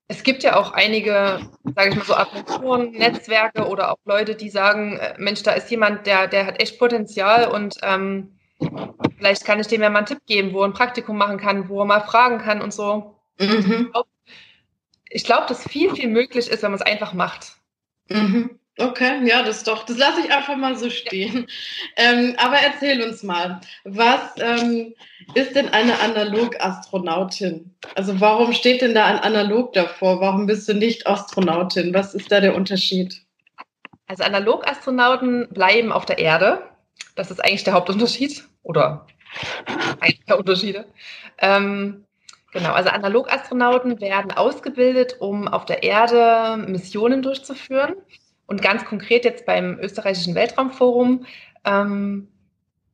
es 0.08 0.22
gibt 0.22 0.42
ja 0.42 0.56
auch 0.56 0.72
einige, 0.72 1.40
sage 1.76 1.90
ich 1.90 1.96
mal 1.96 2.04
so, 2.04 2.14
Agenturen, 2.14 2.92
Netzwerke 2.92 3.68
oder 3.68 3.92
auch 3.92 3.98
Leute, 4.06 4.34
die 4.34 4.48
sagen, 4.48 4.96
äh, 4.96 5.14
Mensch, 5.18 5.42
da 5.42 5.52
ist 5.52 5.70
jemand, 5.70 6.06
der, 6.06 6.26
der 6.26 6.46
hat 6.46 6.60
echt 6.62 6.78
Potenzial 6.78 7.48
und 7.48 7.76
ähm, 7.82 8.38
vielleicht 9.18 9.44
kann 9.44 9.60
ich 9.60 9.66
dem 9.66 9.82
ja 9.82 9.90
mal 9.90 9.98
einen 9.98 10.06
Tipp 10.06 10.24
geben, 10.26 10.54
wo 10.54 10.62
er 10.62 10.68
ein 10.68 10.72
Praktikum 10.72 11.18
machen 11.18 11.36
kann, 11.36 11.68
wo 11.68 11.80
er 11.80 11.84
mal 11.84 12.00
fragen 12.00 12.38
kann 12.38 12.62
und 12.62 12.72
so. 12.72 13.16
Mhm. 13.38 13.92
Ich 15.10 15.24
glaube, 15.24 15.46
dass 15.46 15.68
viel, 15.68 15.94
viel 15.94 16.08
möglich 16.08 16.48
ist, 16.48 16.62
wenn 16.62 16.70
man 16.70 16.80
es 16.80 16.86
einfach 16.86 17.12
macht. 17.12 17.56
Mhm. 18.08 18.58
Okay, 18.80 19.26
ja, 19.26 19.42
das 19.42 19.64
doch. 19.64 19.84
Das 19.84 19.98
lasse 19.98 20.20
ich 20.20 20.32
einfach 20.32 20.56
mal 20.56 20.76
so 20.76 20.88
stehen. 20.88 21.48
Ähm, 21.96 22.34
aber 22.38 22.56
erzähl 22.56 23.02
uns 23.02 23.24
mal, 23.24 23.60
was 23.82 24.20
ähm, 24.38 24.94
ist 25.34 25.56
denn 25.56 25.68
eine 25.70 25.98
Analog-Astronautin? 25.98 27.74
Also 27.96 28.20
warum 28.20 28.52
steht 28.52 28.80
denn 28.80 28.94
da 28.94 29.06
ein 29.06 29.18
Analog 29.18 29.72
davor? 29.72 30.20
Warum 30.20 30.46
bist 30.46 30.68
du 30.68 30.74
nicht 30.74 31.08
Astronautin? 31.08 31.92
Was 31.92 32.14
ist 32.14 32.30
da 32.30 32.40
der 32.40 32.54
Unterschied? 32.54 33.20
Also 34.06 34.22
Analog-Astronauten 34.22 35.48
bleiben 35.50 35.90
auf 35.90 36.06
der 36.06 36.18
Erde. 36.18 36.62
Das 37.16 37.32
ist 37.32 37.44
eigentlich 37.44 37.64
der 37.64 37.74
Hauptunterschied 37.74 38.44
oder 38.62 39.06
einer 40.00 40.14
der 40.28 40.38
Unterschiede. 40.38 40.84
Ähm, 41.38 42.04
Genau, 42.52 42.72
also 42.72 42.88
Analog-Astronauten 42.88 44.00
werden 44.00 44.32
ausgebildet, 44.32 45.16
um 45.20 45.48
auf 45.48 45.66
der 45.66 45.82
Erde 45.82 46.56
Missionen 46.56 47.20
durchzuführen. 47.20 47.96
Und 48.48 48.62
ganz 48.62 48.86
konkret 48.86 49.26
jetzt 49.26 49.44
beim 49.44 49.78
österreichischen 49.78 50.34
Weltraumforum 50.34 51.26
ähm, 51.66 52.28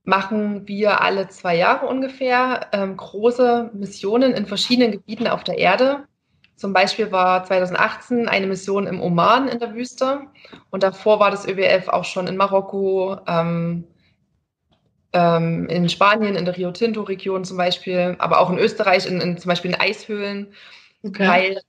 machen 0.03 0.67
wir 0.67 1.01
alle 1.01 1.29
zwei 1.29 1.57
Jahre 1.57 1.87
ungefähr 1.87 2.67
ähm, 2.73 2.97
große 2.97 3.71
Missionen 3.73 4.33
in 4.33 4.47
verschiedenen 4.47 4.91
Gebieten 4.91 5.29
auf 5.29 5.45
der 5.45 5.57
Erde. 5.57 6.09
Zum 6.57 6.73
Beispiel 6.73 7.13
war 7.13 7.45
2018 7.45 8.29
eine 8.29 8.49
Mission 8.49 8.89
im 8.89 9.01
Oman 9.01 9.47
in 9.47 9.61
der 9.61 9.75
Wüste 9.75 10.23
und 10.71 10.83
davor 10.83 11.21
war 11.21 11.31
das 11.31 11.47
ÖWF 11.47 11.87
auch 11.89 12.05
schon 12.05 12.27
in 12.27 12.37
Marokko, 12.37 13.19
ähm, 13.29 13.85
ähm, 15.13 15.69
in 15.69 15.89
Spanien, 15.89 16.35
in 16.35 16.45
der 16.45 16.57
Rio 16.57 16.73
Tinto-Region 16.73 17.45
zum 17.45 17.57
Beispiel, 17.57 18.17
aber 18.19 18.41
auch 18.41 18.51
in 18.51 18.59
Österreich, 18.59 19.07
in, 19.07 19.21
in 19.21 19.39
zum 19.39 19.51
Beispiel 19.51 19.71
in 19.71 19.81
Eishöhlen, 19.81 20.53
okay. 21.05 21.29
weil 21.29 21.61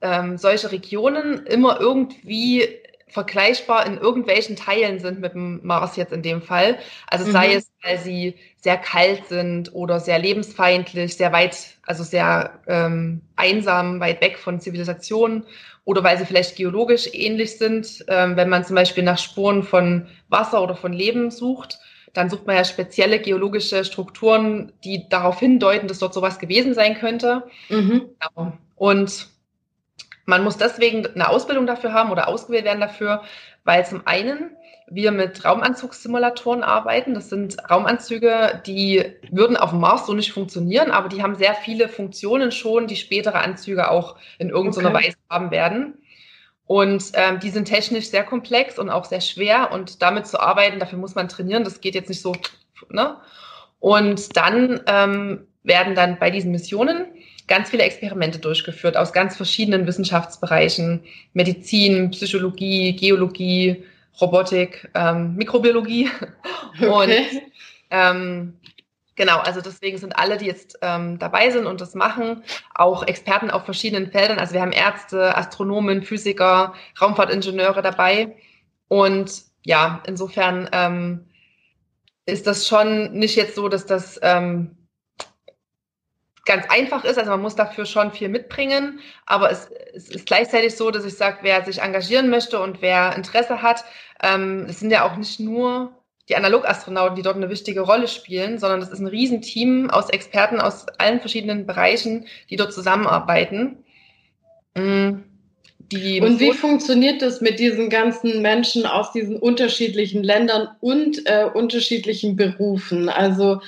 ähm, 0.00 0.36
solche 0.36 0.72
Regionen 0.72 1.46
immer 1.46 1.80
irgendwie 1.80 2.79
vergleichbar 3.10 3.86
in 3.86 3.98
irgendwelchen 3.98 4.56
Teilen 4.56 4.98
sind 4.98 5.20
mit 5.20 5.34
dem 5.34 5.60
Mars 5.64 5.96
jetzt 5.96 6.12
in 6.12 6.22
dem 6.22 6.42
Fall. 6.42 6.78
Also 7.06 7.26
mhm. 7.26 7.32
sei 7.32 7.54
es, 7.54 7.70
weil 7.82 7.98
sie 7.98 8.34
sehr 8.56 8.76
kalt 8.76 9.26
sind 9.26 9.74
oder 9.74 10.00
sehr 10.00 10.18
lebensfeindlich, 10.18 11.16
sehr 11.16 11.32
weit, 11.32 11.56
also 11.86 12.04
sehr 12.04 12.60
ähm, 12.66 13.22
einsam, 13.36 14.00
weit 14.00 14.20
weg 14.20 14.38
von 14.38 14.60
Zivilisationen 14.60 15.44
oder 15.84 16.04
weil 16.04 16.18
sie 16.18 16.26
vielleicht 16.26 16.56
geologisch 16.56 17.08
ähnlich 17.12 17.58
sind. 17.58 18.04
Ähm, 18.08 18.36
wenn 18.36 18.48
man 18.48 18.64
zum 18.64 18.76
Beispiel 18.76 19.02
nach 19.02 19.18
Spuren 19.18 19.62
von 19.62 20.06
Wasser 20.28 20.62
oder 20.62 20.76
von 20.76 20.92
Leben 20.92 21.30
sucht, 21.30 21.78
dann 22.12 22.28
sucht 22.28 22.46
man 22.46 22.56
ja 22.56 22.64
spezielle 22.64 23.20
geologische 23.20 23.84
Strukturen, 23.84 24.72
die 24.84 25.08
darauf 25.08 25.38
hindeuten, 25.38 25.88
dass 25.88 26.00
dort 26.00 26.14
sowas 26.14 26.38
gewesen 26.38 26.74
sein 26.74 26.94
könnte. 26.96 27.44
Mhm. 27.68 28.10
Genau. 28.20 28.52
Und 28.76 29.29
man 30.30 30.44
muss 30.44 30.56
deswegen 30.56 31.06
eine 31.06 31.28
Ausbildung 31.28 31.66
dafür 31.66 31.92
haben 31.92 32.10
oder 32.10 32.28
ausgewählt 32.28 32.64
werden 32.64 32.80
dafür, 32.80 33.22
weil 33.64 33.84
zum 33.84 34.06
einen 34.06 34.56
wir 34.88 35.12
mit 35.12 35.44
Raumanzugssimulatoren 35.44 36.62
arbeiten. 36.62 37.14
Das 37.14 37.28
sind 37.28 37.56
Raumanzüge, 37.70 38.62
die 38.66 39.04
würden 39.30 39.56
auf 39.56 39.70
dem 39.70 39.80
Mars 39.80 40.06
so 40.06 40.14
nicht 40.14 40.32
funktionieren, 40.32 40.90
aber 40.90 41.08
die 41.08 41.22
haben 41.22 41.36
sehr 41.36 41.54
viele 41.54 41.88
Funktionen 41.88 42.50
schon, 42.50 42.86
die 42.86 42.96
spätere 42.96 43.40
Anzüge 43.40 43.90
auch 43.90 44.16
in 44.38 44.50
irgendeiner 44.50 44.90
okay. 44.90 45.06
Weise 45.08 45.16
haben 45.28 45.50
werden. 45.50 45.98
Und 46.66 47.04
ähm, 47.14 47.40
die 47.40 47.50
sind 47.50 47.66
technisch 47.66 48.08
sehr 48.08 48.24
komplex 48.24 48.78
und 48.78 48.90
auch 48.90 49.04
sehr 49.04 49.20
schwer 49.20 49.72
und 49.72 50.02
damit 50.02 50.28
zu 50.28 50.40
arbeiten, 50.40 50.78
dafür 50.78 50.98
muss 50.98 51.16
man 51.16 51.28
trainieren. 51.28 51.64
Das 51.64 51.80
geht 51.80 51.96
jetzt 51.96 52.08
nicht 52.08 52.22
so. 52.22 52.32
Ne? 52.88 53.16
Und 53.80 54.36
dann 54.36 54.80
ähm, 54.86 55.48
werden 55.64 55.94
dann 55.94 56.18
bei 56.18 56.30
diesen 56.30 56.52
Missionen 56.52 57.06
ganz 57.50 57.68
viele 57.68 57.82
Experimente 57.82 58.38
durchgeführt 58.38 58.96
aus 58.96 59.12
ganz 59.12 59.36
verschiedenen 59.36 59.86
Wissenschaftsbereichen, 59.86 61.04
Medizin, 61.34 62.10
Psychologie, 62.12 62.94
Geologie, 62.94 63.84
Robotik, 64.20 64.88
ähm, 64.94 65.34
Mikrobiologie. 65.36 66.08
Okay. 66.72 66.86
Und 66.86 67.42
ähm, 67.90 68.54
genau, 69.16 69.38
also 69.38 69.60
deswegen 69.60 69.98
sind 69.98 70.16
alle, 70.16 70.38
die 70.38 70.46
jetzt 70.46 70.78
ähm, 70.82 71.18
dabei 71.18 71.50
sind 71.50 71.66
und 71.66 71.80
das 71.80 71.96
machen, 71.96 72.44
auch 72.76 73.02
Experten 73.02 73.50
auf 73.50 73.64
verschiedenen 73.64 74.12
Feldern. 74.12 74.38
Also 74.38 74.54
wir 74.54 74.60
haben 74.60 74.70
Ärzte, 74.70 75.36
Astronomen, 75.36 76.04
Physiker, 76.04 76.74
Raumfahrtingenieure 77.00 77.82
dabei. 77.82 78.36
Und 78.86 79.42
ja, 79.64 80.00
insofern 80.06 80.68
ähm, 80.70 81.26
ist 82.24 82.46
das 82.46 82.68
schon 82.68 83.12
nicht 83.12 83.34
jetzt 83.34 83.56
so, 83.56 83.68
dass 83.68 83.84
das 83.84 84.20
ähm, 84.22 84.76
ganz 86.50 86.66
einfach 86.68 87.04
ist. 87.04 87.16
Also 87.16 87.30
man 87.30 87.42
muss 87.42 87.54
dafür 87.54 87.86
schon 87.86 88.10
viel 88.10 88.28
mitbringen. 88.28 88.98
Aber 89.24 89.50
es, 89.50 89.70
es 89.94 90.08
ist 90.08 90.26
gleichzeitig 90.26 90.76
so, 90.76 90.90
dass 90.90 91.04
ich 91.04 91.14
sage, 91.14 91.38
wer 91.42 91.64
sich 91.64 91.80
engagieren 91.80 92.28
möchte 92.28 92.60
und 92.60 92.82
wer 92.82 93.14
Interesse 93.14 93.62
hat, 93.62 93.84
ähm, 94.22 94.66
es 94.68 94.80
sind 94.80 94.90
ja 94.90 95.04
auch 95.04 95.16
nicht 95.16 95.38
nur 95.38 95.92
die 96.28 96.36
Analogastronauten, 96.36 97.14
die 97.16 97.22
dort 97.22 97.36
eine 97.36 97.50
wichtige 97.50 97.82
Rolle 97.82 98.08
spielen, 98.08 98.58
sondern 98.58 98.82
es 98.82 98.88
ist 98.88 98.98
ein 98.98 99.06
Riesenteam 99.06 99.90
aus 99.90 100.10
Experten 100.10 100.60
aus 100.60 100.86
allen 100.98 101.20
verschiedenen 101.20 101.66
Bereichen, 101.66 102.26
die 102.50 102.56
dort 102.56 102.72
zusammenarbeiten. 102.72 103.84
Mm, 104.74 105.22
die 105.92 106.20
und 106.20 106.38
wie 106.38 106.52
funktioniert 106.52 107.22
das 107.22 107.40
mit 107.40 107.58
diesen 107.58 107.90
ganzen 107.90 108.42
Menschen 108.42 108.86
aus 108.86 109.12
diesen 109.12 109.36
unterschiedlichen 109.36 110.22
Ländern 110.22 110.68
und 110.80 111.26
äh, 111.26 111.46
unterschiedlichen 111.52 112.36
Berufen? 112.36 113.08
Also 113.08 113.60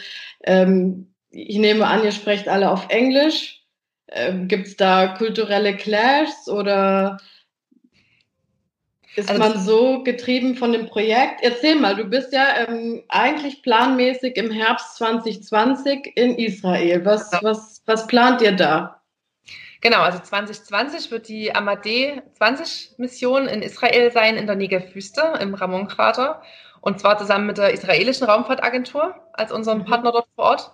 ähm, 0.45 1.12
ich 1.33 1.59
nehme 1.59 1.87
an, 1.87 2.05
ihr 2.05 2.13
sprecht 2.13 2.49
alle 2.49 2.71
auf 2.71 2.87
Englisch. 2.89 3.63
Ähm, 4.09 4.47
Gibt 4.47 4.67
es 4.67 4.77
da 4.77 5.09
kulturelle 5.09 5.77
Clashs 5.77 6.49
oder 6.49 7.19
ist 9.15 9.29
also, 9.29 9.43
man 9.43 9.59
so 9.59 10.03
getrieben 10.03 10.57
von 10.57 10.73
dem 10.73 10.87
Projekt? 10.87 11.41
Erzähl 11.43 11.75
mal, 11.75 11.97
du 11.97 12.05
bist 12.05 12.33
ja 12.33 12.67
ähm, 12.67 13.03
eigentlich 13.09 13.63
planmäßig 13.63 14.37
im 14.37 14.51
Herbst 14.51 14.97
2020 14.97 16.13
in 16.17 16.37
Israel. 16.37 17.05
Was, 17.05 17.31
genau. 17.31 17.43
was, 17.43 17.83
was 17.87 18.07
plant 18.07 18.41
ihr 18.43 18.53
da? 18.53 19.03
Genau, 19.83 20.01
also 20.01 20.19
2020 20.21 21.11
wird 21.11 21.29
die 21.29 21.55
Amadee 21.55 22.23
20 22.39 22.95
Mission 22.99 23.49
in 23.49 23.63
Israel 23.63 24.13
sein, 24.13 24.37
in 24.37 24.47
der 24.47 24.57
Negev-Wüste, 24.57 25.35
im 25.41 25.55
Ramon-Krater. 25.55 26.43
Und 26.81 27.01
zwar 27.01 27.19
zusammen 27.19 27.47
mit 27.47 27.59
der 27.59 27.73
israelischen 27.73 28.27
Raumfahrtagentur 28.27 29.15
als 29.33 29.53
unserem 29.53 29.81
mhm. 29.81 29.85
Partner 29.85 30.13
dort 30.13 30.29
vor 30.37 30.45
Ort. 30.45 30.73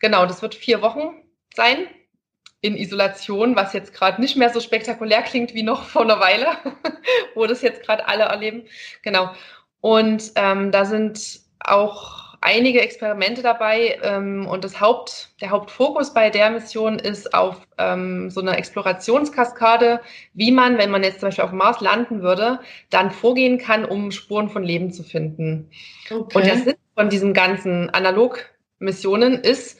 Genau, 0.00 0.26
das 0.26 0.42
wird 0.42 0.54
vier 0.54 0.82
Wochen 0.82 1.22
sein 1.54 1.86
in 2.60 2.76
Isolation, 2.76 3.54
was 3.56 3.72
jetzt 3.72 3.94
gerade 3.94 4.20
nicht 4.20 4.36
mehr 4.36 4.50
so 4.50 4.60
spektakulär 4.60 5.22
klingt 5.22 5.54
wie 5.54 5.62
noch 5.62 5.84
vor 5.88 6.02
einer 6.02 6.20
Weile, 6.20 6.46
wo 7.34 7.46
das 7.46 7.62
jetzt 7.62 7.82
gerade 7.82 8.06
alle 8.06 8.24
erleben. 8.24 8.64
Genau. 9.02 9.30
Und 9.80 10.32
ähm, 10.34 10.72
da 10.72 10.84
sind 10.84 11.40
auch 11.60 12.28
einige 12.40 12.80
Experimente 12.80 13.42
dabei 13.42 13.98
ähm, 14.02 14.46
und 14.46 14.64
das 14.64 14.80
Haupt, 14.80 15.30
der 15.40 15.50
Hauptfokus 15.50 16.14
bei 16.14 16.30
der 16.30 16.50
Mission 16.50 16.98
ist 16.98 17.34
auf 17.34 17.56
ähm, 17.78 18.30
so 18.30 18.40
einer 18.40 18.56
Explorationskaskade, 18.56 20.00
wie 20.34 20.52
man, 20.52 20.78
wenn 20.78 20.90
man 20.90 21.02
jetzt 21.02 21.20
zum 21.20 21.28
Beispiel 21.28 21.44
auf 21.44 21.52
Mars 21.52 21.80
landen 21.80 22.22
würde, 22.22 22.60
dann 22.90 23.10
vorgehen 23.10 23.58
kann, 23.58 23.84
um 23.84 24.12
Spuren 24.12 24.50
von 24.50 24.62
Leben 24.62 24.92
zu 24.92 25.02
finden. 25.02 25.70
Okay. 26.10 26.38
Und 26.38 26.46
der 26.46 26.56
Sinn 26.58 26.76
von 26.94 27.10
diesen 27.10 27.34
ganzen 27.34 27.90
Analogmissionen 28.80 29.34
ist, 29.34 29.78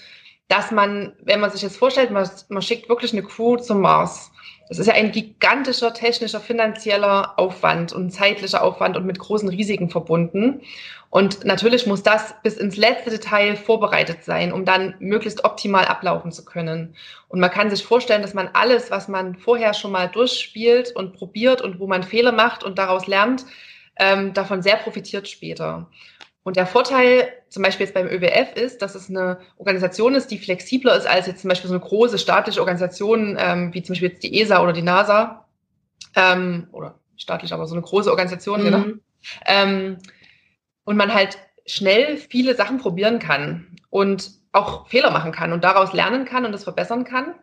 dass 0.49 0.71
man, 0.71 1.13
wenn 1.23 1.41
man 1.41 1.51
sich 1.51 1.63
jetzt 1.63 1.77
vorstellt, 1.77 2.11
man, 2.11 2.29
man 2.49 2.63
schickt 2.63 2.89
wirklich 2.89 3.13
eine 3.13 3.23
Crew 3.23 3.57
zum 3.57 3.81
Mars. 3.81 4.31
Das 4.69 4.79
ist 4.79 4.87
ja 4.87 4.95
ein 4.95 5.13
gigantischer 5.13 5.95
technischer, 5.95 6.41
finanzieller 6.41 7.39
Aufwand 7.39 7.93
und 7.93 8.11
zeitlicher 8.11 8.63
Aufwand 8.63 8.97
und 8.97 9.07
mit 9.07 9.19
großen 9.19 9.49
Risiken 9.49 9.89
verbunden. 9.91 10.63
Und 11.11 11.45
natürlich 11.45 11.87
muss 11.87 12.03
das 12.03 12.35
bis 12.43 12.59
ins 12.59 12.77
letzte 12.77 13.11
Detail 13.11 13.57
vorbereitet 13.57 14.25
sein, 14.25 14.53
um 14.53 14.67
dann 14.67 14.95
möglichst 14.99 15.45
optimal 15.45 15.87
ablaufen 15.87 16.33
zu 16.33 16.45
können. 16.45 16.95
Und 17.29 17.41
man 17.41 17.51
kann 17.51 17.71
sich 17.71 17.83
vorstellen, 17.83 18.21
dass 18.21 18.35
man 18.35 18.51
alles, 18.53 18.91
was 18.91 19.09
man 19.09 19.37
vorher 19.37 19.73
schon 19.73 19.93
mal 19.93 20.09
durchspielt 20.09 20.95
und 20.95 21.15
probiert 21.15 21.63
und 21.63 21.79
wo 21.79 21.87
man 21.87 22.03
Fehler 22.03 22.33
macht 22.33 22.63
und 22.63 22.79
daraus 22.79 23.07
lernt, 23.07 23.47
ähm, 23.99 24.35
davon 24.35 24.63
sehr 24.63 24.77
profitiert 24.77 25.29
später. 25.29 25.89
Und 26.49 26.57
der 26.57 26.67
Vorteil 26.67 27.29
zum 27.51 27.63
Beispiel 27.63 27.85
jetzt 27.85 27.93
beim 27.93 28.07
ÖWF 28.07 28.55
ist, 28.55 28.81
dass 28.81 28.95
es 28.95 29.11
eine 29.11 29.39
Organisation 29.59 30.15
ist, 30.15 30.31
die 30.31 30.39
flexibler 30.39 30.97
ist 30.97 31.07
als 31.07 31.27
jetzt 31.27 31.43
zum 31.43 31.49
Beispiel 31.51 31.69
so 31.69 31.75
eine 31.75 31.85
große 31.85 32.17
staatliche 32.19 32.61
Organisation, 32.61 33.37
ähm, 33.39 33.75
wie 33.75 33.83
zum 33.83 33.93
Beispiel 33.93 34.09
jetzt 34.09 34.23
die 34.23 34.41
ESA 34.41 34.63
oder 34.63 34.73
die 34.73 34.81
NASA, 34.81 35.47
ähm, 36.17 36.69
oder 36.73 36.99
staatlich, 37.19 37.53
aber 37.53 37.67
so 37.67 37.75
eine 37.75 37.83
große 37.83 38.09
Organisation, 38.09 38.65
genau. 38.65 38.79
mhm. 38.79 38.83
genau. 38.85 38.99
Ähm, 39.45 39.99
und 40.85 40.97
man 40.97 41.13
halt 41.13 41.37
schnell 41.67 42.17
viele 42.17 42.55
Sachen 42.55 42.79
probieren 42.79 43.19
kann 43.19 43.77
und 43.91 44.31
auch 44.53 44.89
Fehler 44.89 45.11
machen 45.11 45.33
kann 45.33 45.53
und 45.53 45.65
daraus 45.65 45.93
lernen 45.93 46.25
kann 46.25 46.47
und 46.47 46.53
das 46.53 46.65
verbessern 46.65 47.05
kann. 47.05 47.35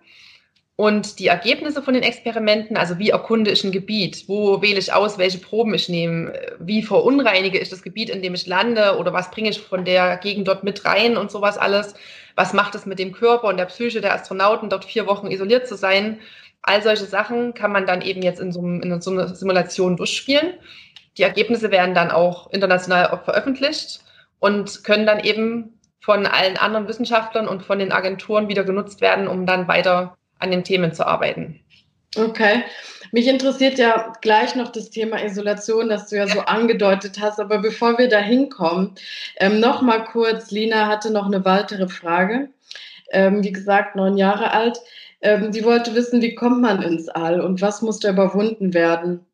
Und 0.77 1.19
die 1.19 1.27
Ergebnisse 1.27 1.81
von 1.81 1.93
den 1.93 2.03
Experimenten, 2.03 2.75
also 2.75 2.99
wie 2.99 3.09
erkunde 3.09 3.51
ich 3.51 3.63
ein 3.63 3.71
Gebiet, 3.71 4.25
wo 4.27 4.61
wähle 4.61 4.77
ich 4.79 4.91
aus, 4.91 5.17
welche 5.17 5.37
Proben 5.37 5.73
ich 5.73 5.87
nehme, 5.87 6.33
wie 6.59 6.83
verunreinige 6.83 7.57
ich 7.59 7.69
das 7.69 7.81
Gebiet, 7.81 8.09
in 8.09 8.21
dem 8.21 8.33
ich 8.33 8.45
lande? 8.45 8.97
Oder 8.97 9.13
was 9.13 9.31
bringe 9.31 9.49
ich 9.49 9.61
von 9.61 9.85
der 9.85 10.17
Gegend 10.17 10.49
dort 10.49 10.65
mit 10.65 10.83
rein 10.83 11.15
und 11.15 11.31
sowas 11.31 11.57
alles, 11.57 11.93
was 12.35 12.51
macht 12.51 12.75
es 12.75 12.85
mit 12.85 12.99
dem 12.99 13.13
Körper 13.13 13.47
und 13.47 13.55
der 13.55 13.65
Psyche 13.67 14.01
der 14.01 14.13
Astronauten, 14.13 14.69
dort 14.69 14.83
vier 14.83 15.07
Wochen 15.07 15.31
isoliert 15.31 15.65
zu 15.65 15.77
sein. 15.77 16.19
All 16.61 16.81
solche 16.81 17.05
Sachen 17.05 17.53
kann 17.53 17.71
man 17.71 17.85
dann 17.85 18.01
eben 18.01 18.21
jetzt 18.21 18.41
in 18.41 18.51
so, 18.51 18.59
in 18.59 19.01
so 19.01 19.11
einer 19.11 19.33
Simulation 19.33 19.95
durchspielen. 19.95 20.55
Die 21.17 21.23
Ergebnisse 21.23 21.71
werden 21.71 21.95
dann 21.95 22.11
auch 22.11 22.51
international 22.51 23.21
veröffentlicht 23.23 24.01
und 24.39 24.83
können 24.83 25.05
dann 25.05 25.21
eben 25.21 25.79
von 26.01 26.25
allen 26.25 26.57
anderen 26.57 26.89
Wissenschaftlern 26.89 27.47
und 27.47 27.63
von 27.63 27.79
den 27.79 27.93
Agenturen 27.93 28.49
wieder 28.49 28.65
genutzt 28.65 28.99
werden, 28.99 29.29
um 29.29 29.45
dann 29.45 29.69
weiter 29.69 30.17
an 30.39 30.51
den 30.51 30.63
Themen 30.63 30.93
zu 30.93 31.05
arbeiten. 31.05 31.59
Okay. 32.17 32.63
Mich 33.11 33.27
interessiert 33.27 33.77
ja 33.77 34.13
gleich 34.21 34.55
noch 34.55 34.71
das 34.71 34.89
Thema 34.89 35.23
Isolation, 35.23 35.89
das 35.89 36.09
du 36.09 36.17
ja 36.17 36.27
so 36.27 36.41
angedeutet 36.41 37.19
hast. 37.19 37.39
Aber 37.39 37.59
bevor 37.59 37.97
wir 37.97 38.09
da 38.09 38.19
hinkommen, 38.19 38.95
ähm, 39.37 39.59
noch 39.59 39.81
mal 39.81 40.03
kurz, 40.03 40.51
Lina 40.51 40.87
hatte 40.87 41.11
noch 41.11 41.25
eine 41.25 41.45
weitere 41.45 41.87
Frage. 41.87 42.49
Ähm, 43.11 43.43
wie 43.43 43.51
gesagt, 43.51 43.95
neun 43.95 44.17
Jahre 44.17 44.51
alt. 44.51 44.79
Ähm, 45.21 45.51
sie 45.53 45.63
wollte 45.63 45.95
wissen, 45.95 46.21
wie 46.21 46.35
kommt 46.35 46.61
man 46.61 46.81
ins 46.81 47.09
All 47.09 47.41
und 47.41 47.61
was 47.61 47.81
muss 47.81 47.99
da 47.99 48.09
überwunden 48.09 48.73
werden? 48.73 49.25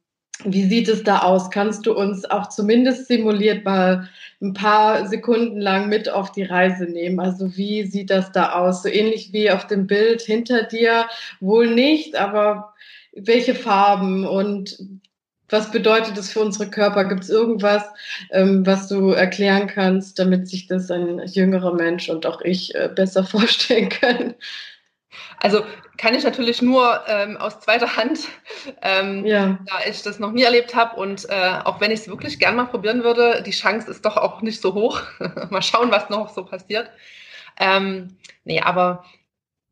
Wie 0.44 0.68
sieht 0.68 0.88
es 0.88 1.04
da 1.04 1.20
aus? 1.20 1.50
Kannst 1.50 1.86
du 1.86 1.94
uns 1.94 2.26
auch 2.26 2.50
zumindest 2.50 3.08
simuliert 3.08 3.64
mal 3.66 4.10
ein 4.42 4.54
paar 4.54 5.08
Sekunden 5.08 5.60
lang 5.60 5.90
mit 5.90 6.10
auf 6.10 6.32
die 6.32 6.44
Reise 6.44 6.86
nehmen? 6.86 7.20
Also 7.20 7.56
wie 7.58 7.86
sieht 7.86 8.10
das 8.10 8.32
da 8.32 8.54
aus? 8.54 8.84
So 8.84 8.90
ähnlich 8.90 9.34
wie 9.34 9.52
auf 9.52 9.68
dem 9.68 9.88
Bild 9.88 10.22
hinter 10.22 10.64
dir? 10.64 11.06
Wohl 11.40 11.74
nicht, 11.74 12.16
aber 12.16 12.74
welche 13.14 13.56
Farben 13.56 14.26
und 14.26 14.80
was 15.50 15.70
bedeutet 15.70 16.18
das 16.18 16.32
für 16.32 16.40
unsere 16.40 16.70
Körper? 16.70 17.04
Gibt 17.06 17.24
es 17.24 17.30
irgendwas, 17.30 17.84
ähm, 18.32 18.66
was 18.66 18.88
du 18.88 19.10
erklären 19.10 19.68
kannst, 19.68 20.18
damit 20.18 20.48
sich 20.48 20.68
das 20.68 20.90
ein 20.90 21.22
jüngerer 21.28 21.74
Mensch 21.74 22.10
und 22.10 22.26
auch 22.26 22.42
ich 22.42 22.74
äh, 22.74 22.90
besser 22.94 23.24
vorstellen 23.26 23.90
können? 23.90 24.34
Also 25.38 25.64
kann 25.98 26.16
ich 26.16 26.24
natürlich 26.24 26.62
nur 26.62 27.02
ähm, 27.08 27.38
aus 27.38 27.60
zweiter 27.60 27.96
Hand, 27.96 28.28
ähm, 28.82 29.26
ja. 29.26 29.60
da 29.66 29.80
ich 29.88 30.02
das 30.04 30.20
noch 30.20 30.32
nie 30.32 30.44
erlebt 30.44 30.76
habe 30.76 31.00
und 31.00 31.30
äh, 31.30 31.60
auch 31.64 31.82
wenn 31.82 31.92
ich 31.92 32.02
es 32.02 32.08
wirklich 32.08 32.40
gern 32.40 32.56
mal 32.56 32.66
probieren 32.66 33.04
würde, 33.04 33.44
die 33.44 33.52
Chance 33.52 33.90
ist 33.90 34.06
doch 34.06 34.18
auch 34.18 34.42
nicht 34.42 34.62
so 34.62 34.74
hoch. 34.74 35.02
mal 35.50 35.62
schauen, 35.62 35.92
was 35.92 36.10
noch 36.10 36.34
so 36.34 36.46
passiert. 36.46 36.90
Ähm, 37.60 38.18
nee, 38.46 38.62
aber 38.62 39.06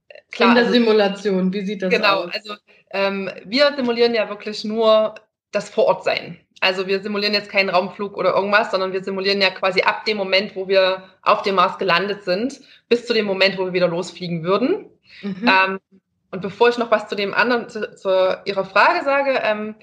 äh, 0.09 0.19
klar. 0.31 0.49
In 0.49 0.55
der 0.55 0.65
also, 0.65 0.73
Simulation, 0.73 1.53
wie 1.53 1.65
sieht 1.65 1.81
das 1.81 1.89
genau, 1.89 2.23
aus? 2.23 2.31
Genau, 2.31 2.35
also 2.35 2.55
ähm, 2.91 3.31
wir 3.45 3.73
simulieren 3.75 4.13
ja 4.13 4.29
wirklich 4.29 4.63
nur 4.63 5.15
das 5.51 5.69
Vorortsein. 5.69 6.39
Also 6.61 6.87
wir 6.87 7.01
simulieren 7.01 7.33
jetzt 7.33 7.49
keinen 7.49 7.69
Raumflug 7.69 8.17
oder 8.17 8.35
irgendwas, 8.35 8.71
sondern 8.71 8.91
wir 8.91 9.03
simulieren 9.03 9.41
ja 9.41 9.49
quasi 9.49 9.81
ab 9.81 10.05
dem 10.05 10.17
Moment, 10.17 10.55
wo 10.55 10.67
wir 10.67 11.03
auf 11.21 11.41
dem 11.41 11.55
Mars 11.55 11.77
gelandet 11.77 12.23
sind, 12.23 12.59
bis 12.89 13.05
zu 13.05 13.13
dem 13.13 13.25
Moment, 13.25 13.57
wo 13.57 13.65
wir 13.65 13.73
wieder 13.73 13.87
losfliegen 13.87 14.43
würden. 14.43 14.85
Mhm. 15.21 15.47
Ähm, 15.47 15.79
und 16.31 16.41
bevor 16.41 16.69
ich 16.69 16.77
noch 16.77 16.91
was 16.91 17.07
zu 17.07 17.15
dem 17.15 17.33
anderen, 17.33 17.69
zu, 17.69 17.95
zu 17.95 18.41
Ihrer 18.45 18.65
Frage 18.65 19.03
sage, 19.03 19.39
ähm, 19.43 19.75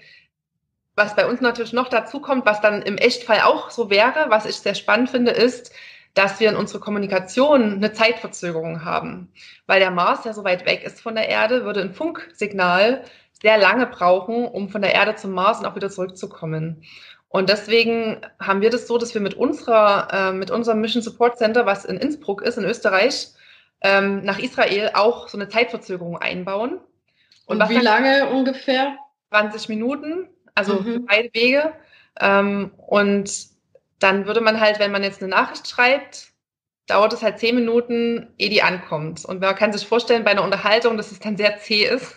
was 0.95 1.15
bei 1.15 1.27
uns 1.27 1.41
natürlich 1.41 1.73
noch 1.73 1.89
dazu 1.89 2.21
kommt, 2.21 2.47
was 2.47 2.61
dann 2.61 2.83
im 2.83 2.97
Echtfall 2.97 3.41
auch 3.41 3.71
so 3.71 3.91
wäre, 3.91 4.27
was 4.29 4.47
ich 4.47 4.57
sehr 4.57 4.75
spannend 4.75 5.11
finde, 5.11 5.33
ist, 5.33 5.73
dass 6.15 6.41
wir 6.41 6.49
in 6.49 6.57
unserer 6.57 6.81
Kommunikation 6.81 7.75
eine 7.75 7.93
Zeitverzögerung 7.93 8.85
haben. 8.85 9.31
Weil 9.67 9.81
der 9.81 9.91
Mars 9.91 10.25
ja 10.25 10.33
so 10.33 10.45
weit 10.45 10.65
weg 10.65 10.83
ist 10.83 11.01
von 11.03 11.15
der 11.15 11.29
Erde, 11.29 11.65
würde 11.65 11.83
ein 11.83 11.93
Funksignal 11.93 13.05
sehr 13.43 13.59
lange 13.59 13.87
brauchen, 13.87 14.47
um 14.47 14.69
von 14.69 14.83
der 14.83 14.95
Erde 14.95 15.15
zum 15.15 15.33
Mars 15.33 15.61
und 15.61 15.67
auch 15.67 15.77
wieder 15.77 15.91
zurückzukommen. 15.91 16.83
Und 17.29 17.51
deswegen 17.51 18.21
haben 18.41 18.61
wir 18.61 18.71
das 18.71 18.87
so, 18.87 18.99
dass 18.99 19.13
wir 19.15 19.21
mit 19.21 19.35
unserer, 19.35 20.09
äh, 20.13 20.33
mit 20.33 20.51
unserem 20.51 20.81
Mission 20.81 21.03
Support 21.03 21.39
Center, 21.39 21.67
was 21.67 21.85
in 21.85 21.99
Innsbruck 21.99 22.43
ist, 22.43 22.57
in 22.57 22.65
Österreich, 22.65 23.29
ähm, 23.83 24.23
nach 24.25 24.39
Israel 24.39 24.93
auch 24.95 25.29
so 25.29 25.37
eine 25.37 25.49
Zeitverzögerung 25.49 26.17
einbauen. 26.17 26.81
Und, 27.47 27.61
und 27.61 27.69
wie 27.69 27.79
lange 27.79 28.29
ungefähr? 28.31 28.97
20 29.31 29.69
Minuten, 29.69 30.29
also 30.55 30.81
mhm. 30.81 31.05
beide 31.07 31.29
Wege. 31.35 31.73
Ähm, 32.19 32.73
und 32.77 33.31
dann 33.99 34.27
würde 34.27 34.41
man 34.41 34.61
halt, 34.61 34.79
wenn 34.79 34.93
man 34.93 35.03
jetzt 35.03 35.21
eine 35.21 35.31
Nachricht 35.31 35.69
schreibt, 35.69 36.29
dauert 36.87 37.13
es 37.13 37.23
halt 37.23 37.39
zehn 37.39 37.55
Minuten, 37.55 38.33
ehe 38.39 38.49
die 38.49 38.63
ankommt. 38.63 39.25
Und 39.25 39.41
man 39.41 39.55
kann 39.57 39.73
sich 39.73 39.87
vorstellen 39.87 40.25
bei 40.25 40.31
einer 40.31 40.45
Unterhaltung, 40.45 40.97
dass 40.97 41.13
es 41.13 41.19
dann 41.19 41.37
sehr 41.37 41.59
zäh 41.59 41.85
ist. 41.85 42.15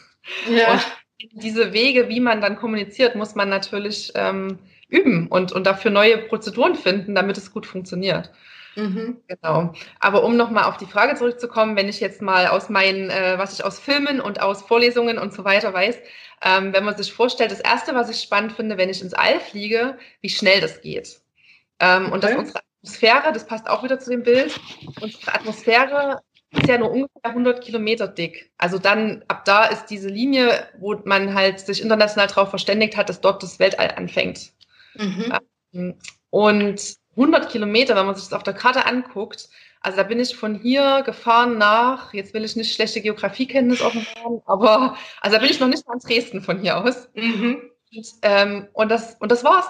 Ja. 0.47 0.73
Und 0.73 0.88
diese 1.19 1.73
Wege, 1.73 2.10
wie 2.10 2.19
man 2.19 2.41
dann 2.41 2.55
kommuniziert, 2.55 3.15
muss 3.15 3.36
man 3.36 3.49
natürlich 3.49 4.12
ähm, 4.15 4.60
üben 4.88 5.27
und, 5.27 5.51
und 5.51 5.67
dafür 5.67 5.91
neue 5.91 6.17
Prozeduren 6.17 6.75
finden, 6.75 7.15
damit 7.15 7.38
es 7.38 7.51
gut 7.51 7.65
funktioniert. 7.65 8.32
Mhm. 8.75 9.17
Genau. 9.27 9.73
Aber 9.99 10.23
um 10.23 10.38
nochmal 10.38 10.65
auf 10.65 10.77
die 10.77 10.86
Frage 10.86 11.15
zurückzukommen, 11.15 11.75
wenn 11.75 11.89
ich 11.89 11.99
jetzt 11.99 12.21
mal 12.21 12.47
aus 12.47 12.69
meinen, 12.69 13.10
äh, 13.10 13.38
was 13.38 13.53
ich 13.53 13.65
aus 13.65 13.79
Filmen 13.79 14.21
und 14.21 14.41
aus 14.41 14.62
Vorlesungen 14.62 15.17
und 15.17 15.34
so 15.34 15.43
weiter 15.43 15.73
weiß, 15.73 15.97
ähm, 16.43 16.73
wenn 16.73 16.86
man 16.86 16.95
sich 16.95 17.12
vorstellt, 17.12 17.51
das 17.51 17.60
Erste, 17.60 17.95
was 17.95 18.10
ich 18.10 18.21
spannend 18.21 18.53
finde, 18.53 18.77
wenn 18.77 18.89
ich 18.89 19.01
ins 19.01 19.13
All 19.13 19.39
fliege, 19.39 19.97
wie 20.21 20.29
schnell 20.29 20.62
das 20.62 20.82
geht. 20.82 21.19
Ähm, 21.79 22.05
okay. 22.05 22.13
Und 22.13 22.23
dass 22.23 22.36
unsere 22.36 22.60
Atmosphäre, 22.60 23.34
das 23.34 23.45
passt 23.45 23.69
auch 23.69 23.84
wieder 23.84 23.99
zu 23.99 24.10
dem 24.10 24.23
Bild, 24.23 24.58
unsere 25.01 25.34
Atmosphäre 25.34 26.21
ist 26.51 26.67
ja 26.67 26.77
nur 26.77 26.91
ungefähr 26.91 27.25
100 27.25 27.63
Kilometer 27.63 28.07
dick. 28.07 28.51
Also 28.57 28.79
dann, 28.79 29.23
ab 29.27 29.45
da 29.45 29.65
ist 29.65 29.85
diese 29.88 30.09
Linie, 30.09 30.67
wo 30.79 30.95
man 31.05 31.35
halt 31.35 31.59
sich 31.59 31.81
international 31.81 32.27
darauf 32.27 32.49
verständigt 32.49 32.97
hat, 32.97 33.09
dass 33.09 33.21
dort 33.21 33.43
das 33.43 33.59
Weltall 33.59 33.91
anfängt. 33.95 34.51
Mhm. 34.95 35.33
Ähm, 35.73 35.95
und 36.31 36.95
100 37.12 37.49
Kilometer, 37.49 37.95
wenn 37.95 38.05
man 38.05 38.15
sich 38.15 38.25
das 38.25 38.33
auf 38.33 38.43
der 38.43 38.53
Karte 38.53 38.85
anguckt, 38.85 39.49
also 39.81 39.97
da 39.97 40.03
bin 40.03 40.19
ich 40.19 40.35
von 40.35 40.55
hier 40.55 41.03
gefahren 41.05 41.57
nach, 41.57 42.13
jetzt 42.13 42.33
will 42.33 42.43
ich 42.43 42.55
nicht 42.55 42.73
schlechte 42.73 43.01
Geografiekenntnis 43.01 43.81
offenbaren, 43.81 44.41
aber 44.45 44.97
also 45.21 45.35
da 45.35 45.41
bin 45.41 45.51
ich 45.51 45.59
noch 45.59 45.67
nicht 45.67 45.88
mal 45.88 45.93
in 45.93 45.99
Dresden 45.99 46.41
von 46.41 46.59
hier 46.59 46.77
aus. 46.77 47.09
Mhm. 47.13 47.62
Und, 47.95 48.07
ähm, 48.23 48.67
und, 48.73 48.89
das, 48.89 49.15
und 49.19 49.31
das 49.31 49.43
war's. 49.43 49.67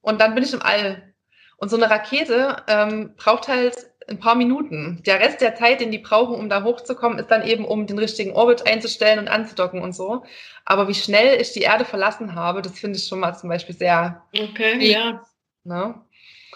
Und 0.00 0.20
dann 0.20 0.34
bin 0.34 0.44
ich 0.44 0.52
im 0.52 0.62
All. 0.62 1.14
Und 1.58 1.70
so 1.70 1.76
eine 1.76 1.88
Rakete 1.88 2.62
ähm, 2.68 3.14
braucht 3.16 3.48
halt 3.48 3.74
ein 4.08 4.18
paar 4.18 4.34
Minuten. 4.34 5.02
Der 5.04 5.20
Rest 5.20 5.40
der 5.40 5.56
Zeit, 5.56 5.80
den 5.80 5.90
die 5.90 5.98
brauchen, 5.98 6.36
um 6.36 6.48
da 6.48 6.62
hochzukommen, 6.62 7.18
ist 7.18 7.30
dann 7.30 7.46
eben, 7.46 7.64
um 7.64 7.86
den 7.86 7.98
richtigen 7.98 8.32
Orbit 8.32 8.66
einzustellen 8.66 9.18
und 9.18 9.28
anzudocken 9.28 9.82
und 9.82 9.94
so. 9.94 10.24
Aber 10.64 10.88
wie 10.88 10.94
schnell 10.94 11.40
ich 11.40 11.52
die 11.52 11.62
Erde 11.62 11.84
verlassen 11.84 12.34
habe, 12.34 12.62
das 12.62 12.78
finde 12.78 12.98
ich 12.98 13.06
schon 13.06 13.20
mal 13.20 13.34
zum 13.34 13.48
Beispiel 13.48 13.74
sehr. 13.74 14.22
Okay, 14.32 14.78
ja. 14.90 15.22
Ne? 15.64 15.94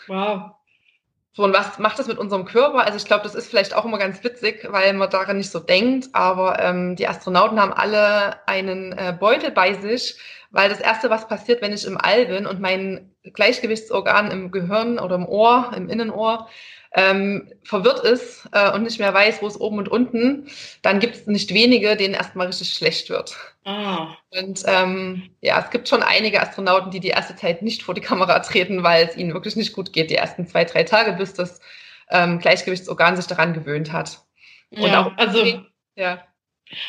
Wow. 0.07 0.53
So, 1.33 1.45
und 1.45 1.53
was 1.53 1.79
macht 1.79 1.99
das 1.99 2.09
mit 2.09 2.19
unserem 2.19 2.45
Körper? 2.45 2.85
Also 2.85 2.97
ich 2.97 3.05
glaube, 3.05 3.23
das 3.23 3.37
ist 3.37 3.49
vielleicht 3.49 3.75
auch 3.75 3.85
immer 3.85 3.99
ganz 3.99 4.23
witzig, 4.25 4.67
weil 4.69 4.93
man 4.95 5.11
daran 5.11 5.37
nicht 5.37 5.51
so 5.51 5.61
denkt, 5.61 6.09
aber 6.13 6.61
ähm, 6.61 6.97
die 6.97 7.07
Astronauten 7.07 7.61
haben 7.61 7.73
alle 7.73 8.47
einen 8.49 8.93
äh, 8.93 9.17
Beutel 9.19 9.53
bei 9.53 9.75
sich, 9.75 10.17
weil 10.51 10.69
das 10.69 10.81
Erste, 10.81 11.09
was 11.09 11.29
passiert, 11.29 11.63
wenn 11.63 11.73
ich 11.73 11.87
im 11.87 11.99
All 11.99 12.27
bin 12.27 12.47
und 12.47 12.61
mein 12.61 13.15
Gleichgewichtsorgan 13.23 14.31
im 14.33 14.51
Gehirn 14.51 14.99
oder 14.99 15.15
im 15.15 15.27
Ohr, 15.27 15.73
im 15.77 15.89
Innenohr, 15.89 16.49
ähm, 16.95 17.53
verwirrt 17.63 18.01
ist 18.01 18.49
äh, 18.53 18.73
und 18.73 18.83
nicht 18.83 18.99
mehr 18.99 19.15
weiß, 19.15 19.43
wo 19.43 19.47
es 19.47 19.61
oben 19.61 19.79
und 19.79 19.89
unten, 19.89 20.49
dann 20.83 20.99
gibt 20.99 21.15
es 21.15 21.27
nicht 21.27 21.55
wenige, 21.55 21.97
denen 21.97 22.15
erstmal 22.15 22.49
richtig 22.49 22.73
schlecht 22.75 23.11
wird. 23.11 23.37
Ah. 23.65 24.17
Und 24.31 24.63
ähm, 24.67 25.31
ja, 25.41 25.61
es 25.61 25.71
gibt 25.71 25.89
schon 25.89 26.03
einige 26.03 26.41
Astronauten, 26.41 26.91
die 26.91 27.01
die 27.01 27.09
erste 27.09 27.37
Zeit 27.37 27.63
nicht 27.63 27.83
vor 27.83 27.95
die 27.95 28.01
Kamera 28.01 28.41
treten, 28.41 28.83
weil 28.83 29.07
es 29.07 29.17
ihnen 29.17 29.35
wirklich 29.35 29.57
nicht 29.57 29.73
gut 29.73 29.93
geht, 29.93 30.11
die 30.11 30.17
ersten 30.17 30.47
zwei, 30.47 30.65
drei 30.65 30.83
Tage, 30.83 31.13
bis 31.13 31.35
das 31.35 31.61
ähm, 32.11 32.41
Gleichgewichtsorgan 32.41 33.17
sich 33.17 33.27
daran 33.27 33.55
gewöhnt 33.55 33.93
hat. 33.93 34.23
Und 34.71 34.83
ja, 34.83 35.07
auch 35.07 35.17
also 35.17 35.45
ja. 35.95 36.25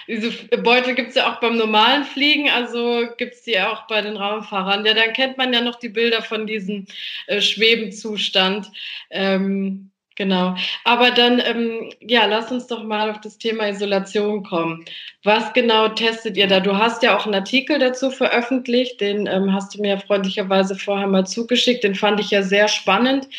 Diese 0.07 0.31
Beutel 0.57 0.93
gibt 0.93 1.09
es 1.09 1.15
ja 1.15 1.31
auch 1.31 1.39
beim 1.39 1.57
normalen 1.57 2.03
Fliegen, 2.03 2.49
also 2.49 3.07
gibt 3.17 3.33
es 3.33 3.43
die 3.43 3.59
auch 3.59 3.87
bei 3.87 4.01
den 4.01 4.15
Raumfahrern. 4.15 4.85
Ja, 4.85 4.93
dann 4.93 5.13
kennt 5.13 5.37
man 5.37 5.53
ja 5.53 5.61
noch 5.61 5.79
die 5.79 5.89
Bilder 5.89 6.21
von 6.21 6.45
diesem 6.45 6.85
äh, 7.25 7.41
Schwebenzustand. 7.41 8.71
Ähm, 9.09 9.90
Genau. 10.21 10.55
Aber 10.83 11.09
dann, 11.09 11.41
ähm, 11.43 11.89
ja, 11.99 12.25
lass 12.25 12.51
uns 12.51 12.67
doch 12.67 12.83
mal 12.83 13.09
auf 13.09 13.21
das 13.21 13.39
Thema 13.39 13.67
Isolation 13.67 14.43
kommen. 14.43 14.85
Was 15.23 15.51
genau 15.53 15.87
testet 15.87 16.37
ihr 16.37 16.45
da? 16.45 16.59
Du 16.59 16.77
hast 16.77 17.01
ja 17.01 17.17
auch 17.17 17.25
einen 17.25 17.33
Artikel 17.33 17.79
dazu 17.79 18.11
veröffentlicht, 18.11 19.01
den 19.01 19.25
ähm, 19.25 19.51
hast 19.51 19.73
du 19.73 19.81
mir 19.81 19.97
freundlicherweise 19.97 20.75
vorher 20.75 21.07
mal 21.07 21.25
zugeschickt. 21.25 21.83
Den 21.83 21.95
fand 21.95 22.19
ich 22.19 22.29
ja 22.29 22.43
sehr 22.43 22.67
spannend. 22.67 23.29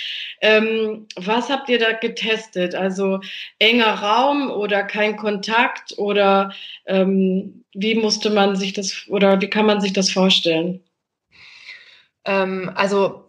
Ähm, 0.40 1.06
was 1.14 1.48
habt 1.50 1.68
ihr 1.68 1.78
da 1.78 1.92
getestet? 1.92 2.74
Also 2.74 3.20
enger 3.60 3.94
Raum 4.02 4.50
oder 4.50 4.82
kein 4.82 5.16
Kontakt 5.16 5.96
oder 5.98 6.52
ähm, 6.86 7.62
wie 7.74 7.94
musste 7.94 8.28
man 8.28 8.56
sich 8.56 8.72
das 8.72 9.04
oder 9.06 9.40
wie 9.40 9.48
kann 9.48 9.66
man 9.66 9.80
sich 9.80 9.92
das 9.92 10.10
vorstellen? 10.10 10.82
Ähm, 12.24 12.72
also 12.74 13.22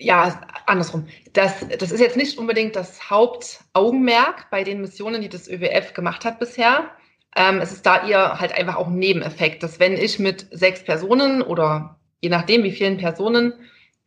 ja, 0.00 0.40
andersrum. 0.70 1.06
Das, 1.32 1.66
das 1.78 1.92
ist 1.92 2.00
jetzt 2.00 2.16
nicht 2.16 2.38
unbedingt 2.38 2.76
das 2.76 3.10
Hauptaugenmerk 3.10 4.50
bei 4.50 4.64
den 4.64 4.80
Missionen, 4.80 5.20
die 5.20 5.28
das 5.28 5.48
ÖWF 5.48 5.92
gemacht 5.94 6.24
hat 6.24 6.38
bisher. 6.38 6.90
Ähm, 7.36 7.60
es 7.60 7.72
ist 7.72 7.86
da 7.86 8.06
eher 8.06 8.40
halt 8.40 8.52
einfach 8.52 8.76
auch 8.76 8.88
ein 8.88 8.98
Nebeneffekt, 8.98 9.62
dass 9.62 9.78
wenn 9.78 9.92
ich 9.92 10.18
mit 10.18 10.46
sechs 10.50 10.82
Personen 10.82 11.42
oder 11.42 11.98
je 12.20 12.28
nachdem 12.28 12.62
wie 12.62 12.72
vielen 12.72 12.96
Personen 12.96 13.52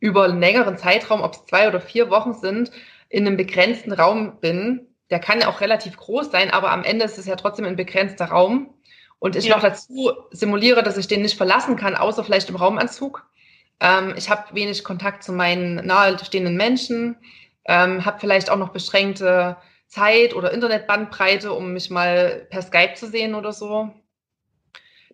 über 0.00 0.24
einen 0.24 0.40
längeren 0.40 0.76
Zeitraum, 0.76 1.22
ob 1.22 1.34
es 1.34 1.46
zwei 1.46 1.68
oder 1.68 1.80
vier 1.80 2.10
Wochen 2.10 2.34
sind, 2.34 2.70
in 3.08 3.26
einem 3.26 3.36
begrenzten 3.36 3.92
Raum 3.92 4.40
bin, 4.40 4.86
der 5.10 5.18
kann 5.20 5.40
ja 5.40 5.48
auch 5.48 5.60
relativ 5.60 5.96
groß 5.96 6.30
sein, 6.30 6.50
aber 6.50 6.70
am 6.70 6.84
Ende 6.84 7.04
ist 7.04 7.18
es 7.18 7.26
ja 7.26 7.36
trotzdem 7.36 7.64
ein 7.64 7.76
begrenzter 7.76 8.26
Raum. 8.26 8.74
Und 9.18 9.36
ich 9.36 9.46
ja. 9.46 9.54
noch 9.54 9.62
dazu 9.62 10.12
simuliere, 10.32 10.82
dass 10.82 10.98
ich 10.98 11.06
den 11.06 11.22
nicht 11.22 11.36
verlassen 11.36 11.76
kann, 11.76 11.94
außer 11.94 12.24
vielleicht 12.24 12.50
im 12.50 12.56
Raumanzug 12.56 13.26
ähm, 13.80 14.14
ich 14.16 14.30
habe 14.30 14.54
wenig 14.54 14.84
Kontakt 14.84 15.22
zu 15.22 15.32
meinen 15.32 15.86
nahestehenden 15.86 16.56
Menschen, 16.56 17.16
ähm, 17.66 18.04
habe 18.04 18.20
vielleicht 18.20 18.50
auch 18.50 18.56
noch 18.56 18.70
beschränkte 18.70 19.56
Zeit 19.88 20.34
oder 20.34 20.52
Internetbandbreite, 20.52 21.52
um 21.52 21.72
mich 21.72 21.90
mal 21.90 22.46
per 22.50 22.62
Skype 22.62 22.94
zu 22.94 23.06
sehen 23.06 23.34
oder 23.34 23.52
so. 23.52 23.90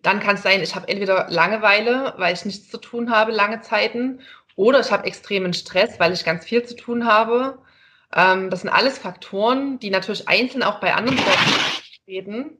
Dann 0.01 0.19
kann 0.19 0.35
es 0.35 0.43
sein, 0.43 0.63
ich 0.63 0.75
habe 0.75 0.87
entweder 0.87 1.27
Langeweile, 1.29 2.15
weil 2.17 2.33
ich 2.33 2.45
nichts 2.45 2.69
zu 2.69 2.79
tun 2.79 3.11
habe, 3.11 3.31
lange 3.31 3.61
Zeiten, 3.61 4.21
oder 4.55 4.79
ich 4.79 4.91
habe 4.91 5.05
extremen 5.05 5.53
Stress, 5.53 5.99
weil 5.99 6.13
ich 6.13 6.25
ganz 6.25 6.45
viel 6.45 6.63
zu 6.63 6.75
tun 6.75 7.05
habe. 7.05 7.59
Ähm, 8.13 8.49
das 8.49 8.61
sind 8.61 8.69
alles 8.69 8.97
Faktoren, 8.97 9.79
die 9.79 9.89
natürlich 9.89 10.27
einzeln 10.27 10.63
auch 10.63 10.79
bei 10.79 10.93
anderen 10.93 11.19
treten. 12.05 12.57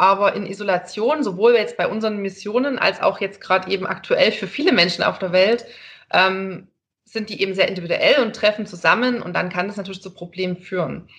Aber 0.00 0.34
in 0.34 0.46
Isolation, 0.46 1.22
sowohl 1.22 1.52
jetzt 1.52 1.76
bei 1.76 1.86
unseren 1.86 2.22
Missionen 2.22 2.78
als 2.78 3.02
auch 3.02 3.20
jetzt 3.20 3.38
gerade 3.38 3.70
eben 3.70 3.86
aktuell 3.86 4.32
für 4.32 4.46
viele 4.46 4.72
Menschen 4.72 5.04
auf 5.04 5.18
der 5.18 5.30
Welt, 5.32 5.66
ähm, 6.10 6.68
sind 7.04 7.28
die 7.28 7.42
eben 7.42 7.52
sehr 7.52 7.68
individuell 7.68 8.22
und 8.22 8.34
treffen 8.34 8.64
zusammen 8.64 9.20
und 9.20 9.34
dann 9.34 9.50
kann 9.50 9.66
das 9.68 9.76
natürlich 9.76 10.00
zu 10.00 10.14
Problemen 10.14 10.56
führen. 10.56 11.10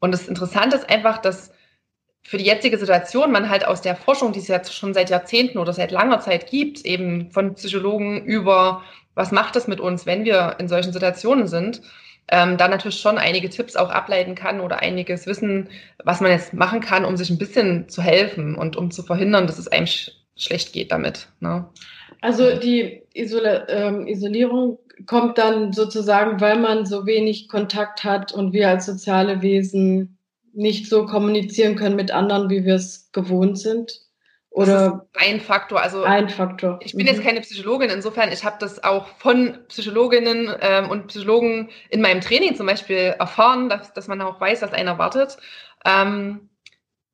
Und 0.00 0.12
das 0.12 0.28
Interessante 0.28 0.76
ist 0.76 0.88
einfach, 0.88 1.18
dass 1.18 1.52
für 2.22 2.38
die 2.38 2.46
jetzige 2.46 2.78
Situation 2.78 3.32
man 3.32 3.50
halt 3.50 3.66
aus 3.66 3.82
der 3.82 3.96
Forschung, 3.96 4.32
die 4.32 4.38
es 4.38 4.48
ja 4.48 4.64
schon 4.64 4.94
seit 4.94 5.10
Jahrzehnten 5.10 5.58
oder 5.58 5.74
seit 5.74 5.90
langer 5.90 6.20
Zeit 6.20 6.48
gibt, 6.48 6.86
eben 6.86 7.30
von 7.32 7.52
Psychologen 7.54 8.24
über 8.24 8.82
was 9.14 9.30
macht 9.30 9.56
das 9.56 9.68
mit 9.68 9.78
uns, 9.78 10.06
wenn 10.06 10.24
wir 10.24 10.56
in 10.58 10.68
solchen 10.68 10.94
Situationen 10.94 11.48
sind, 11.48 11.82
ähm, 12.28 12.56
da 12.56 12.68
natürlich 12.68 13.00
schon 13.00 13.18
einige 13.18 13.50
Tipps 13.50 13.76
auch 13.76 13.90
ableiten 13.90 14.34
kann 14.34 14.60
oder 14.60 14.80
einiges 14.80 15.26
Wissen, 15.26 15.68
was 16.04 16.20
man 16.20 16.30
jetzt 16.30 16.54
machen 16.54 16.80
kann, 16.80 17.04
um 17.04 17.16
sich 17.16 17.30
ein 17.30 17.38
bisschen 17.38 17.88
zu 17.88 18.02
helfen 18.02 18.54
und 18.54 18.76
um 18.76 18.90
zu 18.90 19.02
verhindern, 19.02 19.46
dass 19.46 19.58
es 19.58 19.68
einem 19.68 19.86
sch 19.86 20.12
schlecht 20.34 20.72
geht 20.72 20.90
damit. 20.92 21.28
Ne? 21.40 21.66
Also 22.22 22.56
die 22.56 23.02
Isol 23.12 23.66
ähm, 23.68 24.06
Isolierung 24.06 24.78
kommt 25.06 25.38
dann 25.38 25.72
sozusagen, 25.72 26.40
weil 26.40 26.58
man 26.58 26.86
so 26.86 27.06
wenig 27.06 27.48
Kontakt 27.48 28.02
hat 28.04 28.32
und 28.32 28.52
wir 28.52 28.68
als 28.68 28.86
soziale 28.86 29.42
Wesen 29.42 30.18
nicht 30.54 30.88
so 30.88 31.06
kommunizieren 31.06 31.76
können 31.76 31.96
mit 31.96 32.10
anderen, 32.10 32.48
wie 32.50 32.64
wir 32.64 32.76
es 32.76 33.10
gewohnt 33.12 33.58
sind. 33.58 34.00
Oder 34.52 35.06
ein 35.14 35.40
Faktor. 35.40 35.80
Also 35.80 36.04
ein 36.04 36.28
Faktor. 36.28 36.78
Ich 36.82 36.92
bin 36.92 37.06
mhm. 37.06 37.12
jetzt 37.12 37.22
keine 37.22 37.40
Psychologin, 37.40 37.88
insofern 37.88 38.30
ich 38.30 38.44
habe 38.44 38.56
das 38.60 38.84
auch 38.84 39.08
von 39.18 39.58
Psychologinnen 39.68 40.54
ähm, 40.60 40.90
und 40.90 41.06
Psychologen 41.06 41.70
in 41.88 42.02
meinem 42.02 42.20
Training 42.20 42.54
zum 42.54 42.66
Beispiel 42.66 43.14
erfahren, 43.18 43.70
dass, 43.70 43.94
dass 43.94 44.08
man 44.08 44.20
auch 44.20 44.40
weiß, 44.40 44.60
was 44.60 44.74
einen 44.74 44.88
erwartet. 44.88 45.38
Ähm, 45.86 46.50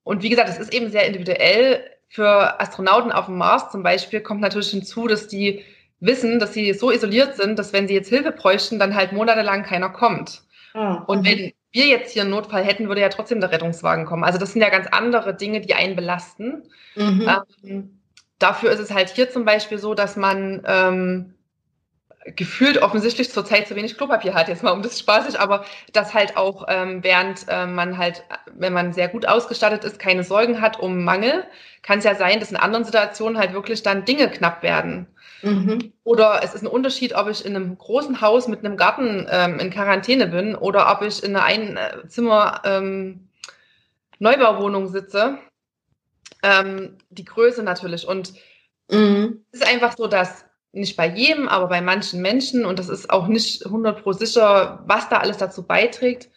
und 0.02 0.22
wie 0.22 0.30
gesagt, 0.30 0.48
es 0.48 0.58
ist 0.58 0.74
eben 0.74 0.90
sehr 0.90 1.06
individuell. 1.06 1.84
Für 2.08 2.60
Astronauten 2.60 3.12
auf 3.12 3.26
dem 3.26 3.36
Mars 3.36 3.70
zum 3.70 3.82
Beispiel 3.82 4.20
kommt 4.20 4.40
natürlich 4.40 4.70
hinzu, 4.70 5.06
dass 5.06 5.28
die 5.28 5.62
wissen, 6.00 6.40
dass 6.40 6.54
sie 6.54 6.72
so 6.72 6.90
isoliert 6.90 7.36
sind, 7.36 7.58
dass 7.58 7.72
wenn 7.72 7.86
sie 7.86 7.94
jetzt 7.94 8.08
Hilfe 8.08 8.32
bräuchten, 8.32 8.78
dann 8.78 8.94
halt 8.94 9.12
monatelang 9.12 9.62
keiner 9.62 9.90
kommt. 9.90 10.42
Ah, 10.74 11.04
und 11.06 11.26
wenn 11.26 11.52
wir 11.72 11.86
jetzt 11.86 12.12
hier 12.12 12.22
einen 12.22 12.30
Notfall 12.30 12.64
hätten, 12.64 12.88
würde 12.88 13.00
ja 13.00 13.08
trotzdem 13.08 13.40
der 13.40 13.50
Rettungswagen 13.50 14.06
kommen. 14.06 14.24
Also 14.24 14.38
das 14.38 14.52
sind 14.52 14.62
ja 14.62 14.70
ganz 14.70 14.86
andere 14.86 15.34
Dinge, 15.34 15.60
die 15.60 15.74
einen 15.74 15.96
belasten. 15.96 16.62
Mhm. 16.94 17.30
Ähm, 17.62 18.00
dafür 18.38 18.70
ist 18.70 18.80
es 18.80 18.92
halt 18.92 19.10
hier 19.10 19.30
zum 19.30 19.44
Beispiel 19.44 19.78
so, 19.78 19.94
dass 19.94 20.16
man 20.16 20.62
ähm, 20.66 21.34
gefühlt 22.36 22.78
offensichtlich 22.78 23.30
zurzeit 23.30 23.68
zu 23.68 23.76
wenig 23.76 23.96
Klopapier 23.96 24.34
hat, 24.34 24.48
jetzt 24.48 24.62
mal 24.62 24.72
um 24.72 24.82
das 24.82 24.98
spaßig, 24.98 25.38
aber 25.38 25.64
dass 25.92 26.14
halt 26.14 26.36
auch 26.36 26.66
ähm, 26.68 27.02
während 27.02 27.46
äh, 27.48 27.66
man 27.66 27.98
halt, 27.98 28.24
wenn 28.54 28.72
man 28.72 28.92
sehr 28.92 29.08
gut 29.08 29.26
ausgestattet 29.26 29.84
ist, 29.84 29.98
keine 29.98 30.24
Sorgen 30.24 30.60
hat 30.60 30.78
um 30.78 31.04
Mangel, 31.04 31.44
kann 31.82 31.98
es 31.98 32.04
ja 32.04 32.14
sein, 32.14 32.40
dass 32.40 32.50
in 32.50 32.56
anderen 32.56 32.84
Situationen 32.84 33.38
halt 33.38 33.52
wirklich 33.52 33.82
dann 33.82 34.04
Dinge 34.04 34.30
knapp 34.30 34.62
werden. 34.62 35.06
Mhm. 35.42 35.92
Oder 36.04 36.40
es 36.42 36.54
ist 36.54 36.62
ein 36.62 36.68
Unterschied, 36.68 37.14
ob 37.14 37.28
ich 37.28 37.44
in 37.44 37.54
einem 37.54 37.78
großen 37.78 38.20
Haus 38.20 38.48
mit 38.48 38.64
einem 38.64 38.76
Garten 38.76 39.26
ähm, 39.30 39.58
in 39.60 39.70
Quarantäne 39.70 40.26
bin 40.26 40.54
oder 40.54 40.90
ob 40.90 41.02
ich 41.02 41.22
in 41.22 41.36
einer 41.36 41.44
Einzimmer 41.44 42.62
ähm, 42.64 43.28
Neubauwohnung 44.18 44.88
sitze. 44.88 45.38
Ähm, 46.42 46.98
die 47.10 47.24
Größe 47.24 47.62
natürlich. 47.62 48.06
Und 48.06 48.32
mhm. 48.90 49.44
es 49.52 49.60
ist 49.60 49.68
einfach 49.68 49.96
so, 49.96 50.06
dass 50.06 50.44
nicht 50.72 50.96
bei 50.96 51.08
jedem, 51.08 51.48
aber 51.48 51.68
bei 51.68 51.80
manchen 51.80 52.20
Menschen, 52.20 52.64
und 52.64 52.78
das 52.78 52.88
ist 52.88 53.10
auch 53.10 53.26
nicht 53.26 53.64
100 53.64 54.02
pro 54.02 54.12
sicher, 54.12 54.82
was 54.86 55.08
da 55.08 55.18
alles 55.18 55.38
dazu 55.38 55.66
beiträgt, 55.66 56.28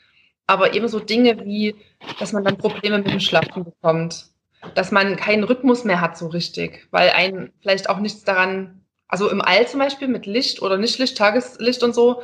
aber 0.47 0.73
ebenso 0.73 0.99
Dinge 0.99 1.45
wie, 1.45 1.75
dass 2.19 2.33
man 2.33 2.43
dann 2.43 2.57
Probleme 2.57 2.99
mit 2.99 3.11
dem 3.11 3.19
Schlafen 3.19 3.63
bekommt, 3.63 4.27
dass 4.75 4.91
man 4.91 5.15
keinen 5.15 5.43
Rhythmus 5.43 5.83
mehr 5.83 6.01
hat 6.01 6.17
so 6.17 6.27
richtig, 6.27 6.87
weil 6.91 7.09
ein 7.11 7.51
vielleicht 7.61 7.89
auch 7.89 7.99
nichts 7.99 8.23
daran 8.23 8.81
also 9.11 9.29
im 9.29 9.41
All 9.41 9.67
zum 9.67 9.79
Beispiel 9.81 10.07
mit 10.07 10.25
Licht 10.25 10.61
oder 10.61 10.77
Nichtlicht, 10.77 11.17
Tageslicht 11.17 11.83
und 11.83 11.93
so, 11.93 12.23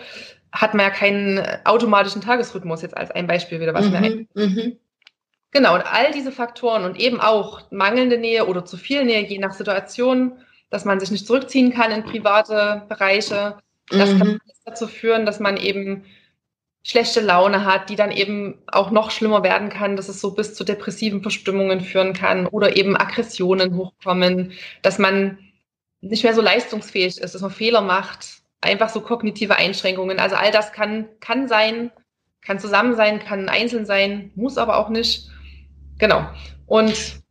hat 0.54 0.74
man 0.74 0.86
ja 0.86 0.90
keinen 0.90 1.46
automatischen 1.66 2.22
Tagesrhythmus, 2.22 2.82
jetzt 2.82 2.96
als 2.96 3.12
ein 3.12 3.28
Beispiel 3.28 3.60
wieder, 3.60 3.74
was 3.74 3.86
mhm, 3.86 3.92
mir 3.92 3.98
ein. 3.98 4.28
Mhm. 4.34 4.78
Genau, 5.52 5.76
und 5.76 5.82
all 5.82 6.12
diese 6.12 6.32
Faktoren 6.32 6.86
und 6.86 6.98
eben 6.98 7.20
auch 7.20 7.70
mangelnde 7.72 8.18
Nähe 8.18 8.48
oder 8.48 8.64
zu 8.64 8.78
viel 8.78 9.04
Nähe, 9.04 9.26
je 9.26 9.38
nach 9.38 9.54
Situation, 9.54 10.40
dass 10.70 10.86
man 10.86 11.00
sich 11.00 11.12
nicht 11.12 11.28
zurückziehen 11.28 11.74
kann 11.74 11.92
in 11.92 12.04
private 12.04 12.84
Bereiche, 12.90 13.58
das 13.90 14.14
mhm. 14.14 14.20
kann 14.20 14.40
dazu 14.66 14.88
führen, 14.88 15.26
dass 15.26 15.40
man 15.40 15.58
eben 15.58 16.06
schlechte 16.84 17.20
Laune 17.20 17.66
hat, 17.66 17.90
die 17.90 17.96
dann 17.96 18.12
eben 18.12 18.62
auch 18.68 18.92
noch 18.92 19.12
schlimmer 19.12 19.44
werden 19.44 19.70
kann, 19.70 19.98
dass 19.98 20.08
es 20.08 20.22
so 20.22 20.32
bis 20.32 20.56
zu 20.56 20.64
depressiven 20.64 21.22
Verstimmungen 21.22 21.82
führen 21.82 22.14
kann 22.14 22.48
oder 22.48 22.78
eben 22.78 22.96
Aggressionen 22.96 23.76
hochkommen, 23.76 24.54
dass 24.82 24.98
man 24.98 25.38
nicht 26.00 26.24
mehr 26.24 26.34
so 26.34 26.42
leistungsfähig 26.42 27.18
ist, 27.20 27.34
dass 27.36 27.42
man 27.42 27.52
Fehler 27.52 27.82
macht, 27.82 28.42
einfach 28.62 28.90
so 28.90 29.02
kognitive 29.02 29.58
Einschränkungen. 29.58 30.20
Also 30.20 30.36
all 30.36 30.52
das 30.52 30.72
kann, 30.72 31.10
kann 31.20 31.48
sein, 31.48 31.92
kann 32.42 32.60
zusammen 32.60 32.96
sein, 32.96 33.20
kann 33.20 33.50
einzeln 33.50 33.86
sein, 33.86 34.32
muss 34.36 34.58
aber 34.58 34.78
auch 34.78 34.90
nicht. 34.90 35.30
Genau. 35.98 36.26
Und 36.66 37.22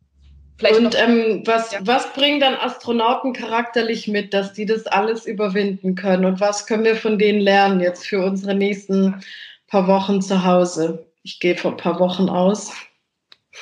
vielleicht. 0.57 0.77
Und 0.77 0.95
ähm, 0.99 1.43
was, 1.45 1.71
ja. 1.71 1.79
was 1.83 2.11
bringen 2.13 2.39
dann 2.39 2.55
Astronauten 2.55 3.33
charakterlich 3.33 4.07
mit, 4.07 4.33
dass 4.33 4.53
die 4.53 4.65
das 4.65 4.85
alles 4.87 5.25
überwinden 5.25 5.95
können? 5.95 6.25
Und 6.25 6.39
was 6.39 6.67
können 6.67 6.83
wir 6.83 6.95
von 6.95 7.17
denen 7.17 7.39
lernen 7.39 7.79
jetzt 7.79 8.05
für 8.07 8.23
unsere 8.23 8.55
nächsten 8.55 9.21
paar 9.67 9.87
Wochen 9.87 10.21
zu 10.21 10.43
Hause? 10.43 11.05
Ich 11.23 11.39
gehe 11.39 11.55
vor 11.55 11.71
ein 11.71 11.77
paar 11.77 11.99
Wochen 11.99 12.29
aus. 12.29 12.71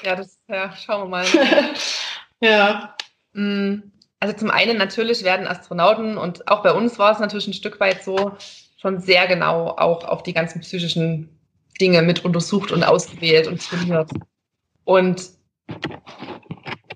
Ja, 0.03 0.15
das, 0.15 0.37
ja, 0.47 0.73
schauen 0.75 1.03
wir 1.03 1.07
mal. 1.07 1.25
ja. 2.41 2.95
Mm. 3.33 3.91
Also 4.19 4.37
zum 4.37 4.49
einen 4.49 4.77
natürlich 4.77 5.23
werden 5.23 5.45
Astronauten 5.45 6.17
und 6.17 6.47
auch 6.47 6.63
bei 6.63 6.71
uns 6.71 6.97
war 6.97 7.11
es 7.11 7.19
natürlich 7.19 7.47
ein 7.47 7.53
Stück 7.53 7.79
weit 7.79 8.03
so 8.03 8.31
schon 8.77 8.99
sehr 8.99 9.27
genau 9.27 9.69
auch 9.69 10.03
auf 10.03 10.23
die 10.23 10.33
ganzen 10.33 10.61
psychischen 10.61 11.29
Dinge 11.79 12.01
mit 12.01 12.23
untersucht 12.23 12.71
und 12.71 12.83
ausgewählt 12.83 13.47
und 13.47 13.61
trainiert. 13.61 14.09
Und 14.83 15.29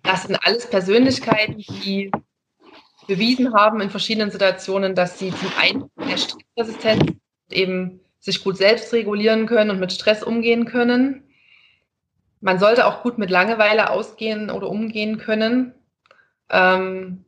das 0.09 0.23
sind 0.23 0.37
alles 0.43 0.67
Persönlichkeiten, 0.67 1.57
die 1.57 2.11
bewiesen 3.07 3.53
haben 3.53 3.79
in 3.79 3.91
verschiedenen 3.91 4.31
Situationen, 4.31 4.95
dass 4.95 5.19
sie 5.19 5.31
zum 5.31 5.51
einen 5.59 5.91
der 5.97 6.17
Stressresistenz 6.17 7.13
eben 7.51 7.99
sich 8.19 8.43
gut 8.43 8.57
selbst 8.57 8.91
regulieren 8.91 9.45
können 9.45 9.69
und 9.69 9.79
mit 9.79 9.93
Stress 9.93 10.23
umgehen 10.23 10.65
können. 10.65 11.23
Man 12.41 12.57
sollte 12.57 12.87
auch 12.87 13.03
gut 13.03 13.19
mit 13.19 13.29
Langeweile 13.29 13.91
ausgehen 13.91 14.49
oder 14.49 14.69
umgehen 14.69 15.19
können. 15.19 15.73
Ähm, 16.49 17.25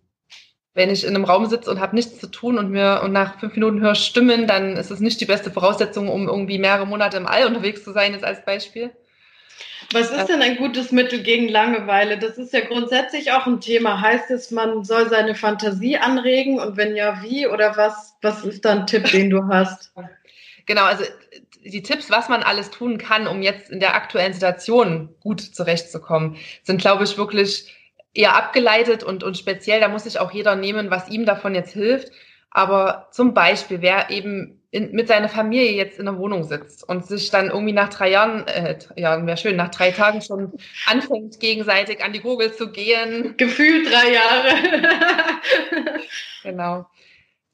wenn 0.74 0.90
ich 0.90 1.04
in 1.04 1.16
einem 1.16 1.26
Raum 1.26 1.46
sitze 1.46 1.70
und 1.70 1.80
habe 1.80 1.96
nichts 1.96 2.20
zu 2.20 2.28
tun 2.28 2.58
und 2.58 2.72
mir 2.72 3.02
und 3.04 3.12
nach 3.12 3.40
fünf 3.40 3.54
Minuten 3.54 3.82
höre 3.82 3.96
Stimmen, 3.96 4.48
dann 4.48 4.78
ist 4.78 4.90
es 4.90 5.02
nicht 5.02 5.22
die 5.22 5.26
beste 5.26 5.52
Voraussetzung, 5.52 6.08
um 6.10 6.28
irgendwie 6.28 6.58
mehrere 6.58 6.88
Monate 6.88 7.18
im 7.18 7.28
All 7.28 7.46
unterwegs 7.46 7.84
zu 7.84 7.92
sein, 7.92 8.14
jetzt 8.14 8.24
als 8.24 8.44
Beispiel. 8.44 8.92
Was 9.94 10.10
ist 10.12 10.28
denn 10.28 10.42
ein 10.42 10.58
gutes 10.58 10.92
Mittel 10.92 11.22
gegen 11.22 11.50
Langeweile? 11.50 12.18
Das 12.18 12.38
ist 12.38 12.54
ja 12.54 12.62
grundsätzlich 12.62 13.32
auch 13.32 13.46
ein 13.46 13.60
Thema. 13.60 14.00
Heißt 14.00 14.32
es, 14.32 14.52
man 14.52 14.84
soll 14.84 15.10
seine 15.10 15.36
Fantasie 15.36 15.98
anregen 15.98 16.60
und 16.60 16.78
wenn 16.78 16.96
ja, 16.96 17.22
wie 17.24 17.48
oder 17.48 17.76
was? 17.76 18.16
Was 18.22 18.46
ist 18.46 18.64
da 18.64 18.72
ein 18.72 18.88
Tipp, 18.88 19.12
den 19.12 19.30
du 19.30 19.48
hast? 19.48 19.94
Genau, 20.66 20.84
also 20.84 21.04
die 21.64 21.84
Tipps, 21.84 22.10
was 22.10 22.30
man 22.30 22.44
alles 22.44 22.72
tun 22.72 22.98
kann, 22.98 23.28
um 23.28 23.42
jetzt 23.42 23.70
in 23.70 23.80
der 23.80 23.96
aktuellen 23.96 24.34
Situation 24.34 25.14
gut 25.20 25.42
zurechtzukommen, 25.42 26.38
sind, 26.64 26.82
glaube 26.82 27.04
ich, 27.04 27.18
wirklich 27.18 27.76
eher 28.14 28.36
abgeleitet 28.36 29.04
und, 29.04 29.24
und 29.24 29.38
speziell, 29.38 29.80
da 29.80 29.88
muss 29.88 30.04
sich 30.04 30.20
auch 30.20 30.32
jeder 30.32 30.56
nehmen, 30.56 30.90
was 30.90 31.10
ihm 31.10 31.26
davon 31.26 31.56
jetzt 31.56 31.74
hilft. 31.74 32.12
Aber 32.50 33.08
zum 33.12 33.34
Beispiel, 33.34 33.82
wer 33.82 34.10
eben 34.10 34.61
in, 34.72 34.92
mit 34.94 35.10
seiner 35.10 35.28
Familie 35.28 35.74
jetzt 35.74 36.00
in 36.00 36.06
der 36.06 36.18
Wohnung 36.18 36.46
sitzt 36.46 36.88
und 36.88 37.06
sich 37.06 37.30
dann 37.30 37.50
irgendwie 37.50 37.74
nach 37.74 37.90
drei 37.90 38.10
Jahren, 38.10 38.48
äh, 38.48 38.80
ja, 38.96 39.26
wäre 39.26 39.38
schön, 39.38 39.58
nach 39.58 39.70
drei 39.70 39.92
Tagen 39.92 40.22
schon 40.22 40.54
anfängt, 40.88 41.40
gegenseitig 41.42 42.04
an 42.04 42.14
die 42.14 42.22
Gurgel 42.22 42.54
zu 42.54 42.72
gehen. 42.72 43.36
Gefühlt 43.36 43.92
drei 43.92 44.14
Jahre. 44.14 46.00
genau. 46.44 46.86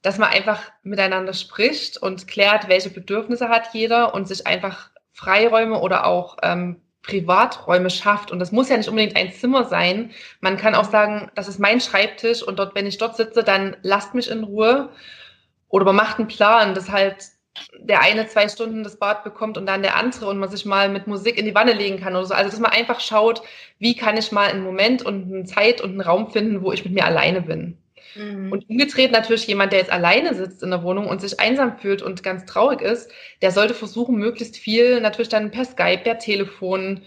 Dass 0.04 0.20
man 0.20 0.30
einfach 0.30 0.72
miteinander 0.84 1.34
spricht 1.34 1.98
und 1.98 2.28
klärt, 2.28 2.70
welche 2.70 2.92
Bedürfnisse 2.92 3.50
hat 3.50 3.74
jeder 3.74 4.14
und 4.14 4.28
sich 4.28 4.46
einfach 4.46 4.92
Freiräume 5.12 5.80
oder 5.80 6.06
auch 6.06 6.38
ähm, 6.44 6.82
Privaträume 7.02 7.90
schafft. 7.90 8.30
Und 8.30 8.38
das 8.38 8.52
muss 8.52 8.70
ja 8.70 8.78
nicht 8.78 8.90
unbedingt 8.90 9.16
ein 9.16 9.32
Zimmer 9.32 9.64
sein. 9.64 10.12
Man 10.40 10.58
kann 10.58 10.76
auch 10.76 10.92
sagen, 10.92 11.32
das 11.34 11.48
ist 11.48 11.60
mein 11.60 11.82
Schreibtisch 11.82 12.44
und 12.44 12.60
dort, 12.60 12.76
wenn 12.76 12.86
ich 12.86 13.00
dort 13.00 13.16
sitze, 13.16 13.44
dann 13.44 13.76
lasst 13.82 14.14
mich 14.14 14.30
in 14.30 14.44
Ruhe. 14.44 14.90
Oder 15.70 15.86
man 15.86 15.96
macht 15.96 16.20
einen 16.20 16.28
Plan, 16.28 16.74
dass 16.74 16.90
halt 16.90 17.16
der 17.80 18.02
eine 18.02 18.28
zwei 18.28 18.48
Stunden 18.48 18.84
das 18.84 18.98
Bad 18.98 19.24
bekommt 19.24 19.58
und 19.58 19.66
dann 19.66 19.82
der 19.82 19.96
andere 19.96 20.28
und 20.28 20.38
man 20.38 20.50
sich 20.50 20.66
mal 20.66 20.90
mit 20.90 21.08
Musik 21.08 21.38
in 21.38 21.46
die 21.46 21.56
Wanne 21.56 21.74
legen 21.74 22.00
kann 22.00 22.16
oder 22.16 22.26
so. 22.26 22.34
Also 22.34 22.52
dass 22.52 22.60
man 22.60 22.72
einfach 22.72 23.00
schaut, 23.00 23.42
wie 23.80 23.96
kann 23.96 24.18
ich 24.18 24.32
mal 24.32 24.50
einen 24.50 24.64
Moment 24.64 25.04
und 25.04 25.34
eine 25.34 25.46
Zeit 25.46 25.82
und 25.82 25.92
einen 25.92 26.02
Raum 26.02 26.32
finden, 26.32 26.62
wo 26.62 26.72
ich 26.72 26.84
mit 26.84 26.94
mir 26.94 27.06
alleine 27.06 27.42
bin. 27.42 27.78
Mhm. 28.16 28.52
Und 28.52 28.70
umgedreht 28.70 29.12
natürlich 29.12 29.48
jemand, 29.48 29.72
der 29.72 29.80
jetzt 29.80 29.92
alleine 29.92 30.36
sitzt 30.36 30.62
in 30.64 30.70
der 30.70 30.84
Wohnung 30.84 31.08
und 31.08 31.22
sich 31.22 31.40
einsam 31.40 31.78
fühlt 31.80 32.02
und 32.02 32.24
ganz 32.24 32.46
traurig 32.46 32.82
ist, 32.82 33.12
der 33.42 33.52
sollte 33.52 33.74
versuchen, 33.74 34.16
möglichst 34.16 34.58
viel 34.58 35.02
natürlich 35.02 35.30
dann 35.30 35.52
per 35.52 35.66
Skype, 35.66 36.04
per 36.04 36.20
Telefon 36.20 37.02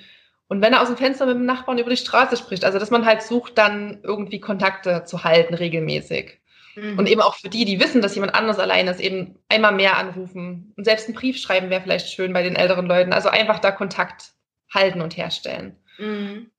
und 0.51 0.63
wenn 0.63 0.73
er 0.73 0.83
aus 0.83 0.89
dem 0.89 0.97
Fenster 0.97 1.27
mit 1.27 1.37
dem 1.37 1.47
Nachbarn 1.47 1.79
über 1.79 1.91
die 1.91 1.97
Straße 1.97 2.37
spricht, 2.37 2.65
also 2.65 2.81
dass 2.81 2.91
man 2.91 3.07
halt 3.07 3.23
sucht, 3.23 3.57
dann 3.57 4.01
irgendwie 4.03 4.41
Kontakte 4.41 5.05
zu 5.05 5.23
halten 5.23 5.55
regelmäßig. 5.55 6.40
Mhm. 6.75 6.99
Und 6.99 7.09
eben 7.09 7.21
auch 7.21 7.35
für 7.35 7.49
die, 7.49 7.65
die 7.65 7.81
wissen, 7.81 8.03
dass 8.03 8.15
jemand 8.15 8.35
anders 8.35 8.59
alleine 8.59 8.91
ist, 8.91 9.01
eben 9.01 9.39
einmal 9.49 9.73
mehr 9.73 9.97
anrufen. 9.97 10.73
Und 10.77 10.85
selbst 10.85 11.07
einen 11.07 11.17
Brief 11.17 11.39
schreiben 11.39 11.71
wäre 11.71 11.83
vielleicht 11.83 12.11
schön 12.11 12.33
bei 12.33 12.43
den 12.43 12.57
älteren 12.57 12.87
Leuten. 12.87 13.13
Also 13.13 13.29
einfach 13.29 13.59
da 13.59 13.71
Kontakt 13.71 14.33
halten 14.73 15.01
und 15.01 15.17
herstellen. 15.17 15.77
Mhm. 15.99 16.51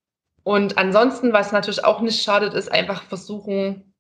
Und 0.44 0.78
ansonsten, 0.78 1.34
was 1.34 1.52
natürlich 1.52 1.86
auch 1.86 2.02
nicht 2.02 2.24
schadet, 2.24 2.54
ist 2.54 2.72
einfach 2.72 3.04
versuchen, 3.04 3.92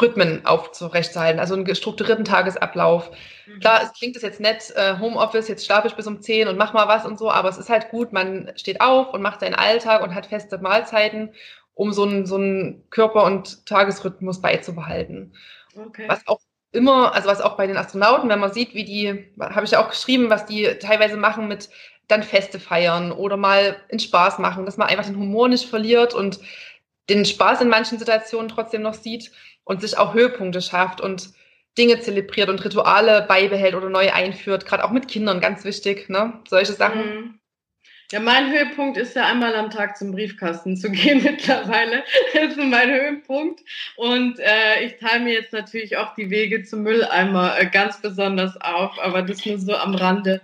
Rhythmen 0.00 0.44
aufzurechtzuerhalten, 0.44 1.40
also 1.40 1.54
einen 1.54 1.74
strukturierten 1.74 2.24
Tagesablauf. 2.24 3.10
Mhm. 3.46 3.60
Klar, 3.60 3.82
es 3.82 3.92
klingt 3.98 4.16
das 4.16 4.22
jetzt 4.22 4.40
nett, 4.40 4.72
äh, 4.76 4.98
Homeoffice, 4.98 5.48
jetzt 5.48 5.64
schlafe 5.64 5.88
ich 5.88 5.94
bis 5.94 6.06
um 6.06 6.20
10 6.20 6.48
und 6.48 6.58
mach 6.58 6.72
mal 6.74 6.88
was 6.88 7.06
und 7.06 7.18
so, 7.18 7.30
aber 7.30 7.48
es 7.48 7.56
ist 7.58 7.70
halt 7.70 7.90
gut, 7.90 8.12
man 8.12 8.52
steht 8.56 8.80
auf 8.80 9.14
und 9.14 9.22
macht 9.22 9.40
seinen 9.40 9.54
Alltag 9.54 10.02
und 10.02 10.14
hat 10.14 10.26
feste 10.26 10.58
Mahlzeiten, 10.58 11.32
um 11.76 11.92
so 11.92 12.04
einen, 12.04 12.26
so 12.26 12.36
einen 12.36 12.88
Körper- 12.90 13.24
und 13.24 13.66
Tagesrhythmus 13.66 14.40
beizubehalten. 14.40 15.34
Okay. 15.76 16.06
Was 16.08 16.26
auch 16.26 16.40
immer, 16.72 17.14
also 17.14 17.28
was 17.28 17.42
auch 17.42 17.56
bei 17.56 17.66
den 17.66 17.76
Astronauten, 17.76 18.28
wenn 18.30 18.40
man 18.40 18.52
sieht, 18.52 18.74
wie 18.74 18.84
die, 18.84 19.30
habe 19.38 19.64
ich 19.64 19.72
ja 19.72 19.84
auch 19.84 19.90
geschrieben, 19.90 20.30
was 20.30 20.46
die 20.46 20.64
teilweise 20.80 21.16
machen 21.16 21.48
mit 21.48 21.68
dann 22.08 22.22
Feste 22.22 22.58
feiern 22.58 23.12
oder 23.12 23.36
mal 23.36 23.76
in 23.88 23.98
Spaß 23.98 24.38
machen, 24.38 24.64
dass 24.64 24.78
man 24.78 24.88
einfach 24.88 25.04
den 25.04 25.18
Humor 25.18 25.48
nicht 25.48 25.68
verliert 25.68 26.14
und 26.14 26.40
den 27.10 27.24
Spaß 27.24 27.60
in 27.60 27.68
manchen 27.68 27.98
Situationen 27.98 28.48
trotzdem 28.48 28.82
noch 28.82 28.94
sieht 28.94 29.30
und 29.64 29.82
sich 29.82 29.98
auch 29.98 30.14
Höhepunkte 30.14 30.62
schafft 30.62 31.00
und 31.00 31.30
Dinge 31.76 32.00
zelebriert 32.00 32.48
und 32.48 32.64
Rituale 32.64 33.26
beibehält 33.28 33.74
oder 33.74 33.90
neu 33.90 34.10
einführt, 34.12 34.64
gerade 34.64 34.82
auch 34.82 34.92
mit 34.92 35.08
Kindern, 35.08 35.40
ganz 35.40 35.64
wichtig, 35.64 36.08
ne? 36.08 36.40
Solche 36.48 36.72
Sachen. 36.72 37.00
Mhm. 37.00 37.40
Ja, 38.12 38.20
mein 38.20 38.52
Höhepunkt 38.52 38.96
ist 38.96 39.16
ja 39.16 39.26
einmal 39.26 39.56
am 39.56 39.70
Tag 39.70 39.96
zum 39.96 40.12
Briefkasten 40.12 40.76
zu 40.76 40.90
gehen 40.92 41.22
mittlerweile. 41.22 42.04
Das 42.32 42.50
ist 42.50 42.56
mein 42.56 42.90
Höhepunkt. 42.90 43.60
Und 43.96 44.38
äh, 44.38 44.84
ich 44.84 44.98
teile 44.98 45.24
mir 45.24 45.32
jetzt 45.32 45.52
natürlich 45.52 45.96
auch 45.96 46.14
die 46.14 46.30
Wege 46.30 46.62
zum 46.62 46.82
Mülleimer 46.82 47.58
äh, 47.58 47.66
ganz 47.66 48.00
besonders 48.00 48.56
auf, 48.60 48.98
aber 49.00 49.22
das 49.22 49.44
nur 49.44 49.58
so 49.58 49.74
am 49.74 49.94
Rande. 49.94 50.40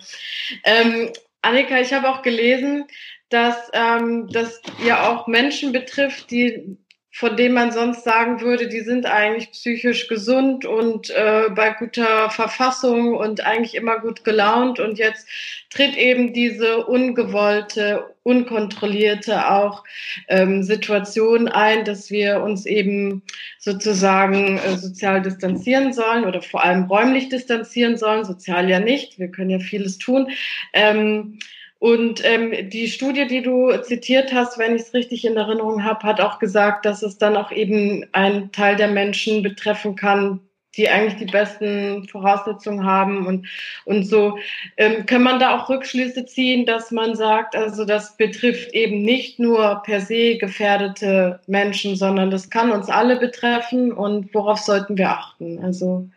Ähm, 0.65 1.11
Annika, 1.43 1.81
ich 1.81 1.93
habe 1.93 2.09
auch 2.09 2.23
gelesen, 2.23 2.87
dass 3.29 3.71
ähm, 3.73 4.29
das 4.31 4.61
ja 4.85 5.09
auch 5.09 5.27
Menschen 5.27 5.73
betrifft, 5.73 6.31
die 6.31 6.77
von 7.15 7.37
denen 7.37 7.55
man 7.55 7.73
sonst 7.73 8.05
sagen 8.05 8.41
würde, 8.41 8.69
die 8.69 8.81
sind 8.81 9.05
eigentlich 9.05 9.51
psychisch 9.51 10.09
gesund 10.09 10.65
und 10.65 11.11
äh, 11.11 11.51
bei 11.55 11.71
guter 11.71 12.31
Verfassung 12.31 13.15
und 13.15 13.45
eigentlich 13.45 13.75
immer 13.75 14.01
gut 14.01 14.25
gelaunt. 14.25 14.81
Und 14.81 14.99
jetzt 14.99 15.29
tritt 15.69 15.95
eben 15.95 16.33
diese 16.33 16.87
ungewollte, 16.87 18.07
unkontrollierte 18.23 19.51
auch 19.51 19.85
ähm, 20.29 20.63
Situation 20.63 21.49
ein, 21.49 21.85
dass 21.85 22.11
wir 22.11 22.43
uns 22.43 22.65
eben 22.65 23.23
sozusagen 23.59 24.57
äh, 24.57 24.79
sozial 24.79 25.21
distanzieren 25.21 25.93
sollen 25.93 26.25
oder 26.25 26.41
vor 26.41 26.65
allem 26.65 26.85
räumlich 26.85 27.29
distanzieren 27.29 27.99
sollen, 27.99 28.25
sozial 28.25 28.71
ja 28.71 28.81
nicht. 28.81 29.19
Wir 29.19 29.29
können 29.29 29.51
ja 29.51 29.59
vieles 29.59 29.99
tun. 29.99 30.31
Ähm, 30.73 31.39
und 31.83 32.25
ähm, 32.25 32.71
die 32.71 32.87
Studie, 32.87 33.27
die 33.27 33.43
du 33.43 33.77
zitiert 33.79 34.33
hast, 34.33 34.57
wenn 34.57 34.77
ich 34.77 34.83
es 34.83 34.95
richtig 34.95 35.25
in 35.25 35.37
Erinnerung 35.37 35.83
habe, 35.83 36.05
hat 36.05 36.21
auch 36.21 36.39
gesagt, 36.39 36.85
dass 36.85 37.03
es 37.03 37.19
dann 37.19 37.37
auch 37.37 37.51
eben 37.51 38.07
einen 38.13 38.53
Teil 38.53 38.77
der 38.77 38.87
Menschen 38.87 39.43
betreffen 39.43 39.97
kann, 39.97 40.39
die 40.77 40.89
eigentlich 40.89 41.17
die 41.17 41.33
besten 41.33 42.07
Voraussetzungen 42.07 42.87
haben 42.87 43.27
und, 43.27 43.49
und 43.85 44.05
so. 44.05 44.39
Ähm, 44.77 45.07
kann 45.07 45.25
man 45.25 45.41
da 45.41 45.59
auch 45.59 45.69
Rückschlüsse 45.69 46.25
ziehen, 46.25 46.67
dass 46.67 46.93
man 46.93 47.17
sagt, 47.17 47.57
also 47.57 47.85
das 47.85 48.17
betrifft 48.17 48.73
eben 48.75 49.03
nicht 49.03 49.41
nur 49.41 49.83
per 49.85 50.01
se 50.01 50.39
gefährdete 50.39 51.41
Menschen, 51.49 51.97
sondern 51.97 52.31
das 52.31 52.49
kann 52.49 52.71
uns 52.71 52.89
alle 52.91 53.19
betreffen 53.19 53.91
und 53.91 54.33
worauf 54.33 54.59
sollten 54.61 54.97
wir 54.97 55.11
achten? 55.11 55.59
Also 55.65 56.09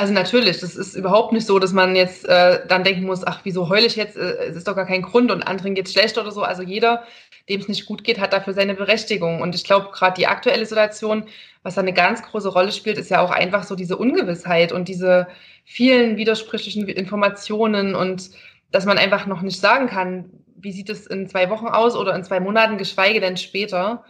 also 0.00 0.14
natürlich, 0.14 0.60
das 0.60 0.76
ist 0.76 0.94
überhaupt 0.94 1.32
nicht 1.32 1.46
so, 1.46 1.58
dass 1.58 1.74
man 1.74 1.94
jetzt 1.94 2.26
äh, 2.26 2.66
dann 2.66 2.84
denken 2.84 3.04
muss, 3.04 3.26
ach, 3.26 3.40
wieso 3.44 3.68
heule 3.68 3.84
ich 3.84 3.96
jetzt? 3.96 4.16
Äh, 4.16 4.46
es 4.48 4.56
ist 4.56 4.66
doch 4.66 4.74
gar 4.74 4.86
kein 4.86 5.02
Grund 5.02 5.30
und 5.30 5.42
anderen 5.42 5.74
geht 5.74 5.88
es 5.88 5.92
schlecht 5.92 6.16
oder 6.16 6.32
so. 6.32 6.42
Also 6.42 6.62
jeder, 6.62 7.04
dem 7.50 7.60
es 7.60 7.68
nicht 7.68 7.84
gut 7.84 8.02
geht, 8.02 8.18
hat 8.18 8.32
dafür 8.32 8.54
seine 8.54 8.74
Berechtigung. 8.74 9.42
Und 9.42 9.54
ich 9.54 9.62
glaube, 9.62 9.90
gerade 9.92 10.14
die 10.16 10.26
aktuelle 10.26 10.64
Situation, 10.64 11.24
was 11.62 11.74
da 11.74 11.82
eine 11.82 11.92
ganz 11.92 12.22
große 12.22 12.48
Rolle 12.48 12.72
spielt, 12.72 12.96
ist 12.96 13.10
ja 13.10 13.20
auch 13.20 13.30
einfach 13.30 13.62
so 13.64 13.74
diese 13.74 13.98
Ungewissheit 13.98 14.72
und 14.72 14.88
diese 14.88 15.26
vielen 15.66 16.16
widersprüchlichen 16.16 16.88
Informationen 16.88 17.94
und 17.94 18.30
dass 18.70 18.86
man 18.86 18.96
einfach 18.96 19.26
noch 19.26 19.42
nicht 19.42 19.60
sagen 19.60 19.86
kann, 19.86 20.30
wie 20.56 20.72
sieht 20.72 20.88
es 20.88 21.06
in 21.06 21.28
zwei 21.28 21.50
Wochen 21.50 21.66
aus 21.66 21.94
oder 21.94 22.14
in 22.14 22.24
zwei 22.24 22.40
Monaten, 22.40 22.78
geschweige 22.78 23.20
denn 23.20 23.36
später. 23.36 24.02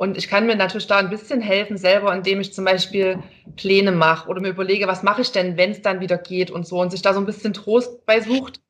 Und 0.00 0.16
ich 0.16 0.28
kann 0.28 0.46
mir 0.46 0.56
natürlich 0.56 0.86
da 0.86 0.96
ein 0.96 1.10
bisschen 1.10 1.42
helfen 1.42 1.76
selber, 1.76 2.14
indem 2.14 2.40
ich 2.40 2.54
zum 2.54 2.64
Beispiel 2.64 3.18
Pläne 3.56 3.92
mache 3.92 4.30
oder 4.30 4.40
mir 4.40 4.48
überlege, 4.48 4.88
was 4.88 5.02
mache 5.02 5.20
ich 5.20 5.30
denn, 5.30 5.58
wenn 5.58 5.72
es 5.72 5.82
dann 5.82 6.00
wieder 6.00 6.16
geht 6.16 6.50
und 6.50 6.66
so 6.66 6.80
und 6.80 6.90
sich 6.90 7.02
da 7.02 7.12
so 7.12 7.20
ein 7.20 7.26
bisschen 7.26 7.52
Trost 7.52 8.06
bei 8.06 8.22
sucht. 8.22 8.62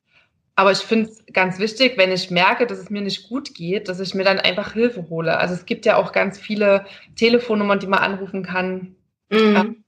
Aber 0.57 0.73
ich 0.73 0.79
finde 0.79 1.09
es 1.09 1.23
ganz 1.33 1.61
wichtig, 1.61 1.97
wenn 1.97 2.11
ich 2.11 2.33
merke, 2.33 2.67
dass 2.67 2.81
es 2.81 2.91
mir 2.91 3.01
nicht 3.01 3.29
gut 3.29 3.55
geht, 3.55 3.89
dass 3.89 4.01
ich 4.01 4.13
mir 4.13 4.25
dann 4.25 4.41
einfach 4.41 4.73
Hilfe 4.73 5.09
hole. 5.09 5.39
Also 5.39 5.55
es 5.55 5.67
gibt 5.67 5.87
ja 5.87 5.99
auch 5.99 6.11
ganz 6.11 6.37
viele 6.37 6.85
Telefonnummern, 7.15 7.79
die 7.79 7.87
man 7.87 8.01
anrufen 8.01 8.43
kann. 8.43 8.97
Mhm 9.31 9.80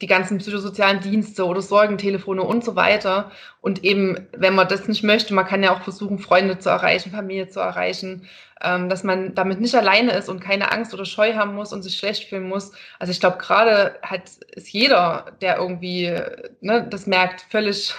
die 0.00 0.06
ganzen 0.06 0.38
psychosozialen 0.38 1.00
Dienste 1.00 1.44
oder 1.44 1.60
Sorgentelefone 1.60 2.42
und 2.42 2.64
so 2.64 2.76
weiter. 2.76 3.32
Und 3.60 3.84
eben, 3.84 4.28
wenn 4.36 4.54
man 4.54 4.68
das 4.68 4.86
nicht 4.86 5.02
möchte, 5.02 5.34
man 5.34 5.46
kann 5.46 5.62
ja 5.62 5.74
auch 5.74 5.82
versuchen, 5.82 6.18
Freunde 6.18 6.58
zu 6.58 6.68
erreichen, 6.68 7.10
Familie 7.10 7.48
zu 7.48 7.60
erreichen, 7.60 8.28
ähm, 8.60 8.88
dass 8.88 9.02
man 9.02 9.34
damit 9.34 9.60
nicht 9.60 9.74
alleine 9.74 10.12
ist 10.12 10.28
und 10.28 10.40
keine 10.40 10.72
Angst 10.72 10.94
oder 10.94 11.04
Scheu 11.04 11.34
haben 11.34 11.54
muss 11.54 11.72
und 11.72 11.82
sich 11.82 11.96
schlecht 11.96 12.28
fühlen 12.28 12.48
muss. 12.48 12.72
Also 12.98 13.10
ich 13.10 13.20
glaube, 13.20 13.38
gerade 13.38 13.98
hat 14.02 14.22
ist 14.52 14.70
jeder, 14.70 15.26
der 15.40 15.56
irgendwie 15.58 16.12
ne, 16.60 16.86
das 16.88 17.06
merkt, 17.06 17.46
völlig 17.50 17.94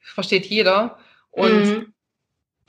versteht 0.00 0.46
jeder. 0.46 0.98
Und 1.30 1.64
mhm. 1.64 1.92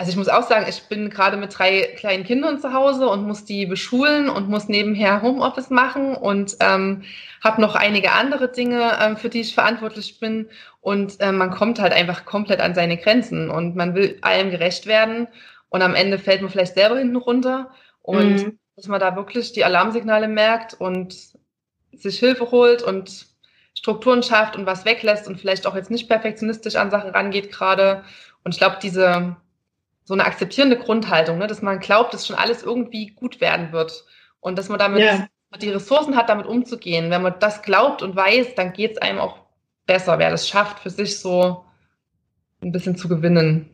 Also 0.02 0.10
ich 0.10 0.18
muss 0.18 0.30
auch 0.30 0.42
sagen, 0.42 0.66
ich 0.68 0.82
bin 0.86 1.12
gerade 1.12 1.38
mit 1.38 1.56
drei 1.56 1.84
kleinen 1.96 2.24
Kindern 2.24 2.60
zu 2.60 2.74
Hause 2.74 3.08
und 3.08 3.28
muss 3.28 3.46
die 3.46 3.68
beschulen 3.68 4.30
und 4.30 4.50
muss 4.50 4.68
nebenher 4.68 5.22
Homeoffice 5.22 5.70
machen 5.70 6.16
und 6.16 6.58
ähm, 6.60 7.04
habe 7.44 7.62
noch 7.62 7.76
einige 7.76 8.14
andere 8.14 8.52
Dinge, 8.52 8.98
ähm, 9.00 9.16
für 9.16 9.30
die 9.30 9.42
ich 9.42 9.54
verantwortlich 9.54 10.20
bin. 10.20 10.50
Und 10.80 11.18
ähm, 11.20 11.38
man 11.38 11.52
kommt 11.52 11.80
halt 11.80 11.94
einfach 11.94 12.26
komplett 12.26 12.62
an 12.62 12.74
seine 12.74 12.98
Grenzen 12.98 13.52
und 13.52 13.76
man 13.76 13.94
will 13.94 14.18
allem 14.22 14.50
gerecht 14.50 14.88
werden. 14.88 15.28
Und 15.70 15.84
am 15.84 15.94
Ende 15.94 16.18
fällt 16.18 16.42
man 16.42 16.50
vielleicht 16.50 16.74
selber 16.74 16.98
hinten 16.98 17.18
runter 17.18 17.70
und 18.02 18.38
mhm. 18.38 18.60
dass 18.76 18.88
man 18.88 19.00
da 19.00 19.16
wirklich 19.16 19.54
die 19.54 19.66
Alarmsignale 19.66 20.28
merkt 20.28 20.74
und 20.74 21.16
sich 21.94 22.18
Hilfe 22.18 22.50
holt 22.50 22.82
und 22.82 23.28
Strukturen 23.76 24.24
schafft 24.24 24.56
und 24.56 24.66
was 24.66 24.84
weglässt 24.84 25.28
und 25.28 25.40
vielleicht 25.40 25.68
auch 25.68 25.76
jetzt 25.76 25.92
nicht 25.92 26.10
perfektionistisch 26.10 26.76
an 26.76 26.90
Sachen 26.90 27.12
rangeht 27.12 27.52
gerade. 27.52 28.04
Und 28.44 28.56
ich 28.56 28.58
glaube, 28.58 28.78
diese 28.82 29.36
so 30.12 30.16
eine 30.16 30.26
akzeptierende 30.26 30.78
Grundhaltung, 30.78 31.38
ne? 31.38 31.48
dass 31.48 31.62
man 31.62 31.80
glaubt, 31.80 32.14
dass 32.14 32.28
schon 32.28 32.36
alles 32.36 32.64
irgendwie 32.64 33.12
gut 33.12 33.40
werden 33.40 33.72
wird 33.72 34.04
und 34.42 34.58
dass 34.58 34.68
man 34.68 34.78
damit 34.78 35.00
ja. 35.00 35.26
die 35.62 35.70
Ressourcen 35.70 36.18
hat, 36.18 36.28
damit 36.28 36.48
umzugehen. 36.48 37.10
Wenn 37.12 37.22
man 37.22 37.36
das 37.40 37.62
glaubt 37.62 38.02
und 38.02 38.14
weiß, 38.14 38.56
dann 38.56 38.74
geht 38.74 38.92
es 38.92 38.98
einem 38.98 39.20
auch 39.20 39.38
besser, 39.86 40.20
wer 40.20 40.30
das 40.30 40.50
schafft, 40.50 40.80
für 40.80 40.90
sich 40.90 41.22
so 41.22 41.64
ein 42.62 42.74
bisschen 42.74 42.98
zu 42.98 43.08
gewinnen. 43.08 43.70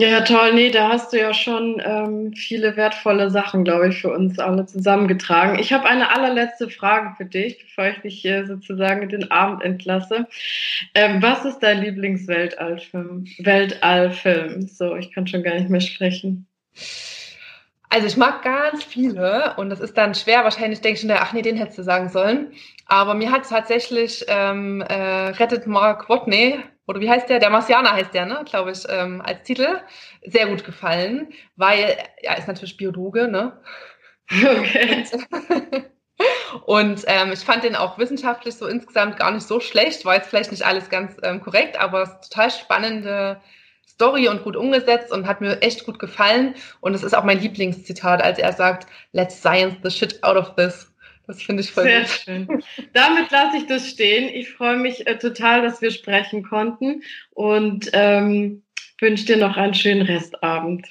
Ja, 0.00 0.20
toll. 0.20 0.54
Nee, 0.54 0.70
da 0.70 0.90
hast 0.90 1.12
du 1.12 1.18
ja 1.18 1.34
schon 1.34 1.82
ähm, 1.84 2.32
viele 2.32 2.76
wertvolle 2.76 3.30
Sachen, 3.30 3.64
glaube 3.64 3.88
ich, 3.88 4.00
für 4.00 4.12
uns 4.12 4.38
alle 4.38 4.64
zusammengetragen. 4.64 5.58
Ich 5.58 5.72
habe 5.72 5.88
eine 5.88 6.14
allerletzte 6.14 6.70
Frage 6.70 7.14
für 7.16 7.24
dich, 7.24 7.58
bevor 7.58 7.86
ich 7.86 7.98
dich 8.02 8.24
äh, 8.24 8.44
sozusagen 8.44 9.02
in 9.02 9.08
den 9.08 9.30
Abend 9.32 9.64
entlasse. 9.64 10.28
Ähm, 10.94 11.20
was 11.20 11.44
ist 11.44 11.58
dein 11.64 11.82
Lieblingsweltallfilm? 11.82 13.24
Weltallfilm. 13.40 14.68
So, 14.68 14.94
ich 14.94 15.12
kann 15.12 15.26
schon 15.26 15.42
gar 15.42 15.54
nicht 15.54 15.68
mehr 15.68 15.80
sprechen. 15.80 16.46
Also 17.88 18.06
ich 18.06 18.16
mag 18.16 18.42
ganz 18.44 18.84
viele 18.84 19.54
und 19.56 19.68
das 19.68 19.80
ist 19.80 19.98
dann 19.98 20.14
schwer. 20.14 20.44
Wahrscheinlich 20.44 20.80
denke 20.80 20.94
ich 20.94 21.00
schon, 21.00 21.10
ach 21.10 21.32
nee, 21.32 21.42
den 21.42 21.56
hättest 21.56 21.78
du 21.78 21.82
sagen 21.82 22.08
sollen. 22.08 22.52
Aber 22.86 23.14
mir 23.14 23.32
hat 23.32 23.48
tatsächlich 23.48 24.24
ähm, 24.28 24.80
äh, 24.80 24.94
Rettet 25.30 25.66
Mark 25.66 26.08
Watney 26.08 26.60
oder 26.88 27.00
wie 27.00 27.10
heißt 27.10 27.28
der? 27.28 27.38
Der 27.38 27.50
Marcianer 27.50 27.92
heißt 27.92 28.14
der, 28.14 28.26
ne, 28.26 28.44
glaube 28.44 28.72
ich, 28.72 28.84
ähm, 28.88 29.20
als 29.20 29.42
Titel, 29.44 29.78
sehr 30.26 30.46
gut 30.46 30.64
gefallen, 30.64 31.28
weil 31.54 31.98
er 32.22 32.38
ist 32.38 32.48
natürlich 32.48 32.76
Biologe, 32.76 33.28
ne? 33.28 33.60
Okay. 34.30 35.04
Und 36.66 37.04
ähm, 37.06 37.32
ich 37.32 37.40
fand 37.40 37.62
den 37.62 37.76
auch 37.76 37.98
wissenschaftlich 37.98 38.56
so 38.56 38.66
insgesamt 38.66 39.18
gar 39.18 39.30
nicht 39.30 39.46
so 39.46 39.60
schlecht, 39.60 40.04
war 40.04 40.16
jetzt 40.16 40.28
vielleicht 40.28 40.50
nicht 40.50 40.66
alles 40.66 40.90
ganz 40.90 41.16
ähm, 41.22 41.40
korrekt, 41.40 41.78
aber 41.78 42.02
es 42.02 42.10
ist 42.10 42.32
total 42.32 42.50
spannende 42.50 43.40
Story 43.86 44.28
und 44.28 44.42
gut 44.42 44.56
umgesetzt 44.56 45.12
und 45.12 45.26
hat 45.26 45.40
mir 45.40 45.60
echt 45.62 45.84
gut 45.84 45.98
gefallen. 45.98 46.54
Und 46.80 46.94
es 46.94 47.02
ist 47.02 47.14
auch 47.14 47.24
mein 47.24 47.40
Lieblingszitat, 47.40 48.22
als 48.22 48.38
er 48.38 48.52
sagt, 48.52 48.86
let's 49.12 49.40
science 49.40 49.76
the 49.82 49.90
shit 49.90 50.22
out 50.22 50.36
of 50.36 50.54
this. 50.56 50.92
Das 51.28 51.42
finde 51.42 51.62
ich 51.62 51.70
voll 51.70 51.84
Sehr 51.84 52.00
gut. 52.00 52.10
schön. 52.10 52.62
Damit 52.94 53.30
lasse 53.30 53.58
ich 53.58 53.66
das 53.66 53.86
stehen. 53.86 54.34
Ich 54.34 54.50
freue 54.50 54.78
mich 54.78 55.06
äh, 55.06 55.18
total, 55.18 55.60
dass 55.60 55.82
wir 55.82 55.90
sprechen 55.90 56.42
konnten 56.42 57.02
und 57.32 57.90
ähm, 57.92 58.62
wünsche 58.98 59.26
dir 59.26 59.36
noch 59.36 59.58
einen 59.58 59.74
schönen 59.74 60.02
Restabend. 60.02 60.86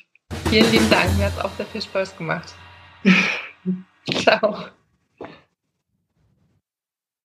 Vielen 0.50 0.72
lieben 0.72 0.90
Dank. 0.92 1.18
Mir 1.18 1.26
hat 1.26 1.34
es 1.34 1.44
auch 1.44 1.52
sehr 1.58 1.66
viel 1.66 1.82
Spaß 1.82 2.16
gemacht. 2.16 2.54
Ciao. 4.22 4.68